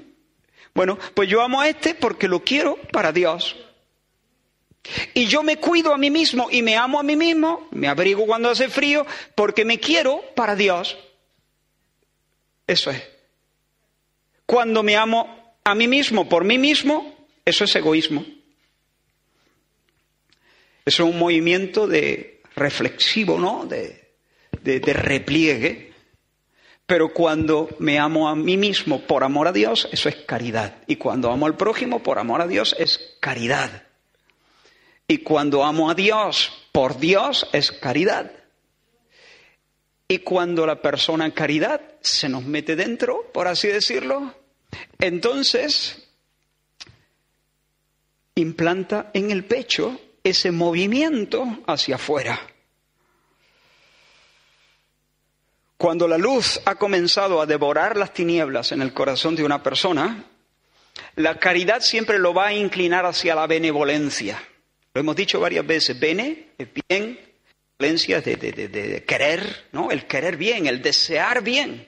Bueno, 0.75 0.99
pues 1.15 1.29
yo 1.29 1.43
amo 1.43 1.61
a 1.61 1.69
este 1.69 1.95
porque 1.95 2.29
lo 2.29 2.43
quiero 2.43 2.77
para 2.93 3.13
Dios. 3.13 3.57
Y 5.15 5.27
yo 5.27 5.43
me 5.43 5.57
cuido 5.57 5.93
a 5.93 5.99
mí 5.99 6.11
mismo 6.11 6.49
y 6.51 6.63
me 6.63 6.77
amo 6.77 6.99
a 6.99 7.03
mí 7.03 7.17
mismo, 7.17 7.69
me 7.73 7.89
abrigo 7.89 8.27
cuando 8.27 8.51
hace 8.51 8.69
frío, 8.69 9.07
porque 9.35 9.65
me 9.65 9.79
quiero 9.79 10.23
para 10.35 10.57
Dios. 10.57 10.97
Eso 12.67 12.91
es. 12.91 13.03
Cuando 14.47 14.83
me 14.83 14.97
amo 14.97 15.57
a 15.65 15.75
mí 15.75 15.89
mismo 15.89 16.29
por 16.29 16.45
mí 16.45 16.59
mismo, 16.59 17.15
eso 17.45 17.65
es 17.65 17.77
egoísmo. 17.77 18.25
Eso 20.85 21.05
es 21.05 21.13
un 21.13 21.19
movimiento 21.19 21.87
de 21.87 22.41
reflexivo, 22.57 23.39
¿no? 23.39 23.67
De, 23.67 24.15
de, 24.63 24.81
de 24.81 24.93
repliegue. 24.95 25.93
Pero 26.87 27.13
cuando 27.13 27.69
me 27.79 27.99
amo 27.99 28.29
a 28.31 28.35
mí 28.35 28.57
mismo 28.57 29.03
por 29.03 29.23
amor 29.23 29.49
a 29.49 29.53
Dios, 29.53 29.87
eso 29.93 30.09
es 30.09 30.17
caridad. 30.17 30.83
Y 30.87 30.97
cuando 30.97 31.31
amo 31.31 31.45
al 31.45 31.59
prójimo 31.59 32.03
por 32.03 32.19
amor 32.19 32.41
a 32.41 32.47
Dios, 32.47 32.75
es 32.79 33.17
caridad. 33.21 33.88
Y 35.09 35.19
cuando 35.19 35.65
amo 35.65 35.91
a 35.91 35.95
Dios 35.95 36.53
por 36.71 36.99
Dios 36.99 37.49
es 37.53 37.73
caridad. 37.73 38.31
Y 40.07 40.19
cuando 40.19 40.67
la 40.67 40.81
persona 40.81 41.33
caridad 41.33 41.81
se 42.03 42.29
nos 42.29 42.45
mete 42.45 42.77
dentro, 42.77 43.31
por 43.33 43.49
así 43.49 43.69
decirlo, 43.69 44.35
entonces 44.99 46.09
implanta 48.35 49.11
en 49.15 49.31
el 49.31 49.45
pecho 49.47 49.99
ese 50.23 50.51
movimiento 50.51 51.63
hacia 51.67 51.97
afuera. 51.97 52.39
Cuando 55.79 56.07
la 56.07 56.19
luz 56.19 56.61
ha 56.65 56.75
comenzado 56.75 57.41
a 57.41 57.47
devorar 57.47 57.97
las 57.97 58.13
tinieblas 58.13 58.73
en 58.73 58.83
el 58.83 58.93
corazón 58.93 59.37
de 59.37 59.45
una 59.45 59.63
persona, 59.63 60.25
la 61.17 61.39
caridad 61.39 61.81
siempre 61.81 62.19
lo 62.19 62.35
va 62.35 62.49
a 62.49 62.55
inclinar 62.55 63.07
hacia 63.07 63.35
la 63.35 63.47
benevolencia. 63.47 64.43
Lo 64.99 65.03
hemos 65.03 65.15
dicho 65.15 65.39
varias 65.39 65.65
veces, 65.65 66.01
bene 66.01 66.55
es 66.59 66.67
bien, 66.89 67.21
violencia 67.79 68.19
es 68.19 68.25
de, 68.25 69.05
querer, 69.07 69.69
¿no? 69.71 69.93
El 69.93 70.09
querer 70.09 70.37
bien, 70.37 70.67
el 70.67 70.83
desear 70.83 71.41
bien. 71.41 71.87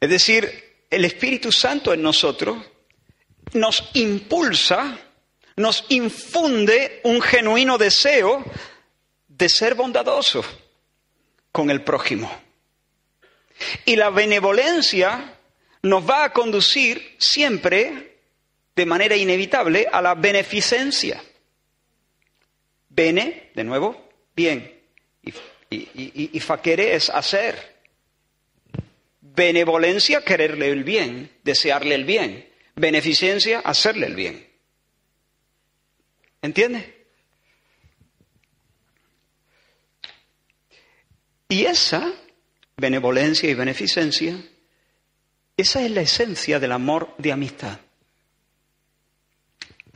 Es 0.00 0.10
decir, 0.10 0.82
el 0.90 1.04
Espíritu 1.04 1.52
Santo 1.52 1.94
en 1.94 2.02
nosotros 2.02 2.58
nos 3.52 3.90
impulsa, 3.94 4.98
nos 5.54 5.84
infunde 5.90 7.00
un 7.04 7.22
genuino 7.22 7.78
deseo 7.78 8.44
de 9.28 9.48
ser 9.48 9.76
bondadoso 9.76 10.44
con 11.52 11.70
el 11.70 11.84
prójimo. 11.84 12.28
Y 13.84 13.94
la 13.94 14.10
benevolencia 14.10 15.38
nos 15.82 16.10
va 16.10 16.24
a 16.24 16.32
conducir 16.32 17.14
siempre, 17.20 18.15
de 18.76 18.86
manera 18.86 19.16
inevitable, 19.16 19.88
a 19.90 20.02
la 20.02 20.14
beneficencia. 20.14 21.22
Bene, 22.90 23.50
de 23.54 23.64
nuevo, 23.64 24.10
bien. 24.36 24.80
Y, 25.70 26.30
y, 26.32 26.40
faquere 26.40 26.94
es 26.94 27.08
hacer. 27.08 27.76
Benevolencia, 29.20 30.22
quererle 30.22 30.68
el 30.68 30.84
bien, 30.84 31.30
desearle 31.42 31.94
el 31.94 32.04
bien. 32.04 32.48
Beneficencia, 32.74 33.60
hacerle 33.60 34.06
el 34.06 34.14
bien. 34.14 34.46
¿Entiende? 36.42 37.06
Y 41.48 41.64
esa 41.64 42.12
benevolencia 42.76 43.48
y 43.48 43.54
beneficencia, 43.54 44.38
esa 45.56 45.82
es 45.82 45.90
la 45.90 46.02
esencia 46.02 46.60
del 46.60 46.72
amor 46.72 47.14
de 47.18 47.32
amistad. 47.32 47.80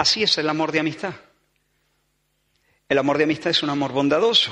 Así 0.01 0.23
es 0.23 0.39
el 0.39 0.49
amor 0.49 0.73
de 0.73 0.81
amistad. 0.81 1.13
El 2.89 2.97
amor 2.97 3.19
de 3.19 3.25
amistad 3.25 3.51
es 3.51 3.63
un 3.63 3.69
amor 3.69 3.93
bondadoso. 3.93 4.51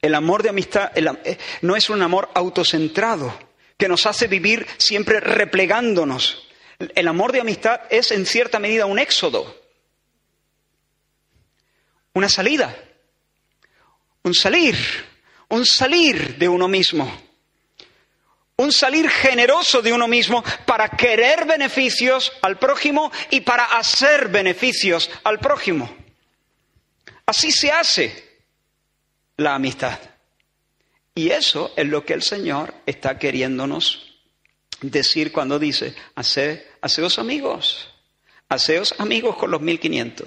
El 0.00 0.14
amor 0.14 0.42
de 0.42 0.48
amistad 0.48 0.90
eh, 0.94 1.36
no 1.60 1.76
es 1.76 1.90
un 1.90 2.00
amor 2.00 2.30
autocentrado 2.32 3.38
que 3.76 3.86
nos 3.86 4.06
hace 4.06 4.28
vivir 4.28 4.66
siempre 4.78 5.20
replegándonos. 5.20 6.48
El 6.78 7.06
amor 7.06 7.32
de 7.32 7.42
amistad 7.42 7.82
es 7.90 8.12
en 8.12 8.24
cierta 8.24 8.58
medida 8.58 8.86
un 8.86 8.98
éxodo, 8.98 9.60
una 12.14 12.30
salida, 12.30 12.74
un 14.22 14.32
salir, 14.32 14.74
un 15.50 15.66
salir 15.66 16.38
de 16.38 16.48
uno 16.48 16.66
mismo, 16.66 17.12
un 18.56 18.72
salir 18.72 19.08
generoso 19.08 19.82
de 19.82 19.92
uno 19.92 20.06
mismo 20.06 20.44
para 20.66 20.88
querer 20.88 21.46
beneficios 21.46 22.32
al 22.42 22.58
prójimo 22.58 23.10
y 23.30 23.40
para 23.40 23.64
hacer 23.64 24.28
beneficios 24.28 25.10
al 25.24 25.38
prójimo. 25.38 25.94
Así 27.26 27.50
se 27.50 27.70
hace 27.70 28.40
la 29.36 29.54
amistad. 29.54 29.98
Y 31.14 31.30
eso 31.30 31.72
es 31.76 31.86
lo 31.86 32.04
que 32.04 32.14
el 32.14 32.22
Señor 32.22 32.74
está 32.86 33.18
queriéndonos 33.18 34.12
decir 34.80 35.30
cuando 35.32 35.58
dice, 35.58 35.94
hace, 36.14 36.70
haceos 36.80 37.18
amigos, 37.18 37.88
haceos 38.48 38.94
amigos 38.98 39.36
con 39.36 39.50
los 39.50 39.60
1500. 39.60 40.26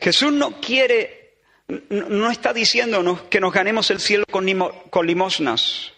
Jesús 0.00 0.32
no 0.32 0.60
quiere 0.60 1.27
no 1.68 2.30
está 2.30 2.52
diciéndonos 2.52 3.22
que 3.22 3.40
nos 3.40 3.52
ganemos 3.52 3.90
el 3.90 4.00
cielo 4.00 4.24
con, 4.30 4.46
limosnas. 5.06 5.92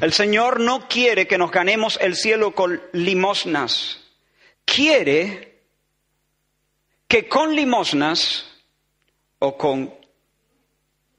El 0.00 0.12
Señor 0.12 0.60
no 0.60 0.86
quiere 0.88 1.26
que 1.26 1.38
nos 1.38 1.50
ganemos 1.50 1.98
el 2.00 2.14
cielo 2.14 2.54
con 2.54 2.80
limosnas. 2.92 4.00
Quiere 4.64 5.62
que 7.08 7.26
con 7.28 7.56
limosnas 7.56 8.46
o 9.38 9.56
con 9.56 9.94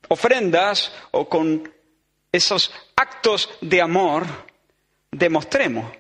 ofrendas 0.07 0.93
o 1.11 1.27
con 1.27 1.73
esos 2.31 2.71
actos 2.95 3.49
de 3.61 3.81
amor 3.81 4.25
demostremos 5.11 5.91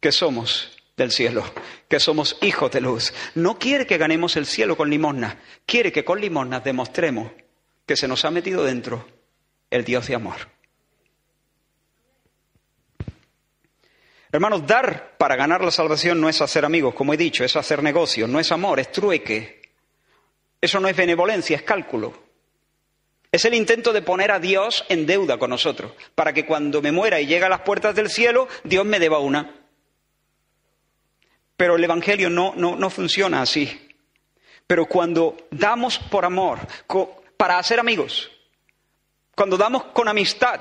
que 0.00 0.12
somos 0.12 0.75
del 0.96 1.12
cielo, 1.12 1.44
que 1.88 2.00
somos 2.00 2.38
hijos 2.40 2.70
de 2.72 2.80
luz. 2.80 3.12
No 3.34 3.58
quiere 3.58 3.86
que 3.86 3.98
ganemos 3.98 4.36
el 4.36 4.46
cielo 4.46 4.76
con 4.76 4.88
limosna, 4.88 5.38
quiere 5.66 5.92
que 5.92 6.04
con 6.04 6.20
limosna 6.20 6.60
demostremos 6.60 7.32
que 7.84 7.96
se 7.96 8.08
nos 8.08 8.24
ha 8.24 8.30
metido 8.30 8.64
dentro 8.64 9.06
el 9.70 9.84
Dios 9.84 10.06
de 10.06 10.14
amor. 10.14 10.36
Hermanos, 14.32 14.66
dar 14.66 15.16
para 15.18 15.36
ganar 15.36 15.64
la 15.64 15.70
salvación 15.70 16.20
no 16.20 16.28
es 16.28 16.40
hacer 16.42 16.64
amigos, 16.64 16.94
como 16.94 17.14
he 17.14 17.16
dicho, 17.16 17.44
es 17.44 17.56
hacer 17.56 17.82
negocios, 17.82 18.28
no 18.28 18.40
es 18.40 18.50
amor, 18.52 18.80
es 18.80 18.90
trueque. 18.90 19.62
Eso 20.60 20.80
no 20.80 20.88
es 20.88 20.96
benevolencia, 20.96 21.56
es 21.56 21.62
cálculo. 21.62 22.26
Es 23.30 23.44
el 23.44 23.54
intento 23.54 23.92
de 23.92 24.02
poner 24.02 24.30
a 24.30 24.40
Dios 24.40 24.84
en 24.88 25.06
deuda 25.06 25.38
con 25.38 25.50
nosotros, 25.50 25.92
para 26.14 26.32
que 26.32 26.46
cuando 26.46 26.82
me 26.82 26.92
muera 26.92 27.20
y 27.20 27.26
llegue 27.26 27.44
a 27.44 27.50
las 27.50 27.60
puertas 27.60 27.94
del 27.94 28.10
cielo, 28.10 28.48
Dios 28.64 28.84
me 28.84 28.98
deba 28.98 29.18
una. 29.18 29.65
Pero 31.56 31.76
el 31.76 31.84
Evangelio 31.84 32.28
no, 32.28 32.54
no, 32.54 32.90
funciona 32.90 33.40
así. 33.40 33.88
Pero 34.66 34.86
cuando 34.86 35.36
damos 35.50 35.98
por 35.98 36.24
amor, 36.24 36.58
para 37.36 37.58
hacer 37.58 37.80
amigos, 37.80 38.30
cuando 39.34 39.56
damos 39.56 39.84
con 39.84 40.08
amistad, 40.08 40.60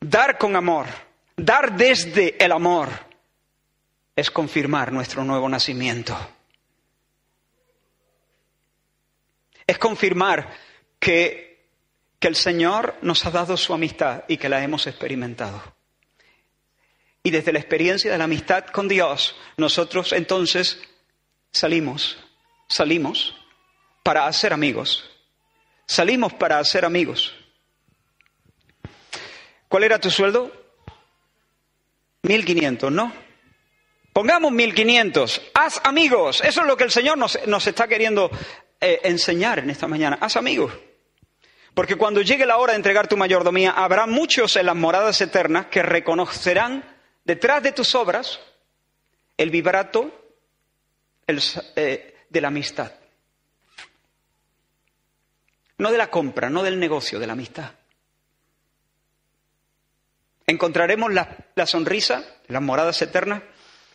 dar 0.00 0.38
con 0.38 0.56
amor, 0.56 0.86
dar 1.36 1.76
desde 1.76 2.42
el 2.42 2.52
amor, 2.52 2.88
es 4.16 4.30
confirmar 4.30 4.92
nuestro 4.92 5.24
nuevo 5.24 5.48
nacimiento. 5.48 6.16
Es 9.66 9.78
confirmar 9.78 10.50
que, 10.98 11.66
que 12.18 12.28
el 12.28 12.36
Señor 12.36 12.96
nos 13.02 13.24
ha 13.26 13.30
dado 13.30 13.56
su 13.56 13.74
amistad 13.74 14.24
y 14.28 14.36
que 14.36 14.48
la 14.48 14.62
hemos 14.62 14.86
experimentado. 14.86 15.81
Y 17.22 17.30
desde 17.30 17.52
la 17.52 17.60
experiencia 17.60 18.10
de 18.10 18.18
la 18.18 18.24
amistad 18.24 18.66
con 18.66 18.88
Dios, 18.88 19.36
nosotros 19.56 20.12
entonces 20.12 20.80
salimos, 21.52 22.18
salimos 22.68 23.34
para 24.02 24.26
hacer 24.26 24.52
amigos. 24.52 25.08
Salimos 25.86 26.32
para 26.32 26.58
hacer 26.58 26.84
amigos. 26.84 27.34
¿Cuál 29.68 29.84
era 29.84 29.98
tu 29.98 30.10
sueldo? 30.10 30.50
1500, 32.22 32.90
¿no? 32.90 33.12
Pongamos 34.12 34.52
1500. 34.52 35.42
Haz 35.54 35.80
amigos. 35.84 36.42
Eso 36.44 36.60
es 36.60 36.66
lo 36.66 36.76
que 36.76 36.84
el 36.84 36.90
Señor 36.90 37.18
nos, 37.18 37.66
está 37.66 37.88
queriendo 37.88 38.30
eh, 38.80 39.00
enseñar 39.04 39.60
en 39.60 39.70
esta 39.70 39.88
mañana. 39.88 40.18
Haz 40.20 40.36
amigos. 40.36 40.72
Porque 41.74 41.96
cuando 41.96 42.20
llegue 42.20 42.44
la 42.44 42.58
hora 42.58 42.72
de 42.72 42.76
entregar 42.76 43.08
tu 43.08 43.16
mayordomía, 43.16 43.70
habrá 43.70 44.06
muchos 44.06 44.56
en 44.56 44.66
las 44.66 44.76
moradas 44.76 45.20
eternas 45.22 45.66
que 45.66 45.82
reconocerán 45.82 46.84
detrás 47.24 47.62
de 47.62 47.72
tus 47.72 47.94
obras 47.94 48.40
el 49.36 49.50
vibrato 49.50 50.10
eh, 51.26 52.14
de 52.28 52.40
la 52.40 52.48
amistad. 52.48 52.92
No 55.78 55.90
de 55.90 55.98
la 55.98 56.10
compra, 56.10 56.48
no 56.48 56.62
del 56.62 56.78
negocio, 56.78 57.18
de 57.18 57.26
la 57.26 57.32
amistad. 57.32 57.72
Encontraremos 60.46 61.12
la, 61.12 61.36
la 61.54 61.66
sonrisa, 61.66 62.24
las 62.48 62.62
moradas 62.62 63.00
eternas, 63.02 63.42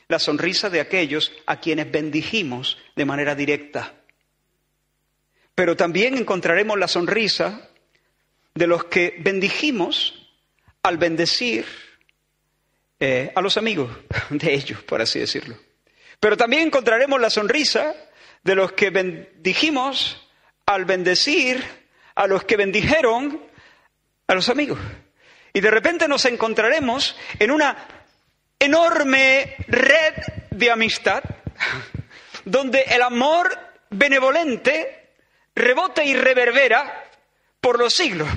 la 0.07 0.19
sonrisa 0.19 0.69
de 0.69 0.81
aquellos 0.81 1.31
a 1.45 1.59
quienes 1.59 1.91
bendijimos 1.91 2.77
de 2.95 3.05
manera 3.05 3.35
directa. 3.35 3.93
Pero 5.53 5.75
también 5.75 6.17
encontraremos 6.17 6.77
la 6.77 6.87
sonrisa 6.87 7.69
de 8.53 8.67
los 8.67 8.85
que 8.85 9.15
bendijimos 9.19 10.31
al 10.83 10.97
bendecir 10.97 11.65
eh, 12.99 13.31
a 13.35 13.41
los 13.41 13.57
amigos 13.57 13.91
de 14.29 14.53
ellos, 14.53 14.81
por 14.83 15.01
así 15.01 15.19
decirlo. 15.19 15.55
Pero 16.19 16.35
también 16.35 16.63
encontraremos 16.63 17.21
la 17.21 17.29
sonrisa 17.29 17.95
de 18.43 18.55
los 18.55 18.71
que 18.71 18.89
bendijimos 18.89 20.27
al 20.65 20.85
bendecir 20.85 21.63
a 22.15 22.27
los 22.27 22.43
que 22.43 22.57
bendijeron 22.57 23.41
a 24.27 24.33
los 24.33 24.49
amigos. 24.49 24.79
Y 25.53 25.61
de 25.61 25.71
repente 25.71 26.07
nos 26.07 26.25
encontraremos 26.25 27.15
en 27.39 27.51
una 27.51 27.87
enorme 28.59 29.55
red 29.67 30.13
de 30.49 30.71
amistad 30.71 31.23
donde 32.45 32.81
el 32.81 33.01
amor 33.01 33.57
benevolente 33.89 35.13
rebota 35.55 36.03
y 36.03 36.15
reverbera 36.15 37.05
por 37.61 37.79
los 37.79 37.93
siglos. 37.93 38.29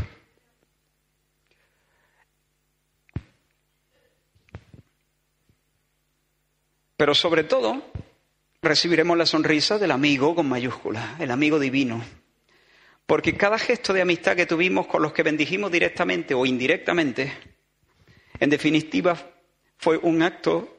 Pero 7.01 7.15
sobre 7.15 7.45
todo, 7.45 7.83
recibiremos 8.61 9.17
la 9.17 9.25
sonrisa 9.25 9.79
del 9.79 9.91
amigo 9.91 10.35
con 10.35 10.47
mayúscula, 10.47 11.17
el 11.19 11.31
amigo 11.31 11.59
divino. 11.59 12.05
Porque 13.07 13.39
cada 13.39 13.59
gesto 13.59 13.95
de 13.95 14.03
amistad 14.03 14.37
que 14.37 14.45
tuvimos 14.45 14.87
con 14.87 15.01
los 15.01 15.15
que 15.15 15.23
bendijimos 15.23 15.73
directamente 15.73 16.35
o 16.35 16.45
indirectamente, 16.45 17.33
en 18.39 18.51
definitiva, 18.51 19.17
fue 19.79 19.97
un 19.97 20.21
acto 20.21 20.77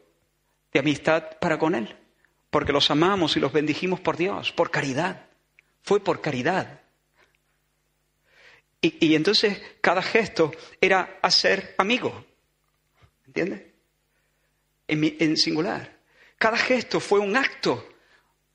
de 0.72 0.82
amistad 0.82 1.40
para 1.40 1.58
con 1.58 1.74
Él. 1.74 1.98
Porque 2.52 2.72
los 2.72 2.92
amamos 2.92 3.36
y 3.36 3.40
los 3.40 3.52
bendijimos 3.52 4.00
por 4.00 4.16
Dios, 4.16 4.52
por 4.52 4.70
caridad. 4.70 5.26
Fue 5.82 6.02
por 6.02 6.22
caridad. 6.22 6.82
Y, 8.80 9.16
entonces 9.16 9.60
cada 9.82 10.04
gesto 10.04 10.52
era 10.80 11.18
hacer 11.24 11.74
amigo. 11.80 12.24
¿Entiendes? 13.26 13.64
en 14.88 15.36
singular. 15.36 16.01
Cada 16.42 16.58
gesto 16.58 17.00
fue 17.00 17.20
un 17.20 17.38
acto, 17.38 17.88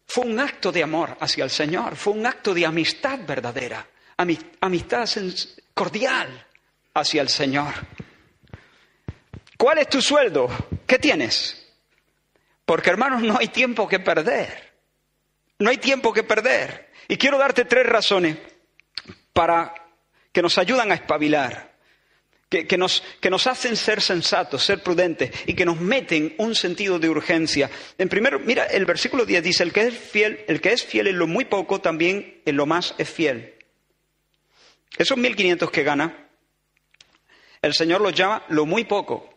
fue 0.08 0.26
un 0.26 0.40
acto 0.40 0.72
de 0.72 0.82
amor 0.82 1.16
hacia 1.20 1.44
el 1.44 1.50
Señor, 1.50 1.94
fue 1.94 2.14
un 2.14 2.26
acto 2.26 2.52
de 2.52 2.66
amistad 2.66 3.20
verdadera, 3.24 3.86
amistad 4.60 5.08
cordial 5.72 6.46
hacia 6.94 7.22
el 7.22 7.28
Señor. 7.28 7.72
¿Cuál 9.56 9.78
es 9.78 9.88
tu 9.88 10.02
sueldo? 10.02 10.48
¿Qué 10.84 10.98
tienes? 10.98 11.64
Porque 12.64 12.90
hermanos, 12.90 13.22
no 13.22 13.38
hay 13.38 13.46
tiempo 13.46 13.86
que 13.86 14.00
perder. 14.00 14.72
No 15.60 15.70
hay 15.70 15.78
tiempo 15.78 16.12
que 16.12 16.24
perder. 16.24 16.90
Y 17.06 17.16
quiero 17.16 17.38
darte 17.38 17.66
tres 17.66 17.86
razones 17.86 18.36
para 19.32 19.72
que 20.32 20.42
nos 20.42 20.58
ayudan 20.58 20.90
a 20.90 20.96
espabilar 20.96 21.75
que, 22.48 22.78
nos, 22.78 23.02
que, 23.20 23.28
nos, 23.28 23.46
hacen 23.46 23.76
ser 23.76 24.00
sensatos, 24.00 24.64
ser 24.64 24.82
prudentes 24.82 25.30
y 25.46 25.54
que 25.54 25.64
nos 25.64 25.80
meten 25.80 26.34
un 26.38 26.54
sentido 26.54 26.98
de 26.98 27.08
urgencia. 27.08 27.70
En 27.98 28.08
primero, 28.08 28.38
mira, 28.38 28.64
el 28.66 28.84
versículo 28.84 29.24
10 29.24 29.42
dice, 29.42 29.62
el 29.64 29.72
que 29.72 29.80
es 29.82 29.98
fiel, 29.98 30.44
el 30.46 30.60
que 30.60 30.72
es 30.72 30.84
fiel 30.84 31.08
en 31.08 31.18
lo 31.18 31.26
muy 31.26 31.44
poco, 31.46 31.80
también 31.80 32.40
en 32.44 32.56
lo 32.56 32.66
más 32.66 32.94
es 32.98 33.10
fiel. 33.10 33.54
Esos 34.96 35.18
1.500 35.18 35.70
que 35.70 35.82
gana, 35.82 36.28
el 37.62 37.74
Señor 37.74 38.00
los 38.00 38.14
llama 38.14 38.44
lo 38.48 38.64
muy 38.64 38.84
poco. 38.84 39.28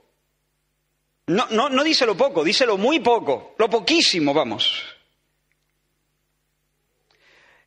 No, 1.27 1.47
no, 1.49 1.69
no 1.69 1.83
dice 1.83 2.05
lo 2.05 2.15
poco, 2.15 2.43
dice 2.43 2.65
lo 2.65 2.77
muy 2.77 2.99
poco, 2.99 3.55
lo 3.57 3.69
poquísimo, 3.69 4.33
vamos. 4.33 4.83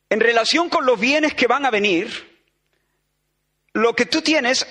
En 0.09 0.19
relación 0.19 0.69
con 0.69 0.85
los 0.85 0.99
bienes 0.99 1.33
que 1.33 1.47
van 1.47 1.65
a 1.65 1.71
venir, 1.71 2.33
lo 3.73 3.93
que 3.95 4.05
tú 4.05 4.21
tienes 4.21 4.65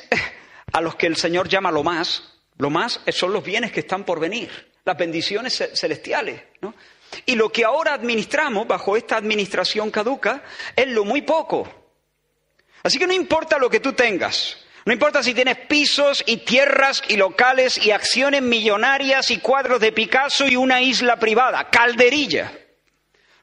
a 0.72 0.80
los 0.80 0.96
que 0.96 1.06
el 1.06 1.16
Señor 1.16 1.48
llama 1.48 1.70
lo 1.70 1.82
más, 1.82 2.22
lo 2.58 2.70
más 2.70 3.00
son 3.08 3.32
los 3.32 3.44
bienes 3.44 3.72
que 3.72 3.80
están 3.80 4.04
por 4.04 4.20
venir, 4.20 4.50
las 4.84 4.96
bendiciones 4.96 5.62
celestiales. 5.74 6.42
¿no? 6.60 6.74
Y 7.26 7.34
lo 7.34 7.50
que 7.50 7.64
ahora 7.64 7.94
administramos 7.94 8.66
bajo 8.66 8.96
esta 8.96 9.16
administración 9.16 9.90
caduca 9.90 10.42
es 10.74 10.88
lo 10.88 11.04
muy 11.04 11.22
poco. 11.22 11.68
Así 12.82 12.98
que 12.98 13.06
no 13.06 13.12
importa 13.12 13.58
lo 13.58 13.70
que 13.70 13.80
tú 13.80 13.92
tengas, 13.92 14.58
no 14.84 14.92
importa 14.92 15.22
si 15.22 15.34
tienes 15.34 15.58
pisos 15.58 16.24
y 16.26 16.38
tierras 16.38 17.02
y 17.06 17.16
locales 17.16 17.78
y 17.78 17.92
acciones 17.92 18.42
millonarias 18.42 19.30
y 19.30 19.38
cuadros 19.38 19.80
de 19.80 19.92
Picasso 19.92 20.48
y 20.48 20.56
una 20.56 20.82
isla 20.82 21.18
privada, 21.18 21.70
calderilla. 21.70 22.52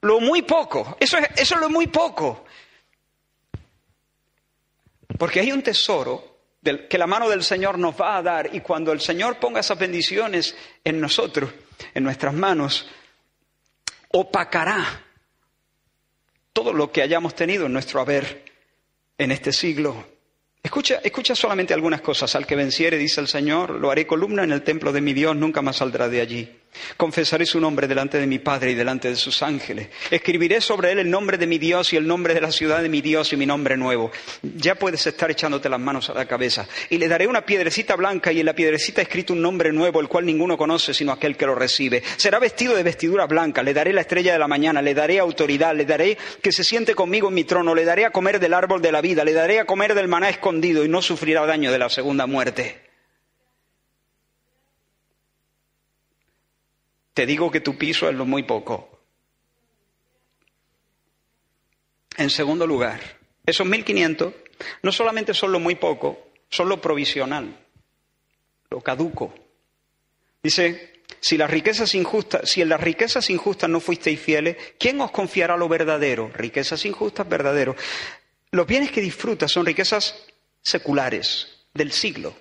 Lo 0.01 0.19
muy 0.19 0.41
poco, 0.41 0.97
eso 0.99 1.17
es, 1.17 1.29
eso 1.37 1.55
es 1.55 1.61
lo 1.61 1.69
muy 1.69 1.87
poco. 1.87 2.45
Porque 5.17 5.39
hay 5.39 5.51
un 5.51 5.61
tesoro 5.61 6.28
que 6.61 6.97
la 6.97 7.07
mano 7.07 7.29
del 7.29 7.43
Señor 7.43 7.77
nos 7.77 7.99
va 7.99 8.17
a 8.17 8.21
dar 8.21 8.53
y 8.53 8.61
cuando 8.61 8.91
el 8.91 9.01
Señor 9.01 9.39
ponga 9.39 9.61
esas 9.61 9.79
bendiciones 9.79 10.55
en 10.83 10.99
nosotros, 10.99 11.51
en 11.93 12.03
nuestras 12.03 12.33
manos, 12.33 12.89
opacará 14.11 15.05
todo 16.53 16.73
lo 16.73 16.91
que 16.91 17.01
hayamos 17.01 17.35
tenido 17.35 17.67
en 17.67 17.73
nuestro 17.73 18.01
haber 18.01 18.43
en 19.17 19.31
este 19.31 19.53
siglo 19.53 20.05
Escucha, 20.61 20.99
escucha 21.03 21.35
solamente 21.35 21.73
algunas 21.73 22.01
cosas. 22.01 22.35
Al 22.35 22.45
que 22.45 22.55
venciere, 22.55 22.97
dice 22.97 23.21
el 23.21 23.27
Señor, 23.27 23.71
lo 23.71 23.91
haré 23.91 24.05
columna 24.05 24.43
en 24.43 24.51
el 24.51 24.61
templo 24.61 24.91
de 24.91 25.01
mi 25.01 25.13
Dios, 25.13 25.35
nunca 25.35 25.61
más 25.61 25.77
saldrá 25.77 26.09
de 26.09 26.21
allí. 26.21 26.59
Confesaré 26.97 27.45
su 27.45 27.59
nombre 27.59 27.87
delante 27.87 28.17
de 28.17 28.27
mi 28.27 28.39
Padre 28.39 28.71
y 28.71 28.75
delante 28.75 29.09
de 29.09 29.15
sus 29.15 29.41
ángeles. 29.41 29.89
Escribiré 30.11 30.61
sobre 30.61 30.91
él 30.91 30.99
el 30.99 31.09
nombre 31.09 31.37
de 31.37 31.47
mi 31.47 31.57
Dios 31.57 31.93
y 31.93 31.97
el 31.97 32.05
nombre 32.05 32.33
de 32.33 32.41
la 32.41 32.51
ciudad 32.51 32.81
de 32.81 32.89
mi 32.89 33.01
Dios 33.01 33.31
y 33.33 33.37
mi 33.37 33.45
nombre 33.45 33.77
nuevo. 33.77 34.11
Ya 34.41 34.75
puedes 34.75 35.05
estar 35.07 35.31
echándote 35.31 35.69
las 35.69 35.79
manos 35.79 36.09
a 36.09 36.13
la 36.13 36.25
cabeza. 36.25 36.67
Y 36.89 36.97
le 36.97 37.07
daré 37.07 37.27
una 37.27 37.45
piedrecita 37.45 37.95
blanca 37.95 38.31
y 38.31 38.39
en 38.39 38.45
la 38.45 38.53
piedrecita 38.53 39.01
escrito 39.01 39.33
un 39.33 39.41
nombre 39.41 39.71
nuevo, 39.71 39.99
el 39.99 40.07
cual 40.07 40.25
ninguno 40.25 40.57
conoce 40.57 40.93
sino 40.93 41.11
aquel 41.11 41.37
que 41.37 41.45
lo 41.45 41.55
recibe. 41.55 42.03
Será 42.17 42.39
vestido 42.39 42.75
de 42.75 42.83
vestidura 42.83 43.25
blanca. 43.27 43.63
Le 43.63 43.73
daré 43.73 43.93
la 43.93 44.01
estrella 44.01 44.33
de 44.33 44.39
la 44.39 44.47
mañana. 44.47 44.81
Le 44.81 44.93
daré 44.93 45.19
autoridad. 45.19 45.75
Le 45.75 45.85
daré 45.85 46.17
que 46.41 46.51
se 46.51 46.63
siente 46.63 46.95
conmigo 46.95 47.29
en 47.29 47.33
mi 47.33 47.43
trono. 47.43 47.75
Le 47.75 47.85
daré 47.85 48.05
a 48.05 48.11
comer 48.11 48.39
del 48.39 48.53
árbol 48.53 48.81
de 48.81 48.91
la 48.91 49.01
vida. 49.01 49.23
Le 49.23 49.33
daré 49.33 49.59
a 49.59 49.65
comer 49.65 49.95
del 49.95 50.07
maná 50.07 50.29
y 50.31 50.87
no 50.89 51.01
sufrirá 51.01 51.45
daño 51.45 51.71
de 51.71 51.79
la 51.79 51.89
segunda 51.89 52.25
muerte. 52.25 52.88
Te 57.19 57.25
digo 57.25 57.51
que 57.51 57.59
tu 57.59 57.77
piso 57.77 58.07
es 58.07 58.15
lo 58.15 58.25
muy 58.25 58.43
poco. 58.43 59.01
En 62.15 62.29
segundo 62.29 62.65
lugar, 62.65 63.01
esos 63.45 63.67
1.500 63.67 64.33
no 64.83 64.91
solamente 64.93 65.33
son 65.33 65.51
lo 65.51 65.59
muy 65.59 65.75
poco, 65.75 66.29
son 66.49 66.69
lo 66.69 66.79
provisional, 66.79 67.59
lo 68.69 68.79
caduco. 68.79 69.35
Dice, 70.41 71.03
si 71.19 71.35
las 71.35 71.51
riquezas 71.51 71.93
injustas, 71.93 72.49
si 72.49 72.61
en 72.61 72.69
las 72.69 72.79
riquezas 72.79 73.29
injustas 73.29 73.69
no 73.69 73.81
fuisteis 73.81 74.21
fieles, 74.21 74.55
¿quién 74.79 75.01
os 75.01 75.11
confiará 75.11 75.57
lo 75.57 75.67
verdadero? 75.67 76.31
Riquezas 76.33 76.85
injustas, 76.85 77.27
verdadero. 77.27 77.75
Los 78.51 78.65
bienes 78.65 78.91
que 78.91 79.01
disfrutas 79.01 79.51
son 79.51 79.65
riquezas 79.65 80.23
seculares 80.61 81.65
del 81.73 81.91
siglo, 81.91 82.33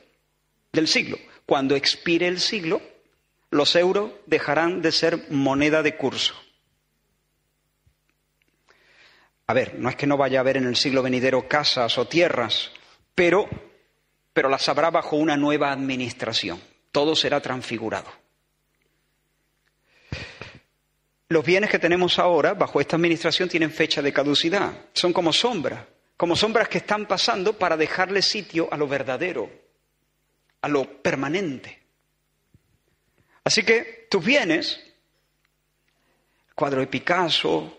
del 0.71 0.87
siglo. 0.87 1.19
Cuando 1.47 1.75
expire 1.75 2.29
el 2.29 2.39
siglo, 2.39 2.81
los 3.51 3.75
euros 3.77 4.13
dejarán 4.27 4.83
de 4.83 4.93
ser 4.93 5.31
moneda 5.31 5.83
de 5.83 5.97
curso. 5.97 6.35
A 9.47 9.55
ver, 9.55 9.79
no 9.79 9.89
es 9.89 9.97
que 9.97 10.07
no 10.07 10.17
vaya 10.17 10.39
a 10.39 10.43
haber 10.43 10.59
en 10.59 10.67
el 10.67 10.77
siglo 10.77 11.03
venidero 11.03 11.49
casas 11.49 11.97
o 11.97 12.07
tierras, 12.07 12.71
pero, 13.15 13.49
pero 14.33 14.49
las 14.49 14.69
habrá 14.69 14.91
bajo 14.91 15.17
una 15.17 15.37
nueva 15.37 15.73
administración. 15.73 16.61
Todo 16.93 17.17
será 17.17 17.41
transfigurado. 17.41 18.11
Los 21.31 21.45
bienes 21.45 21.71
que 21.71 21.79
tenemos 21.79 22.19
ahora 22.19 22.55
bajo 22.55 22.81
esta 22.81 22.97
administración 22.97 23.49
tienen 23.49 23.71
fecha 23.71 24.03
de 24.03 24.13
caducidad, 24.13 24.73
son 24.93 25.13
como 25.13 25.33
sombra 25.33 25.87
como 26.19 26.35
sombras 26.35 26.69
que 26.69 26.79
están 26.79 27.07
pasando 27.07 27.53
para 27.53 27.77
dejarle 27.77 28.23
sitio 28.23 28.69
a 28.73 28.77
lo 28.77 28.89
verdadero, 28.89 29.49
a 30.61 30.69
lo 30.69 31.01
permanente. 31.01 31.78
Así 33.49 33.63
que 33.63 34.07
tus 34.11 34.23
bienes, 34.23 34.79
el 36.49 36.55
cuadro 36.55 36.81
de 36.81 36.87
Picasso, 36.87 37.79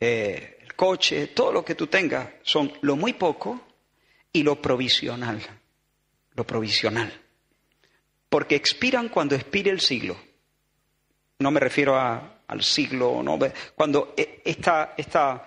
eh, 0.00 0.60
el 0.62 0.74
coche, 0.74 1.26
todo 1.26 1.52
lo 1.52 1.62
que 1.62 1.74
tú 1.74 1.88
tengas, 1.88 2.26
son 2.42 2.72
lo 2.80 2.96
muy 2.96 3.12
poco 3.12 3.66
y 4.32 4.42
lo 4.42 4.62
provisional. 4.62 5.42
Lo 6.32 6.46
provisional. 6.46 7.12
Porque 8.30 8.54
expiran 8.54 9.10
cuando 9.10 9.34
expire 9.34 9.70
el 9.70 9.82
siglo. 9.82 10.16
No 11.40 11.50
me 11.50 11.60
refiero 11.60 12.00
al 12.00 12.62
siglo, 12.62 13.22
no, 13.22 13.38
cuando 13.74 14.14
e, 14.16 14.40
esta, 14.42 14.94
esta 14.96 15.46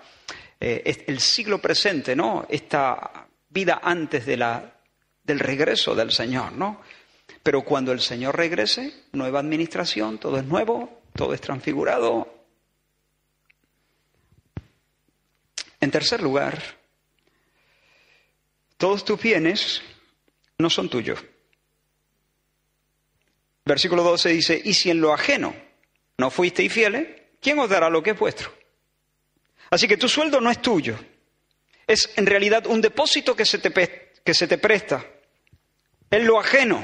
eh, 0.60 1.04
el 1.08 1.18
siglo 1.18 1.58
presente, 1.58 2.14
¿no? 2.14 2.46
Esta 2.48 3.26
vida 3.48 3.80
antes 3.82 4.24
de 4.24 4.36
la, 4.36 4.72
del 5.24 5.40
regreso 5.40 5.96
del 5.96 6.12
Señor, 6.12 6.52
¿no? 6.52 6.80
Pero 7.42 7.62
cuando 7.62 7.92
el 7.92 8.00
Señor 8.00 8.36
regrese, 8.36 8.92
nueva 9.12 9.40
administración, 9.40 10.18
todo 10.18 10.38
es 10.38 10.44
nuevo, 10.44 11.00
todo 11.14 11.34
es 11.34 11.40
transfigurado. 11.40 12.34
En 15.80 15.90
tercer 15.90 16.22
lugar, 16.22 16.60
todos 18.76 19.04
tus 19.04 19.20
bienes 19.20 19.82
no 20.58 20.70
son 20.70 20.88
tuyos. 20.88 21.24
Versículo 23.64 24.02
12 24.02 24.28
dice, 24.30 24.62
y 24.64 24.74
si 24.74 24.90
en 24.90 25.00
lo 25.00 25.12
ajeno 25.12 25.54
no 26.16 26.30
fuisteis 26.30 26.72
fieles, 26.72 27.06
¿quién 27.40 27.58
os 27.58 27.68
dará 27.68 27.90
lo 27.90 28.02
que 28.02 28.10
es 28.10 28.18
vuestro? 28.18 28.52
Así 29.70 29.86
que 29.86 29.96
tu 29.96 30.08
sueldo 30.08 30.40
no 30.40 30.50
es 30.50 30.62
tuyo. 30.62 30.98
Es 31.86 32.10
en 32.16 32.26
realidad 32.26 32.66
un 32.66 32.80
depósito 32.80 33.36
que 33.36 33.44
se 33.44 33.58
te, 33.58 33.72
que 34.24 34.34
se 34.34 34.46
te 34.48 34.58
presta. 34.58 35.04
Es 36.10 36.24
lo 36.24 36.40
ajeno. 36.40 36.82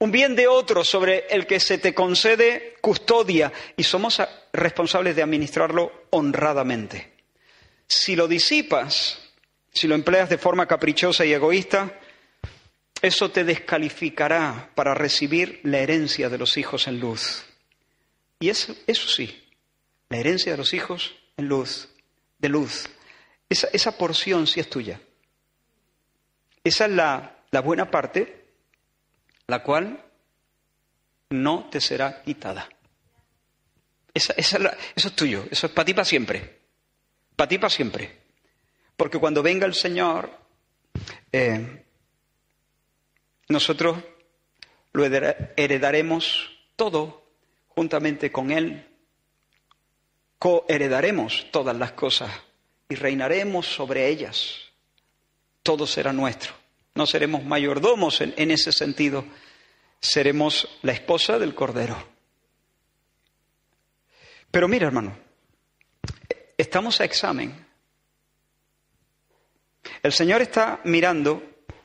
Un 0.00 0.10
bien 0.10 0.34
de 0.34 0.48
otro 0.48 0.82
sobre 0.82 1.26
el 1.28 1.46
que 1.46 1.60
se 1.60 1.76
te 1.76 1.92
concede 1.92 2.76
custodia 2.80 3.52
y 3.76 3.84
somos 3.84 4.20
responsables 4.50 5.14
de 5.14 5.22
administrarlo 5.22 6.06
honradamente. 6.08 7.12
Si 7.86 8.16
lo 8.16 8.26
disipas, 8.26 9.20
si 9.70 9.86
lo 9.86 9.94
empleas 9.94 10.30
de 10.30 10.38
forma 10.38 10.66
caprichosa 10.66 11.26
y 11.26 11.34
egoísta, 11.34 12.00
eso 13.02 13.30
te 13.30 13.44
descalificará 13.44 14.70
para 14.74 14.94
recibir 14.94 15.60
la 15.64 15.80
herencia 15.80 16.30
de 16.30 16.38
los 16.38 16.56
hijos 16.56 16.88
en 16.88 16.98
luz. 16.98 17.44
Y 18.38 18.48
eso, 18.48 18.74
eso 18.86 19.06
sí, 19.06 19.46
La 20.08 20.16
herencia 20.16 20.52
de 20.52 20.58
los 20.58 20.72
hijos 20.72 21.14
en 21.36 21.46
luz, 21.46 21.90
de 22.38 22.48
luz. 22.48 22.88
Esa, 23.50 23.98
porción 23.98 24.46
sí 24.46 24.60
es 24.60 24.70
tuya. 24.70 24.98
Esa 26.64 26.86
es 26.86 26.90
la 26.90 27.60
buena 27.62 27.90
parte, 27.90 28.39
la 29.50 29.62
cual 29.62 30.02
no 31.30 31.68
te 31.70 31.80
será 31.80 32.22
quitada. 32.22 32.68
Esa, 34.14 34.32
eso 34.34 34.58
es 34.96 35.12
tuyo, 35.16 35.44
eso 35.50 35.66
es 35.66 35.72
para 35.72 35.84
ti 35.84 35.94
para 35.94 36.04
siempre. 36.04 36.58
Para 37.36 37.48
ti 37.48 37.58
para 37.58 37.70
siempre. 37.70 38.18
Porque 38.96 39.18
cuando 39.18 39.42
venga 39.42 39.66
el 39.66 39.74
Señor, 39.74 40.30
eh, 41.32 41.84
nosotros 43.48 43.98
lo 44.92 45.04
hereda- 45.04 45.52
heredaremos 45.56 46.50
todo 46.76 47.24
juntamente 47.68 48.32
con 48.32 48.50
Él. 48.50 48.86
Coheredaremos 50.38 51.46
todas 51.50 51.76
las 51.76 51.92
cosas 51.92 52.30
y 52.88 52.94
reinaremos 52.94 53.66
sobre 53.66 54.08
ellas. 54.08 54.56
Todo 55.62 55.86
será 55.86 56.12
nuestro. 56.12 56.54
No 56.94 57.06
seremos 57.06 57.44
mayordomos 57.44 58.20
en, 58.20 58.50
ese 58.50 58.72
sentido. 58.72 59.24
Seremos 60.00 60.68
la 60.82 60.92
esposa 60.92 61.38
del 61.38 61.54
Cordero. 61.54 61.96
Pero 64.50 64.68
mira, 64.68 64.86
hermano, 64.86 65.16
estamos 66.58 67.00
a 67.00 67.04
examen. 67.04 67.66
El 70.02 70.12
Señor 70.12 70.42
está 70.42 70.80
mirando 70.84 71.42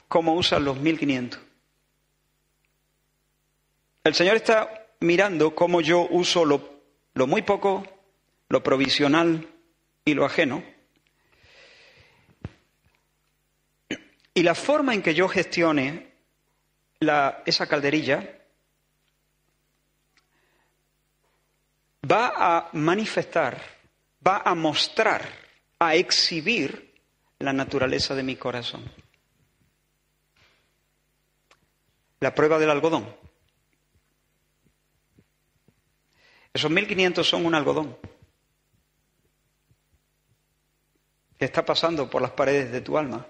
cómo 0.07 0.33
usan 0.33 0.65
los 0.65 0.77
1500. 0.79 1.39
El 4.03 4.15
Señor 4.15 4.35
está 4.37 4.87
mirando 4.99 5.53
cómo 5.55 5.81
yo 5.81 6.07
uso 6.09 6.45
lo 6.45 7.27
muy 7.27 7.41
poco, 7.43 7.85
lo 8.49 8.63
provisional 8.63 9.47
y 10.03 10.13
lo 10.13 10.25
ajeno. 10.25 10.74
Y 14.37 14.43
la 14.43 14.53
forma 14.53 14.93
en 14.93 15.01
que 15.01 15.15
yo 15.15 15.29
gestione 15.29 16.13
esa 17.45 17.67
calderilla 17.67 18.37
va 22.11 22.33
a 22.35 22.69
manifestar, 22.73 23.61
va 24.25 24.41
a 24.43 24.53
mostrar, 24.53 25.25
a 25.79 25.95
exhibir 25.95 26.93
la 27.39 27.53
naturaleza 27.53 28.13
de 28.13 28.23
mi 28.23 28.35
corazón. 28.35 28.83
La 32.19 32.35
prueba 32.35 32.59
del 32.59 32.71
algodón. 32.71 33.15
Esos 36.53 36.69
1500 36.69 37.25
son 37.25 37.45
un 37.45 37.55
algodón 37.55 37.97
que 41.37 41.45
está 41.45 41.63
pasando 41.63 42.09
por 42.09 42.21
las 42.21 42.31
paredes 42.31 42.69
de 42.73 42.81
tu 42.81 42.97
alma. 42.97 43.25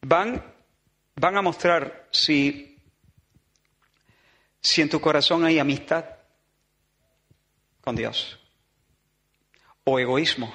Van, 0.00 0.42
van 1.16 1.36
a 1.36 1.42
mostrar 1.42 2.08
si, 2.12 2.78
si 4.60 4.82
en 4.82 4.88
tu 4.88 5.00
corazón 5.00 5.44
hay 5.44 5.58
amistad 5.58 6.04
con 7.80 7.96
Dios 7.96 8.38
o 9.84 9.98
egoísmo. 9.98 10.52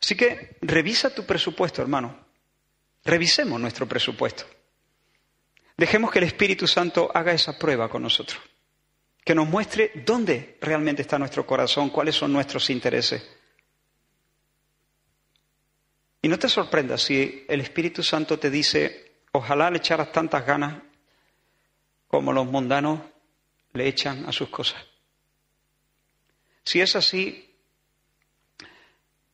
Así 0.00 0.16
que 0.16 0.56
revisa 0.62 1.14
tu 1.14 1.24
presupuesto, 1.24 1.82
hermano. 1.82 2.26
Revisemos 3.04 3.60
nuestro 3.60 3.86
presupuesto. 3.86 4.44
Dejemos 5.76 6.10
que 6.10 6.18
el 6.18 6.24
Espíritu 6.24 6.66
Santo 6.66 7.10
haga 7.14 7.32
esa 7.32 7.58
prueba 7.58 7.88
con 7.88 8.02
nosotros. 8.02 8.40
Que 9.24 9.34
nos 9.34 9.48
muestre 9.48 9.92
dónde 10.04 10.58
realmente 10.60 11.02
está 11.02 11.18
nuestro 11.18 11.46
corazón, 11.46 11.90
cuáles 11.90 12.16
son 12.16 12.32
nuestros 12.32 12.70
intereses. 12.70 13.22
Y 16.22 16.28
no 16.28 16.38
te 16.38 16.48
sorprendas 16.48 17.02
si 17.02 17.44
el 17.48 17.60
Espíritu 17.60 18.04
Santo 18.04 18.38
te 18.38 18.48
dice, 18.48 19.12
ojalá 19.32 19.70
le 19.70 19.78
echaras 19.78 20.12
tantas 20.12 20.46
ganas 20.46 20.80
como 22.06 22.32
los 22.32 22.46
mundanos 22.46 23.00
le 23.72 23.88
echan 23.88 24.24
a 24.26 24.32
sus 24.32 24.48
cosas. 24.48 24.84
Si 26.64 26.80
es 26.80 26.94
así, 26.94 27.52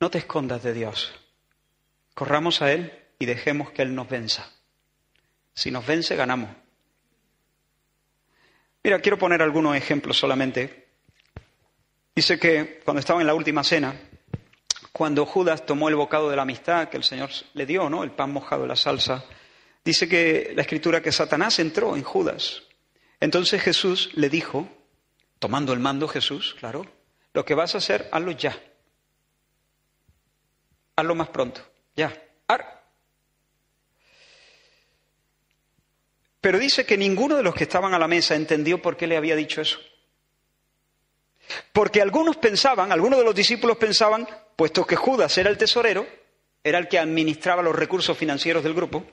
no 0.00 0.10
te 0.10 0.18
escondas 0.18 0.62
de 0.62 0.72
Dios. 0.72 1.12
Corramos 2.14 2.62
a 2.62 2.72
Él 2.72 2.90
y 3.18 3.26
dejemos 3.26 3.70
que 3.70 3.82
Él 3.82 3.94
nos 3.94 4.08
venza. 4.08 4.50
Si 5.52 5.70
nos 5.70 5.86
vence, 5.86 6.16
ganamos. 6.16 6.50
Mira, 8.82 9.00
quiero 9.00 9.18
poner 9.18 9.42
algunos 9.42 9.76
ejemplos 9.76 10.16
solamente. 10.16 10.88
Dice 12.14 12.38
que 12.38 12.80
cuando 12.84 13.00
estaba 13.00 13.20
en 13.20 13.26
la 13.26 13.34
última 13.34 13.62
cena, 13.62 13.94
cuando 14.92 15.26
Judas 15.26 15.66
tomó 15.66 15.88
el 15.88 15.96
bocado 15.96 16.30
de 16.30 16.36
la 16.36 16.42
amistad 16.42 16.88
que 16.88 16.96
el 16.96 17.04
Señor 17.04 17.30
le 17.54 17.66
dio, 17.66 17.88
¿no? 17.88 18.04
El 18.04 18.10
pan 18.10 18.32
mojado 18.32 18.62
en 18.62 18.68
la 18.68 18.76
salsa, 18.76 19.24
dice 19.84 20.08
que 20.08 20.52
la 20.54 20.62
escritura 20.62 21.02
que 21.02 21.12
Satanás 21.12 21.58
entró 21.58 21.96
en 21.96 22.02
Judas. 22.02 22.62
Entonces 23.20 23.62
Jesús 23.62 24.10
le 24.14 24.28
dijo, 24.28 24.68
tomando 25.38 25.72
el 25.72 25.80
mando 25.80 26.08
Jesús, 26.08 26.56
claro, 26.58 26.86
lo 27.32 27.44
que 27.44 27.54
vas 27.54 27.74
a 27.74 27.78
hacer, 27.78 28.08
hazlo 28.12 28.32
ya. 28.32 28.58
Hazlo 30.96 31.14
más 31.14 31.28
pronto, 31.28 31.60
ya. 31.94 32.12
Ar. 32.46 32.84
Pero 36.40 36.58
dice 36.58 36.86
que 36.86 36.96
ninguno 36.96 37.36
de 37.36 37.42
los 37.42 37.54
que 37.54 37.64
estaban 37.64 37.94
a 37.94 37.98
la 37.98 38.08
mesa 38.08 38.34
entendió 38.34 38.80
por 38.80 38.96
qué 38.96 39.06
le 39.06 39.16
había 39.16 39.36
dicho 39.36 39.60
eso. 39.60 39.78
Porque 41.72 42.02
algunos 42.02 42.36
pensaban, 42.36 42.92
algunos 42.92 43.18
de 43.18 43.24
los 43.24 43.34
discípulos 43.34 43.76
pensaban, 43.76 44.28
puesto 44.56 44.86
que 44.86 44.96
Judas 44.96 45.36
era 45.38 45.50
el 45.50 45.58
tesorero, 45.58 46.06
era 46.62 46.78
el 46.78 46.88
que 46.88 46.98
administraba 46.98 47.62
los 47.62 47.74
recursos 47.74 48.16
financieros 48.16 48.62
del 48.62 48.74
grupo, 48.74 49.04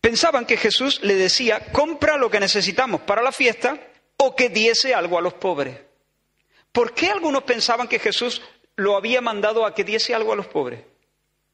pensaban 0.00 0.46
que 0.46 0.56
Jesús 0.56 1.00
le 1.02 1.14
decía, 1.14 1.72
compra 1.72 2.16
lo 2.16 2.30
que 2.30 2.40
necesitamos 2.40 3.02
para 3.02 3.22
la 3.22 3.32
fiesta 3.32 3.78
o 4.16 4.34
que 4.34 4.48
diese 4.48 4.94
algo 4.94 5.18
a 5.18 5.22
los 5.22 5.34
pobres. 5.34 5.78
¿Por 6.72 6.92
qué 6.92 7.10
algunos 7.10 7.44
pensaban 7.44 7.88
que 7.88 7.98
Jesús 7.98 8.42
lo 8.76 8.96
había 8.96 9.20
mandado 9.20 9.64
a 9.64 9.74
que 9.74 9.84
diese 9.84 10.14
algo 10.14 10.32
a 10.32 10.36
los 10.36 10.46
pobres? 10.46 10.80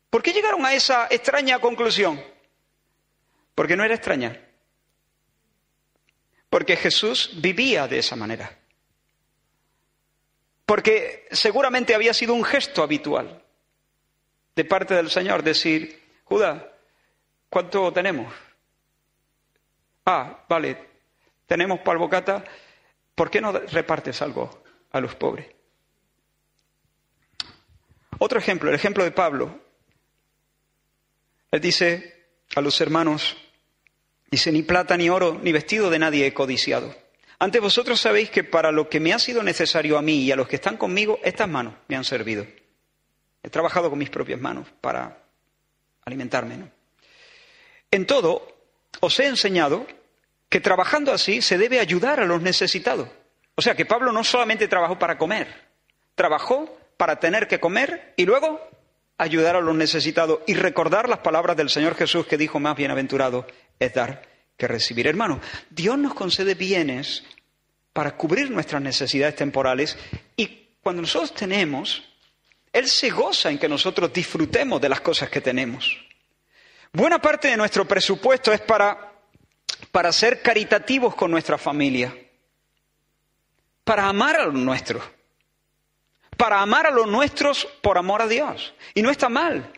¿Por 0.08 0.22
qué 0.22 0.32
llegaron 0.32 0.64
a 0.64 0.74
esa 0.74 1.06
extraña 1.10 1.58
conclusión? 1.60 2.22
Porque 3.54 3.76
no 3.76 3.84
era 3.84 3.94
extraña. 3.94 4.40
Porque 6.48 6.76
Jesús 6.76 7.30
vivía 7.36 7.86
de 7.86 7.98
esa 7.98 8.16
manera. 8.16 8.59
Porque 10.70 11.26
seguramente 11.32 11.96
había 11.96 12.14
sido 12.14 12.32
un 12.32 12.44
gesto 12.44 12.84
habitual 12.84 13.42
de 14.54 14.64
parte 14.64 14.94
del 14.94 15.10
Señor 15.10 15.42
decir, 15.42 16.00
Judas, 16.22 16.62
¿cuánto 17.48 17.92
tenemos? 17.92 18.32
Ah, 20.06 20.44
vale, 20.48 20.76
tenemos 21.44 21.80
para 21.80 21.98
el 21.98 22.44
¿por 23.16 23.28
qué 23.28 23.40
no 23.40 23.50
repartes 23.50 24.22
algo 24.22 24.62
a 24.92 25.00
los 25.00 25.16
pobres? 25.16 25.48
Otro 28.20 28.38
ejemplo, 28.38 28.68
el 28.68 28.76
ejemplo 28.76 29.02
de 29.02 29.10
Pablo. 29.10 29.60
Él 31.50 31.60
dice 31.60 32.28
a 32.54 32.60
los 32.60 32.80
hermanos, 32.80 33.36
dice, 34.30 34.52
ni 34.52 34.62
plata, 34.62 34.96
ni 34.96 35.10
oro, 35.10 35.36
ni 35.42 35.50
vestido 35.50 35.90
de 35.90 35.98
nadie 35.98 36.28
he 36.28 36.32
codiciado. 36.32 36.94
Antes 37.42 37.62
vosotros 37.62 37.98
sabéis 37.98 38.28
que 38.28 38.44
para 38.44 38.70
lo 38.70 38.90
que 38.90 39.00
me 39.00 39.14
ha 39.14 39.18
sido 39.18 39.42
necesario 39.42 39.96
a 39.96 40.02
mí 40.02 40.24
y 40.24 40.30
a 40.30 40.36
los 40.36 40.46
que 40.46 40.56
están 40.56 40.76
conmigo, 40.76 41.18
estas 41.24 41.48
manos 41.48 41.72
me 41.88 41.96
han 41.96 42.04
servido. 42.04 42.46
He 43.42 43.48
trabajado 43.48 43.88
con 43.88 43.98
mis 43.98 44.10
propias 44.10 44.38
manos 44.38 44.68
para 44.82 45.22
alimentarme. 46.04 46.70
En 47.90 48.06
todo, 48.06 48.46
os 49.00 49.18
he 49.18 49.26
enseñado 49.26 49.86
que 50.50 50.60
trabajando 50.60 51.12
así 51.12 51.40
se 51.40 51.56
debe 51.56 51.80
ayudar 51.80 52.20
a 52.20 52.26
los 52.26 52.42
necesitados. 52.42 53.08
O 53.54 53.62
sea 53.62 53.74
que 53.74 53.86
Pablo 53.86 54.12
no 54.12 54.22
solamente 54.22 54.68
trabajó 54.68 54.98
para 54.98 55.16
comer, 55.16 55.48
trabajó 56.14 56.78
para 56.98 57.20
tener 57.20 57.48
que 57.48 57.58
comer 57.58 58.12
y 58.18 58.26
luego 58.26 58.60
ayudar 59.16 59.56
a 59.56 59.62
los 59.62 59.74
necesitados 59.74 60.40
y 60.46 60.52
recordar 60.52 61.08
las 61.08 61.20
palabras 61.20 61.56
del 61.56 61.70
Señor 61.70 61.94
Jesús 61.94 62.26
que 62.26 62.36
dijo 62.36 62.60
más 62.60 62.76
bienaventurado 62.76 63.46
es 63.78 63.94
dar 63.94 64.29
que 64.60 64.68
recibir. 64.68 65.06
Hermano, 65.06 65.40
Dios 65.70 65.98
nos 65.98 66.12
concede 66.12 66.54
bienes 66.54 67.24
para 67.94 68.16
cubrir 68.16 68.50
nuestras 68.50 68.80
necesidades 68.82 69.34
temporales 69.34 69.98
y 70.36 70.68
cuando 70.82 71.02
nosotros 71.02 71.34
tenemos, 71.34 72.04
Él 72.72 72.86
se 72.86 73.10
goza 73.10 73.50
en 73.50 73.58
que 73.58 73.68
nosotros 73.68 74.12
disfrutemos 74.12 74.80
de 74.80 74.90
las 74.90 75.00
cosas 75.00 75.30
que 75.30 75.40
tenemos. 75.40 75.98
Buena 76.92 77.20
parte 77.20 77.48
de 77.48 77.56
nuestro 77.56 77.88
presupuesto 77.88 78.52
es 78.52 78.60
para, 78.60 79.12
para 79.90 80.12
ser 80.12 80.42
caritativos 80.42 81.14
con 81.14 81.30
nuestra 81.30 81.56
familia, 81.56 82.14
para 83.82 84.08
amar 84.08 84.36
a 84.36 84.44
los 84.44 84.54
nuestros, 84.54 85.02
para 86.36 86.60
amar 86.60 86.86
a 86.86 86.90
los 86.90 87.06
nuestros 87.06 87.66
por 87.80 87.96
amor 87.96 88.22
a 88.22 88.28
Dios. 88.28 88.74
Y 88.94 89.00
no 89.00 89.10
está 89.10 89.28
mal. 89.28 89.72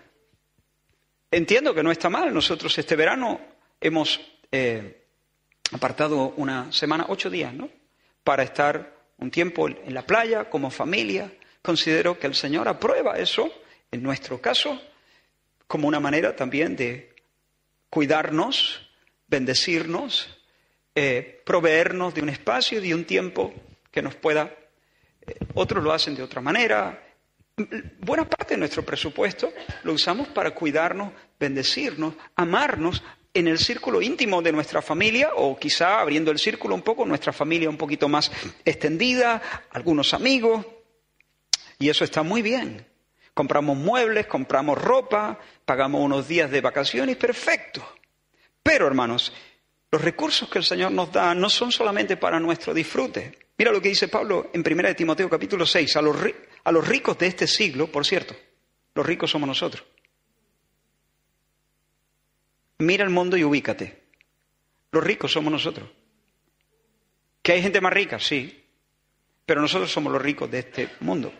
Entiendo 1.30 1.72
que 1.72 1.82
no 1.82 1.92
está 1.92 2.10
mal. 2.10 2.34
Nosotros 2.34 2.76
este 2.78 2.96
verano 2.96 3.40
hemos 3.80 4.20
eh, 4.52 5.02
apartado 5.72 6.34
una 6.36 6.70
semana, 6.72 7.06
ocho 7.08 7.30
días, 7.30 7.54
¿no? 7.54 7.70
Para 8.22 8.42
estar 8.42 8.94
un 9.18 9.30
tiempo 9.30 9.68
en 9.68 9.94
la 9.94 10.06
playa, 10.06 10.50
como 10.50 10.70
familia. 10.70 11.32
Considero 11.62 12.18
que 12.18 12.26
el 12.26 12.34
Señor 12.34 12.68
aprueba 12.68 13.18
eso, 13.18 13.50
en 13.90 14.02
nuestro 14.02 14.40
caso, 14.40 14.80
como 15.66 15.88
una 15.88 16.00
manera 16.00 16.36
también 16.36 16.76
de 16.76 17.14
cuidarnos, 17.88 18.90
bendecirnos, 19.26 20.38
eh, 20.94 21.40
proveernos 21.46 22.14
de 22.14 22.22
un 22.22 22.28
espacio 22.28 22.78
y 22.78 22.88
de 22.88 22.94
un 22.94 23.04
tiempo 23.04 23.54
que 23.90 24.02
nos 24.02 24.14
pueda. 24.14 24.54
Eh, 25.26 25.38
otros 25.54 25.82
lo 25.82 25.92
hacen 25.92 26.14
de 26.14 26.22
otra 26.22 26.40
manera. 26.40 27.02
Buena 28.00 28.28
parte 28.28 28.54
de 28.54 28.58
nuestro 28.58 28.82
presupuesto 28.82 29.52
lo 29.84 29.92
usamos 29.92 30.28
para 30.28 30.52
cuidarnos, 30.52 31.12
bendecirnos, 31.38 32.14
amarnos 32.34 33.02
en 33.34 33.48
el 33.48 33.58
círculo 33.58 34.02
íntimo 34.02 34.42
de 34.42 34.52
nuestra 34.52 34.82
familia 34.82 35.30
o 35.36 35.58
quizá 35.58 36.00
abriendo 36.00 36.30
el 36.30 36.38
círculo 36.38 36.74
un 36.74 36.82
poco, 36.82 37.06
nuestra 37.06 37.32
familia 37.32 37.70
un 37.70 37.78
poquito 37.78 38.08
más 38.08 38.30
extendida, 38.64 39.42
algunos 39.70 40.12
amigos. 40.12 40.66
Y 41.78 41.88
eso 41.88 42.04
está 42.04 42.22
muy 42.22 42.42
bien. 42.42 42.86
Compramos 43.34 43.76
muebles, 43.76 44.26
compramos 44.26 44.76
ropa, 44.78 45.38
pagamos 45.64 46.02
unos 46.02 46.28
días 46.28 46.50
de 46.50 46.60
vacaciones, 46.60 47.16
perfecto. 47.16 47.82
Pero, 48.62 48.86
hermanos, 48.86 49.32
los 49.90 50.02
recursos 50.02 50.48
que 50.48 50.58
el 50.58 50.64
Señor 50.64 50.92
nos 50.92 51.10
da 51.10 51.34
no 51.34 51.48
son 51.48 51.72
solamente 51.72 52.18
para 52.18 52.38
nuestro 52.38 52.74
disfrute. 52.74 53.38
Mira 53.56 53.72
lo 53.72 53.80
que 53.80 53.88
dice 53.88 54.08
Pablo 54.08 54.50
en 54.52 54.60
1 54.60 54.88
de 54.88 54.94
Timoteo 54.94 55.30
capítulo 55.30 55.64
6, 55.64 55.96
a 55.96 56.02
los, 56.02 56.16
a 56.64 56.72
los 56.72 56.86
ricos 56.86 57.18
de 57.18 57.26
este 57.26 57.46
siglo, 57.46 57.86
por 57.86 58.04
cierto, 58.04 58.34
los 58.94 59.06
ricos 59.06 59.30
somos 59.30 59.46
nosotros. 59.46 59.84
Mira 62.82 63.04
el 63.04 63.10
mundo 63.10 63.36
y 63.36 63.44
ubícate. 63.44 64.02
Los 64.90 65.04
ricos 65.04 65.30
somos 65.32 65.52
nosotros. 65.52 65.88
¿Que 67.40 67.52
hay 67.52 67.62
gente 67.62 67.80
más 67.80 67.92
rica? 67.92 68.18
Sí. 68.18 68.64
Pero 69.46 69.60
nosotros 69.60 69.90
somos 69.90 70.12
los 70.12 70.20
ricos 70.20 70.50
de 70.50 70.58
este 70.58 70.88
mundo. 71.00 71.32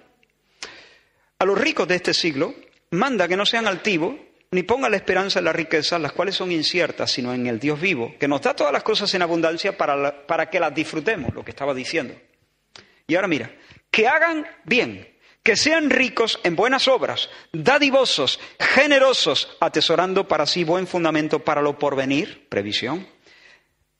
A 1.39 1.45
los 1.45 1.59
ricos 1.59 1.89
de 1.89 1.97
este 1.97 2.15
siglo 2.15 2.55
manda 2.91 3.27
que 3.27 3.37
no 3.37 3.45
sean 3.45 3.67
altivos 3.67 4.15
ni 4.53 4.63
pongan 4.63 4.93
la 4.93 4.99
esperanza 4.99 5.41
en 5.41 5.47
las 5.47 5.57
riquezas, 5.57 6.01
las 6.01 6.13
cuales 6.13 6.37
son 6.37 6.53
inciertas, 6.53 7.11
sino 7.11 7.35
en 7.35 7.47
el 7.47 7.59
Dios 7.59 7.81
vivo, 7.81 8.15
que 8.21 8.29
nos 8.29 8.43
da 8.43 8.55
todas 8.55 8.73
las 8.73 8.83
cosas 8.85 9.13
en 9.15 9.23
abundancia 9.23 9.77
para, 9.77 10.27
para 10.27 10.49
que 10.49 10.61
las 10.61 10.73
disfrutemos, 10.75 11.35
lo 11.35 11.45
que 11.45 11.51
estaba 11.51 11.75
diciendo. 11.75 12.15
Y 13.07 13.15
ahora 13.17 13.29
mira, 13.29 13.51
que 13.91 14.07
hagan 14.07 14.47
bien, 14.65 15.12
que 15.43 15.57
sean 15.57 15.91
ricos 15.91 16.39
en 16.45 16.55
buenas 16.55 16.87
obras, 16.87 17.29
dadivosos, 17.53 18.39
generosos, 18.59 19.57
atesorando 19.61 20.29
para 20.29 20.47
sí 20.47 20.65
buen 20.65 20.87
fundamento 20.87 21.41
para 21.41 21.63
lo 21.63 21.79
porvenir, 21.79 22.49
previsión, 22.49 23.09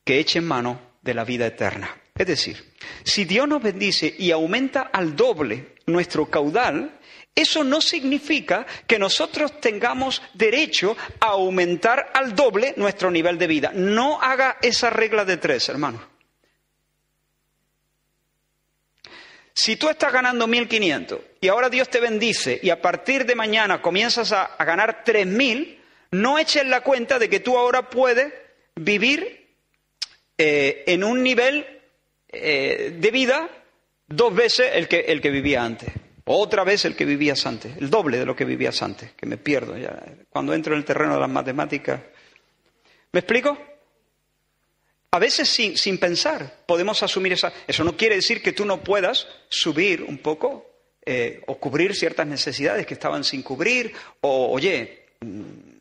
que 0.05 0.19
echen 0.19 0.45
mano 0.45 0.93
de 1.01 1.13
la 1.13 1.25
vida 1.25 1.45
eterna. 1.45 2.01
Es 2.15 2.27
decir, 2.27 2.73
si 3.03 3.25
Dios 3.25 3.47
nos 3.47 3.61
bendice 3.61 4.13
y 4.17 4.31
aumenta 4.31 4.81
al 4.81 5.15
doble 5.15 5.75
nuestro 5.85 6.29
caudal, 6.29 6.99
eso 7.35 7.63
no 7.63 7.81
significa 7.81 8.65
que 8.87 8.99
nosotros 8.99 9.59
tengamos 9.59 10.21
derecho 10.33 10.95
a 11.19 11.27
aumentar 11.27 12.11
al 12.13 12.35
doble 12.35 12.73
nuestro 12.77 13.09
nivel 13.09 13.37
de 13.37 13.47
vida. 13.47 13.71
No 13.73 14.21
haga 14.21 14.57
esa 14.61 14.91
regla 14.91 15.25
de 15.25 15.37
tres, 15.37 15.67
hermano. 15.67 16.13
Si 19.53 19.75
tú 19.75 19.89
estás 19.89 20.11
ganando 20.11 20.47
1.500 20.47 21.32
y 21.43 21.49
ahora 21.49 21.69
Dios 21.69 21.89
te 21.89 21.99
bendice 21.99 22.57
y 22.63 22.69
a 22.69 22.81
partir 22.81 23.25
de 23.25 23.35
mañana 23.35 23.81
comienzas 23.81 24.31
a, 24.31 24.55
ganar 24.63 25.03
3.000, 25.03 25.77
no 26.11 26.39
eches 26.39 26.65
la 26.65 26.79
cuenta 26.79 27.19
de 27.19 27.29
que 27.29 27.41
tú 27.41 27.57
ahora 27.57 27.89
puedes 27.89 28.31
vivir 28.75 29.49
eh, 30.37 30.85
en 30.87 31.03
un 31.03 31.21
nivel 31.21 31.67
eh, 32.29 32.95
de 32.97 33.11
vida 33.11 33.49
dos 34.07 34.33
veces 34.33 34.69
el 34.73 34.87
que, 34.87 35.01
el 35.01 35.19
que 35.19 35.31
vivía 35.31 35.65
antes. 35.65 35.89
Otra 36.23 36.63
vez 36.63 36.85
el 36.85 36.95
que 36.95 37.03
vivías 37.03 37.45
antes, 37.45 37.75
el 37.75 37.89
doble 37.89 38.19
de 38.19 38.25
lo 38.25 38.37
que 38.37 38.45
vivías 38.45 38.81
antes, 38.81 39.11
que 39.11 39.25
me 39.25 39.35
pierdo. 39.35 39.75
Cuando 40.29 40.53
entro 40.53 40.71
en 40.71 40.79
el 40.79 40.85
terreno 40.85 41.15
de 41.15 41.19
las 41.19 41.29
matemáticas. 41.29 41.99
¿Me 43.11 43.19
explico? 43.19 43.57
A 45.11 45.19
veces 45.19 45.49
sin, 45.49 45.97
pensar 45.97 46.63
podemos 46.65 47.03
asumir 47.03 47.33
esa... 47.33 47.51
Eso 47.67 47.83
no 47.83 47.97
quiere 47.97 48.15
decir 48.15 48.41
que 48.41 48.53
tú 48.53 48.63
no 48.63 48.81
puedas 48.81 49.27
subir 49.49 50.03
un 50.03 50.19
poco 50.19 50.72
eh, 51.05 51.41
o 51.47 51.57
cubrir 51.57 51.95
ciertas 51.95 52.27
necesidades 52.27 52.85
que 52.85 52.93
estaban 52.93 53.23
sin 53.23 53.43
cubrir, 53.43 53.93
o 54.21 54.51
oye, 54.51 55.07
mm, 55.21 55.73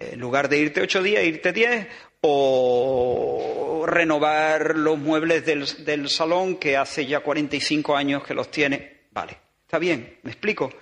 en 0.00 0.20
lugar 0.20 0.48
de 0.48 0.58
irte 0.58 0.80
ocho 0.80 1.02
días, 1.02 1.24
irte 1.24 1.52
diez, 1.52 1.86
o 2.20 3.84
renovar 3.86 4.76
los 4.76 4.98
muebles 4.98 5.44
del, 5.44 6.08
salón 6.08 6.56
que 6.56 6.76
hace 6.76 7.06
ya 7.06 7.20
45 7.20 7.96
años 7.96 8.24
que 8.24 8.34
los 8.34 8.50
tiene. 8.50 9.02
Vale, 9.12 9.38
está 9.62 9.78
bien, 9.78 10.18
me 10.22 10.30
explico. 10.30 10.72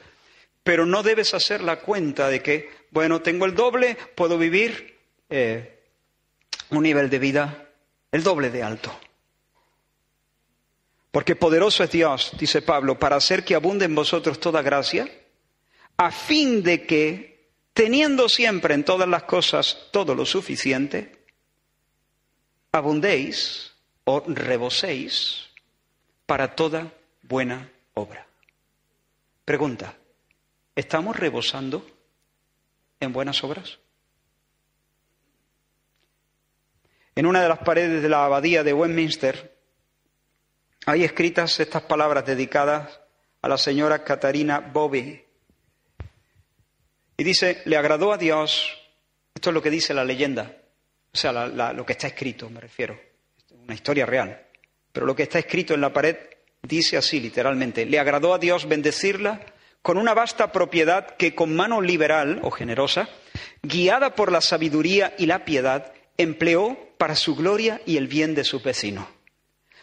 Pero 0.62 0.86
no 0.86 1.02
debes 1.02 1.34
hacer 1.34 1.62
la 1.62 1.80
cuenta 1.80 2.28
de 2.28 2.42
que, 2.42 2.70
bueno, 2.90 3.20
tengo 3.22 3.44
el 3.44 3.54
doble, 3.54 3.96
puedo 4.14 4.38
vivir 4.38 4.96
eh, 5.28 5.80
un 6.70 6.82
nivel 6.82 7.08
de 7.10 7.18
vida 7.18 7.68
el 8.10 8.22
doble 8.22 8.50
de 8.50 8.62
alto. 8.62 8.98
Porque 11.16 11.34
poderoso 11.34 11.82
es 11.82 11.90
Dios, 11.90 12.32
dice 12.38 12.60
Pablo, 12.60 12.98
para 12.98 13.16
hacer 13.16 13.42
que 13.42 13.54
abunde 13.54 13.86
en 13.86 13.94
vosotros 13.94 14.38
toda 14.38 14.60
gracia, 14.60 15.08
a 15.96 16.10
fin 16.10 16.62
de 16.62 16.84
que, 16.84 17.54
teniendo 17.72 18.28
siempre 18.28 18.74
en 18.74 18.84
todas 18.84 19.08
las 19.08 19.22
cosas 19.22 19.88
todo 19.92 20.14
lo 20.14 20.26
suficiente, 20.26 21.24
abundéis 22.70 23.72
o 24.04 24.24
reboséis 24.26 25.46
para 26.26 26.54
toda 26.54 26.92
buena 27.22 27.72
obra. 27.94 28.26
Pregunta, 29.46 29.96
¿estamos 30.74 31.16
rebosando 31.16 31.86
en 33.00 33.14
buenas 33.14 33.42
obras? 33.42 33.78
En 37.14 37.24
una 37.24 37.40
de 37.40 37.48
las 37.48 37.60
paredes 37.60 38.02
de 38.02 38.08
la 38.10 38.26
abadía 38.26 38.62
de 38.62 38.74
Westminster 38.74 39.55
hay 40.86 41.02
escritas 41.02 41.58
estas 41.58 41.82
palabras 41.82 42.24
dedicadas 42.24 43.00
a 43.42 43.48
la 43.48 43.58
señora 43.58 44.04
Catarina 44.04 44.60
Bobby. 44.60 45.20
Y 47.16 47.24
dice, 47.24 47.62
le 47.64 47.76
agradó 47.76 48.12
a 48.12 48.18
Dios, 48.18 48.78
esto 49.34 49.50
es 49.50 49.54
lo 49.54 49.62
que 49.62 49.70
dice 49.70 49.94
la 49.94 50.04
leyenda, 50.04 50.56
o 51.12 51.16
sea, 51.16 51.32
lo 51.72 51.84
que 51.84 51.92
está 51.92 52.06
escrito, 52.06 52.48
me 52.50 52.60
refiero. 52.60 52.98
Una 53.50 53.74
historia 53.74 54.06
real. 54.06 54.46
Pero 54.92 55.06
lo 55.06 55.16
que 55.16 55.24
está 55.24 55.40
escrito 55.40 55.74
en 55.74 55.80
la 55.80 55.92
pared 55.92 56.16
dice 56.62 56.96
así, 56.96 57.18
literalmente. 57.18 57.84
Le 57.84 57.98
agradó 57.98 58.32
a 58.32 58.38
Dios 58.38 58.68
bendecirla 58.68 59.40
con 59.82 59.98
una 59.98 60.14
vasta 60.14 60.52
propiedad 60.52 61.16
que 61.16 61.34
con 61.34 61.56
mano 61.56 61.80
liberal 61.80 62.40
o 62.42 62.50
generosa, 62.50 63.08
guiada 63.62 64.14
por 64.14 64.30
la 64.30 64.40
sabiduría 64.40 65.14
y 65.18 65.26
la 65.26 65.44
piedad, 65.44 65.92
empleó 66.16 66.78
para 66.96 67.16
su 67.16 67.34
gloria 67.34 67.80
y 67.86 67.96
el 67.96 68.06
bien 68.06 68.34
de 68.34 68.44
su 68.44 68.60
vecino. 68.60 69.15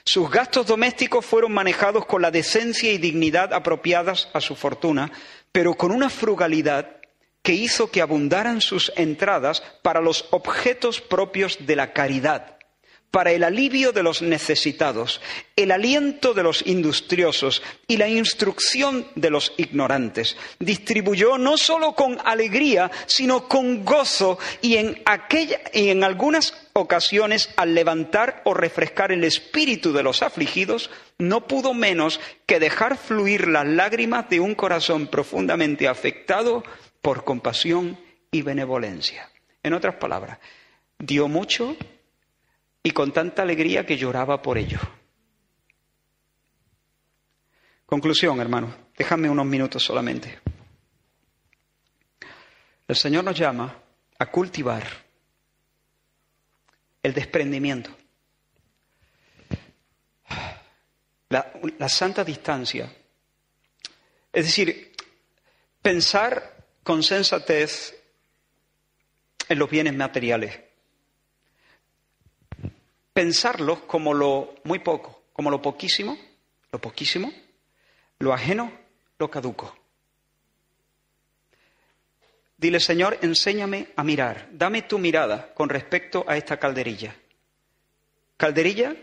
Sus 0.06 0.30
gastos 0.30 0.68
domésticos 0.68 1.26
fueron 1.26 1.54
manejados 1.54 2.06
con 2.06 2.22
la 2.22 2.30
decencia 2.32 2.92
y 2.92 2.98
dignidad 2.98 3.54
apropiadas 3.54 4.30
a 4.34 4.42
su 4.42 4.56
fortuna, 4.56 5.12
pero 5.52 5.76
con 5.76 5.92
una 5.92 6.10
frugalidad 6.10 6.98
que 7.42 7.54
hizo 7.54 7.90
que 7.92 8.02
abundaran 8.02 8.62
sus 8.62 8.92
entradas 8.96 9.62
para 9.82 10.02
los 10.02 10.28
objetos 10.32 11.02
propios 11.02 11.58
de 11.66 11.76
la 11.76 11.94
caridad, 11.94 12.58
para 13.14 13.32
el 13.32 13.44
alivio 13.44 13.92
de 13.92 14.02
los 14.02 14.24
necesitados, 14.24 15.22
el 15.56 15.70
aliento 15.70 16.34
de 16.34 16.42
los 16.42 16.66
industriosos 16.66 17.62
y 17.88 17.98
la 17.98 18.08
instrucción 18.08 19.06
de 19.14 19.30
los 19.30 19.54
ignorantes. 19.58 20.36
Distribuyó 20.58 21.38
no 21.38 21.60
solo 21.60 21.94
con 21.94 22.18
alegría, 22.26 22.90
sino 23.06 23.48
con 23.48 23.86
gozo 23.86 24.40
y 24.64 24.78
en, 24.78 25.00
aquella, 25.06 25.62
y 25.72 25.90
en 25.90 26.04
algunas 26.04 26.56
ocasiones 26.74 27.52
al 27.56 27.76
levantar 27.76 28.42
o 28.46 28.56
refrescar 28.56 29.12
el 29.12 29.24
espíritu 29.26 29.94
de 29.94 30.02
los 30.02 30.24
afligidos, 30.24 30.90
no 31.20 31.46
pudo 31.46 31.76
menos 31.76 32.20
que 32.48 32.60
dejar 32.60 32.98
fluir 32.98 33.48
las 33.48 33.68
lágrimas 33.68 34.28
de 34.28 34.40
un 34.40 34.56
corazón 34.56 35.06
profundamente 35.06 35.88
afectado 35.88 36.64
por 37.04 37.24
compasión 37.26 37.96
y 38.32 38.42
benevolencia. 38.42 39.30
En 39.62 39.74
otras 39.74 39.98
palabras, 39.98 40.40
dio 40.98 41.28
mucho 41.28 41.78
y 42.84 42.92
con 42.92 43.14
tanta 43.14 43.42
alegría 43.44 43.86
que 43.86 43.98
lloraba 43.98 44.42
por 44.42 44.58
ello. 44.58 44.80
Conclusión, 47.86 48.42
hermano, 48.42 48.76
déjame 48.98 49.30
unos 49.30 49.46
minutos 49.46 49.84
solamente. 49.84 50.40
El 52.88 52.96
Señor 52.98 53.24
nos 53.24 53.38
llama 53.38 53.74
a 54.20 54.26
cultivar 54.30 54.86
el 57.02 57.14
desprendimiento, 57.14 57.90
la, 61.30 61.52
la 61.78 61.90
santa 61.90 62.24
distancia. 62.24 62.94
Es 64.32 64.46
decir, 64.46 64.94
pensar 65.82 66.66
con 66.84 67.04
sensatez 67.04 67.94
en 69.48 69.60
los 69.60 69.70
bienes 69.70 69.94
materiales. 69.94 70.60
Pensarlos 73.14 73.80
como 73.82 74.14
lo 74.14 74.56
muy 74.64 74.80
poco, 74.80 75.24
como 75.34 75.52
lo 75.52 75.62
poquísimo, 75.62 76.18
lo 76.72 76.80
poquísimo, 76.80 77.32
lo 78.20 78.34
ajeno, 78.34 78.72
lo 79.20 79.30
caduco. 79.30 79.78
Dile, 82.58 82.80
Señor, 82.80 83.20
enséñame 83.22 83.90
a 83.96 84.04
mirar, 84.04 84.48
dame 84.52 84.84
tu 84.84 84.98
mirada 84.98 85.54
con 85.54 85.70
respecto 85.70 86.24
a 86.28 86.38
esta 86.38 86.58
calderilla. 86.58 87.16
Calderilla 88.38 88.96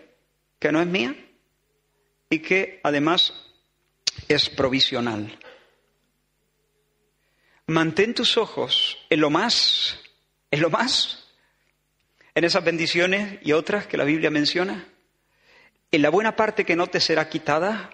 que 0.59 0.73
no 0.73 0.81
es 0.81 0.87
mía 0.87 1.15
y 2.31 2.39
que 2.39 2.81
además 2.83 3.35
es 4.29 4.49
provisional. 4.49 5.39
Mantén 7.67 8.15
tus 8.15 8.37
ojos 8.37 8.99
en 9.11 9.21
lo 9.21 9.31
más, 9.31 9.99
en 10.51 10.61
lo 10.61 10.71
más, 10.71 11.20
en 12.35 12.45
esas 12.45 12.65
bendiciones 12.65 13.39
y 13.43 13.53
otras 13.53 13.87
que 13.87 13.97
la 13.97 14.05
Biblia 14.05 14.31
menciona, 14.31 14.87
en 15.91 16.03
la 16.03 16.11
buena 16.11 16.37
parte 16.37 16.65
que 16.65 16.77
no 16.77 16.87
te 16.87 17.01
será 17.01 17.29
quitada 17.29 17.91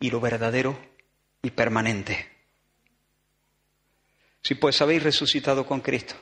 y 0.00 0.10
lo 0.10 0.20
verdadero 0.20 0.78
y 1.42 1.50
permanente. 1.50 2.28
Si 4.42 4.54
pues 4.54 4.80
habéis 4.80 5.02
resucitado 5.02 5.66
con 5.66 5.80
Cristo, 5.80 6.14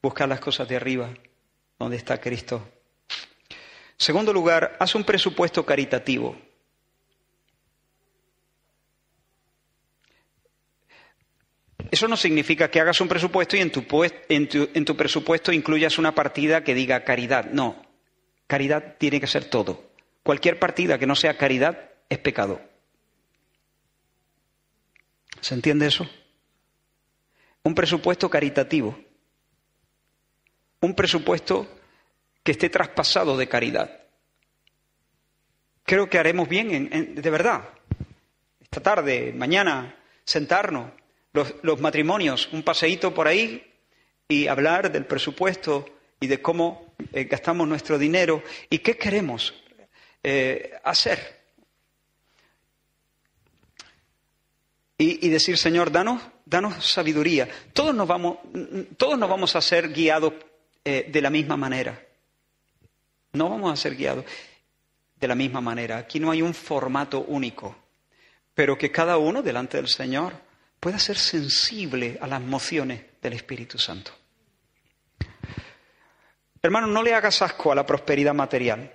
buscad 0.00 0.28
las 0.28 0.40
cosas 0.40 0.68
de 0.68 0.76
arriba, 0.76 1.12
donde 1.78 1.96
está 1.96 2.20
Cristo. 2.20 2.66
Segundo 3.96 4.32
lugar, 4.32 4.76
haz 4.80 4.94
un 4.94 5.04
presupuesto 5.04 5.66
caritativo. 5.66 6.40
Eso 11.90 12.06
no 12.06 12.16
significa 12.16 12.70
que 12.70 12.80
hagas 12.80 13.00
un 13.00 13.08
presupuesto 13.08 13.56
y 13.56 13.60
en 13.60 13.72
tu, 13.72 13.84
en, 14.28 14.48
tu, 14.48 14.68
en 14.72 14.84
tu, 14.84 14.96
presupuesto 14.96 15.52
incluyas 15.52 15.98
una 15.98 16.14
partida 16.14 16.62
que 16.62 16.74
diga 16.74 17.04
caridad. 17.04 17.46
No, 17.46 17.82
caridad 18.46 18.96
tiene 18.98 19.20
que 19.20 19.26
ser 19.26 19.44
todo. 19.46 19.90
Cualquier 20.22 20.58
partida 20.58 20.98
que 20.98 21.06
no 21.06 21.16
sea 21.16 21.36
caridad 21.36 21.90
es 22.08 22.18
pecado. 22.18 22.60
¿Se 25.40 25.54
entiende 25.54 25.86
eso? 25.86 26.08
un 27.62 27.74
presupuesto 27.74 28.28
caritativo, 28.30 28.98
un 30.80 30.94
presupuesto 30.94 31.68
que 32.42 32.52
esté 32.52 32.70
traspasado 32.70 33.36
de 33.36 33.48
caridad. 33.48 34.00
Creo 35.84 36.08
que 36.08 36.18
haremos 36.18 36.48
bien, 36.48 37.14
de 37.14 37.30
verdad, 37.30 37.68
esta 38.60 38.80
tarde, 38.80 39.32
mañana, 39.34 39.96
sentarnos, 40.24 40.92
los, 41.32 41.80
matrimonios, 41.80 42.48
un 42.52 42.62
paseíto 42.62 43.14
por 43.14 43.28
ahí 43.28 43.64
y 44.28 44.46
hablar 44.46 44.90
del 44.90 45.06
presupuesto 45.06 45.86
y 46.18 46.26
de 46.26 46.42
cómo 46.42 46.94
eh, 47.12 47.24
gastamos 47.24 47.66
nuestro 47.68 47.98
dinero 47.98 48.42
y 48.68 48.78
qué 48.78 48.96
queremos 48.96 49.54
eh, 50.22 50.72
hacer. 50.84 51.40
Y, 55.02 55.30
decir, 55.30 55.56
Señor, 55.56 55.90
danos 55.90 56.20
danos 56.44 56.84
sabiduría. 56.84 57.48
Todos 57.72 57.94
nos 57.94 58.06
vamos, 58.06 58.36
todos 58.98 59.18
nos 59.18 59.30
vamos 59.30 59.56
a 59.56 59.62
ser 59.62 59.94
guiados 59.94 60.34
eh, 60.84 61.08
de 61.10 61.22
la 61.22 61.30
misma 61.30 61.56
manera. 61.56 61.98
No 63.32 63.48
vamos 63.48 63.72
a 63.72 63.76
ser 63.76 63.96
guiados 63.96 64.26
de 65.18 65.28
la 65.28 65.34
misma 65.34 65.62
manera. 65.62 65.96
Aquí 65.96 66.20
no 66.20 66.30
hay 66.30 66.42
un 66.42 66.52
formato 66.52 67.22
único, 67.22 67.76
pero 68.52 68.76
que 68.76 68.90
cada 68.90 69.16
uno 69.16 69.42
delante 69.42 69.78
del 69.78 69.88
Señor 69.88 70.34
pueda 70.80 70.98
ser 70.98 71.18
sensible 71.18 72.18
a 72.20 72.26
las 72.26 72.40
mociones 72.40 73.02
del 73.20 73.34
Espíritu 73.34 73.78
Santo. 73.78 74.12
Hermano, 76.62 76.86
no 76.86 77.02
le 77.02 77.14
hagas 77.14 77.42
asco 77.42 77.70
a 77.70 77.74
la 77.74 77.86
prosperidad 77.86 78.34
material. 78.34 78.92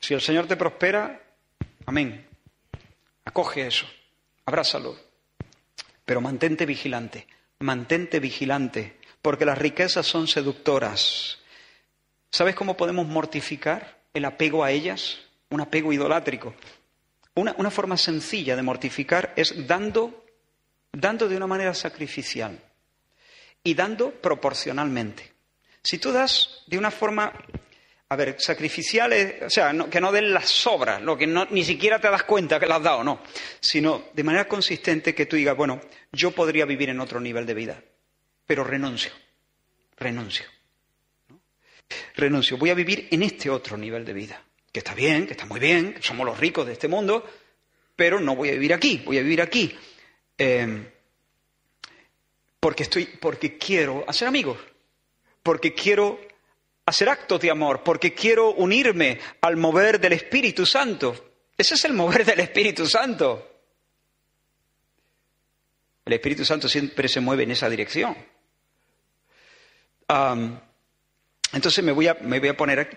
Si 0.00 0.14
el 0.14 0.20
Señor 0.20 0.46
te 0.46 0.56
prospera, 0.56 1.22
amén. 1.84 2.26
Acoge 3.24 3.66
eso, 3.66 3.86
abrázalo. 4.44 4.96
Pero 6.04 6.20
mantente 6.20 6.66
vigilante, 6.66 7.26
mantente 7.58 8.20
vigilante, 8.20 8.98
porque 9.22 9.44
las 9.44 9.58
riquezas 9.58 10.06
son 10.06 10.28
seductoras. 10.28 11.38
¿Sabes 12.30 12.54
cómo 12.54 12.76
podemos 12.76 13.06
mortificar 13.06 13.98
el 14.14 14.24
apego 14.24 14.62
a 14.62 14.70
ellas? 14.70 15.18
Un 15.50 15.60
apego 15.60 15.92
idolátrico. 15.92 16.54
Una, 17.36 17.70
forma 17.70 17.96
sencilla 17.96 18.56
de 18.56 18.62
mortificar 18.62 19.34
es 19.36 19.66
dando, 19.66 20.24
dando 20.90 21.28
de 21.28 21.36
una 21.36 21.46
manera 21.46 21.74
sacrificial 21.74 22.58
y 23.62 23.74
dando 23.74 24.10
proporcionalmente. 24.10 25.34
Si 25.82 25.98
tú 25.98 26.12
das 26.12 26.64
de 26.66 26.78
una 26.78 26.90
forma 26.90 27.32
a 28.08 28.16
ver, 28.16 28.36
sacrificiales, 28.38 29.42
o 29.42 29.50
sea, 29.50 29.74
que 29.90 30.00
no 30.00 30.12
den 30.12 30.32
las 30.32 30.48
sobras, 30.48 31.02
lo 31.02 31.16
que 31.16 31.26
ni 31.26 31.64
siquiera 31.64 32.00
te 32.00 32.08
das 32.08 32.22
cuenta 32.22 32.60
que 32.60 32.66
las 32.66 32.78
has 32.78 32.84
dado, 32.84 33.04
no, 33.04 33.20
sino 33.60 34.04
de 34.12 34.22
manera 34.22 34.46
consistente 34.46 35.14
que 35.14 35.26
tú 35.26 35.36
digas, 35.36 35.56
bueno, 35.56 35.80
yo 36.12 36.30
podría 36.30 36.64
vivir 36.64 36.88
en 36.90 37.00
otro 37.00 37.20
nivel 37.20 37.44
de 37.46 37.54
vida, 37.54 37.82
pero 38.46 38.62
renuncio, 38.64 39.12
renuncio. 39.96 40.46
Renuncio, 42.14 42.56
voy 42.56 42.70
a 42.70 42.74
vivir 42.74 43.08
en 43.10 43.22
este 43.22 43.50
otro 43.50 43.76
nivel 43.76 44.04
de 44.04 44.12
vida, 44.12 44.42
que 44.76 44.80
está 44.80 44.92
bien, 44.92 45.26
que 45.26 45.32
está 45.32 45.46
muy 45.46 45.58
bien, 45.58 45.94
que 45.94 46.02
somos 46.02 46.26
los 46.26 46.38
ricos 46.38 46.66
de 46.66 46.74
este 46.74 46.86
mundo, 46.86 47.26
pero 47.96 48.20
no 48.20 48.36
voy 48.36 48.50
a 48.50 48.52
vivir 48.52 48.74
aquí, 48.74 49.02
voy 49.06 49.16
a 49.16 49.22
vivir 49.22 49.40
aquí. 49.40 49.74
Em, 50.36 50.86
porque 52.60 52.82
estoy, 52.82 53.06
porque 53.06 53.56
quiero 53.56 54.04
hacer 54.06 54.28
amigos, 54.28 54.58
porque 55.42 55.72
quiero 55.72 56.20
hacer 56.84 57.08
actos 57.08 57.40
de 57.40 57.50
amor, 57.50 57.82
porque 57.82 58.12
quiero 58.12 58.50
unirme 58.50 59.18
al 59.40 59.56
mover 59.56 59.98
del 59.98 60.12
Espíritu 60.12 60.66
Santo. 60.66 61.30
Ese 61.56 61.76
es 61.76 61.84
el 61.86 61.94
mover 61.94 62.26
del 62.26 62.40
Espíritu 62.40 62.86
Santo. 62.86 63.62
El 66.04 66.12
Espíritu 66.12 66.44
Santo 66.44 66.68
siempre 66.68 67.08
se 67.08 67.20
mueve 67.20 67.44
en 67.44 67.52
esa 67.52 67.70
dirección. 67.70 68.14
entonces 71.50 71.82
me 71.82 71.92
voy, 71.92 72.08
a, 72.08 72.18
me 72.20 72.40
voy 72.40 72.50
a 72.50 72.56
poner 72.58 72.80
aquí. 72.80 72.96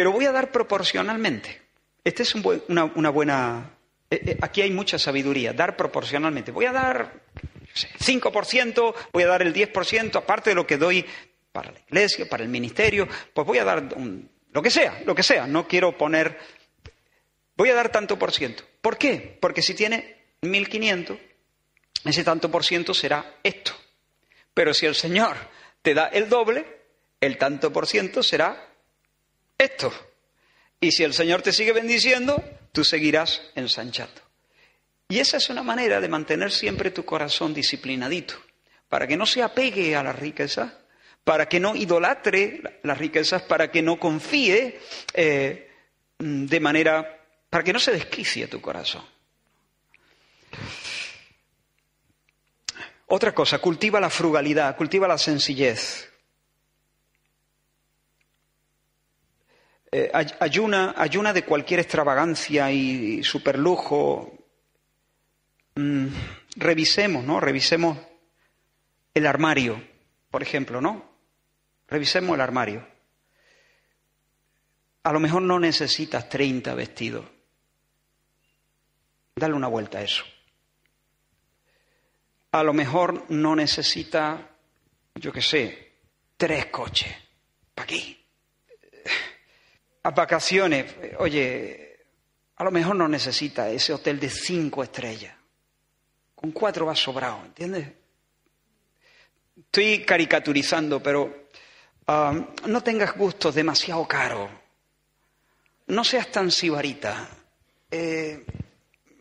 Pero 0.00 0.12
voy 0.12 0.24
a 0.24 0.32
dar 0.32 0.50
proporcionalmente. 0.50 1.60
Esta 2.02 2.22
es 2.22 2.34
una, 2.34 3.10
buena... 3.10 3.70
Eh, 4.08 4.18
eh, 4.28 4.38
aquí 4.40 4.62
hay 4.62 4.70
mucha 4.70 4.98
sabiduría, 4.98 5.52
dar 5.52 5.76
proporcionalmente. 5.76 6.52
Voy 6.52 6.64
a 6.64 6.72
dar 6.72 7.20
5%, 7.98 8.94
voy 9.12 9.22
a 9.24 9.26
dar 9.26 9.42
el 9.42 9.52
10%, 9.52 10.16
aparte 10.16 10.48
de 10.48 10.56
lo 10.56 10.66
que 10.66 10.78
doy 10.78 11.04
para 11.52 11.72
la 11.72 11.80
iglesia, 11.80 12.26
para 12.30 12.42
el 12.42 12.48
ministerio, 12.48 13.06
pues 13.34 13.46
voy 13.46 13.58
a 13.58 13.64
dar 13.64 13.90
lo 13.94 14.62
que 14.62 14.70
sea, 14.70 15.02
lo 15.04 15.14
que 15.14 15.22
sea, 15.22 15.46
no 15.46 15.68
quiero 15.68 15.98
poner, 15.98 16.38
voy 17.54 17.68
a 17.68 17.74
dar 17.74 17.92
tanto 17.92 18.18
por 18.18 18.32
ciento. 18.32 18.64
¿Por 18.80 18.96
qué? 18.96 19.36
Porque 19.38 19.60
si 19.60 19.74
tiene 19.74 20.16
1.500, 20.40 21.18
ese 22.06 22.24
tanto 22.24 22.50
por 22.50 22.64
ciento 22.64 22.94
será 22.94 23.34
esto. 23.42 23.72
Pero 24.54 24.72
si 24.72 24.86
el 24.86 24.94
Señor 24.94 25.36
te 25.82 25.92
da 25.92 26.06
el 26.06 26.30
doble, 26.30 26.64
el 27.20 27.36
tanto 27.36 27.70
por 27.70 27.86
ciento 27.86 28.22
será 28.22 28.69
esto. 29.60 29.92
Y 30.80 30.92
si 30.92 31.04
el 31.04 31.14
Señor 31.14 31.42
te 31.42 31.52
sigue 31.52 31.72
bendiciendo, 31.72 32.42
tú 32.72 32.84
seguirás 32.84 33.42
ensanchando. 33.54 34.20
Y 35.08 35.18
esa 35.18 35.36
es 35.36 35.50
una 35.50 35.62
manera 35.62 36.00
de 36.00 36.08
mantener 36.08 36.52
siempre 36.52 36.90
tu 36.90 37.04
corazón 37.04 37.52
disciplinadito, 37.52 38.34
para 38.88 39.06
que 39.06 39.16
no 39.16 39.26
se 39.26 39.42
apegue 39.42 39.96
a 39.96 40.02
la 40.02 40.12
riqueza, 40.12 40.78
para 41.24 41.48
que 41.48 41.60
no 41.60 41.76
idolatre 41.76 42.80
las 42.82 42.96
riquezas, 42.96 43.42
para 43.42 43.70
que 43.70 43.82
no 43.82 43.98
confíe 43.98 44.80
eh, 45.12 45.70
de 46.18 46.60
manera, 46.60 47.26
para 47.50 47.64
que 47.64 47.72
no 47.72 47.78
se 47.78 47.92
desquicie 47.92 48.46
tu 48.46 48.60
corazón. 48.60 49.04
Otra 53.06 53.34
cosa, 53.34 53.58
cultiva 53.58 53.98
la 53.98 54.10
frugalidad, 54.10 54.76
cultiva 54.76 55.08
la 55.08 55.18
sencillez. 55.18 56.09
Eh, 59.92 60.10
ayuna, 60.38 60.94
ayuna 60.96 61.32
de 61.32 61.44
cualquier 61.44 61.80
extravagancia 61.80 62.70
y 62.70 63.24
superlujo. 63.24 64.32
Mm, 65.74 66.06
revisemos, 66.56 67.24
¿no? 67.24 67.40
Revisemos 67.40 67.98
el 69.12 69.26
armario, 69.26 69.82
por 70.30 70.42
ejemplo, 70.42 70.80
¿no? 70.80 71.10
Revisemos 71.88 72.34
el 72.34 72.40
armario. 72.40 72.86
A 75.02 75.12
lo 75.12 75.18
mejor 75.18 75.42
no 75.42 75.58
necesitas 75.58 76.28
30 76.28 76.74
vestidos. 76.74 77.24
Dale 79.34 79.54
una 79.54 79.68
vuelta 79.68 79.98
a 79.98 80.02
eso. 80.02 80.24
A 82.52 82.62
lo 82.62 82.72
mejor 82.72 83.30
no 83.30 83.56
necesitas, 83.56 84.40
yo 85.14 85.32
qué 85.32 85.42
sé, 85.42 85.92
tres 86.36 86.66
coches. 86.66 87.12
¿Para 87.74 87.86
qué? 87.86 88.19
A 90.02 90.10
vacaciones, 90.10 90.94
oye, 91.18 92.06
a 92.56 92.64
lo 92.64 92.70
mejor 92.70 92.96
no 92.96 93.08
necesitas 93.08 93.72
ese 93.72 93.92
hotel 93.92 94.18
de 94.18 94.30
cinco 94.30 94.82
estrellas. 94.82 95.34
Con 96.34 96.52
cuatro 96.52 96.86
vas 96.86 96.98
sobrado, 96.98 97.44
¿entiendes? 97.44 97.88
Estoy 99.56 100.04
caricaturizando, 100.04 101.02
pero 101.02 101.40
Ah, 102.12 102.34
no 102.66 102.82
tengas 102.82 103.16
gustos 103.16 103.54
demasiado 103.54 104.04
caros. 104.08 104.50
No 105.86 106.02
seas 106.02 106.28
tan 106.28 106.50
sibarita. 106.50 107.28
Eh, 107.88 108.44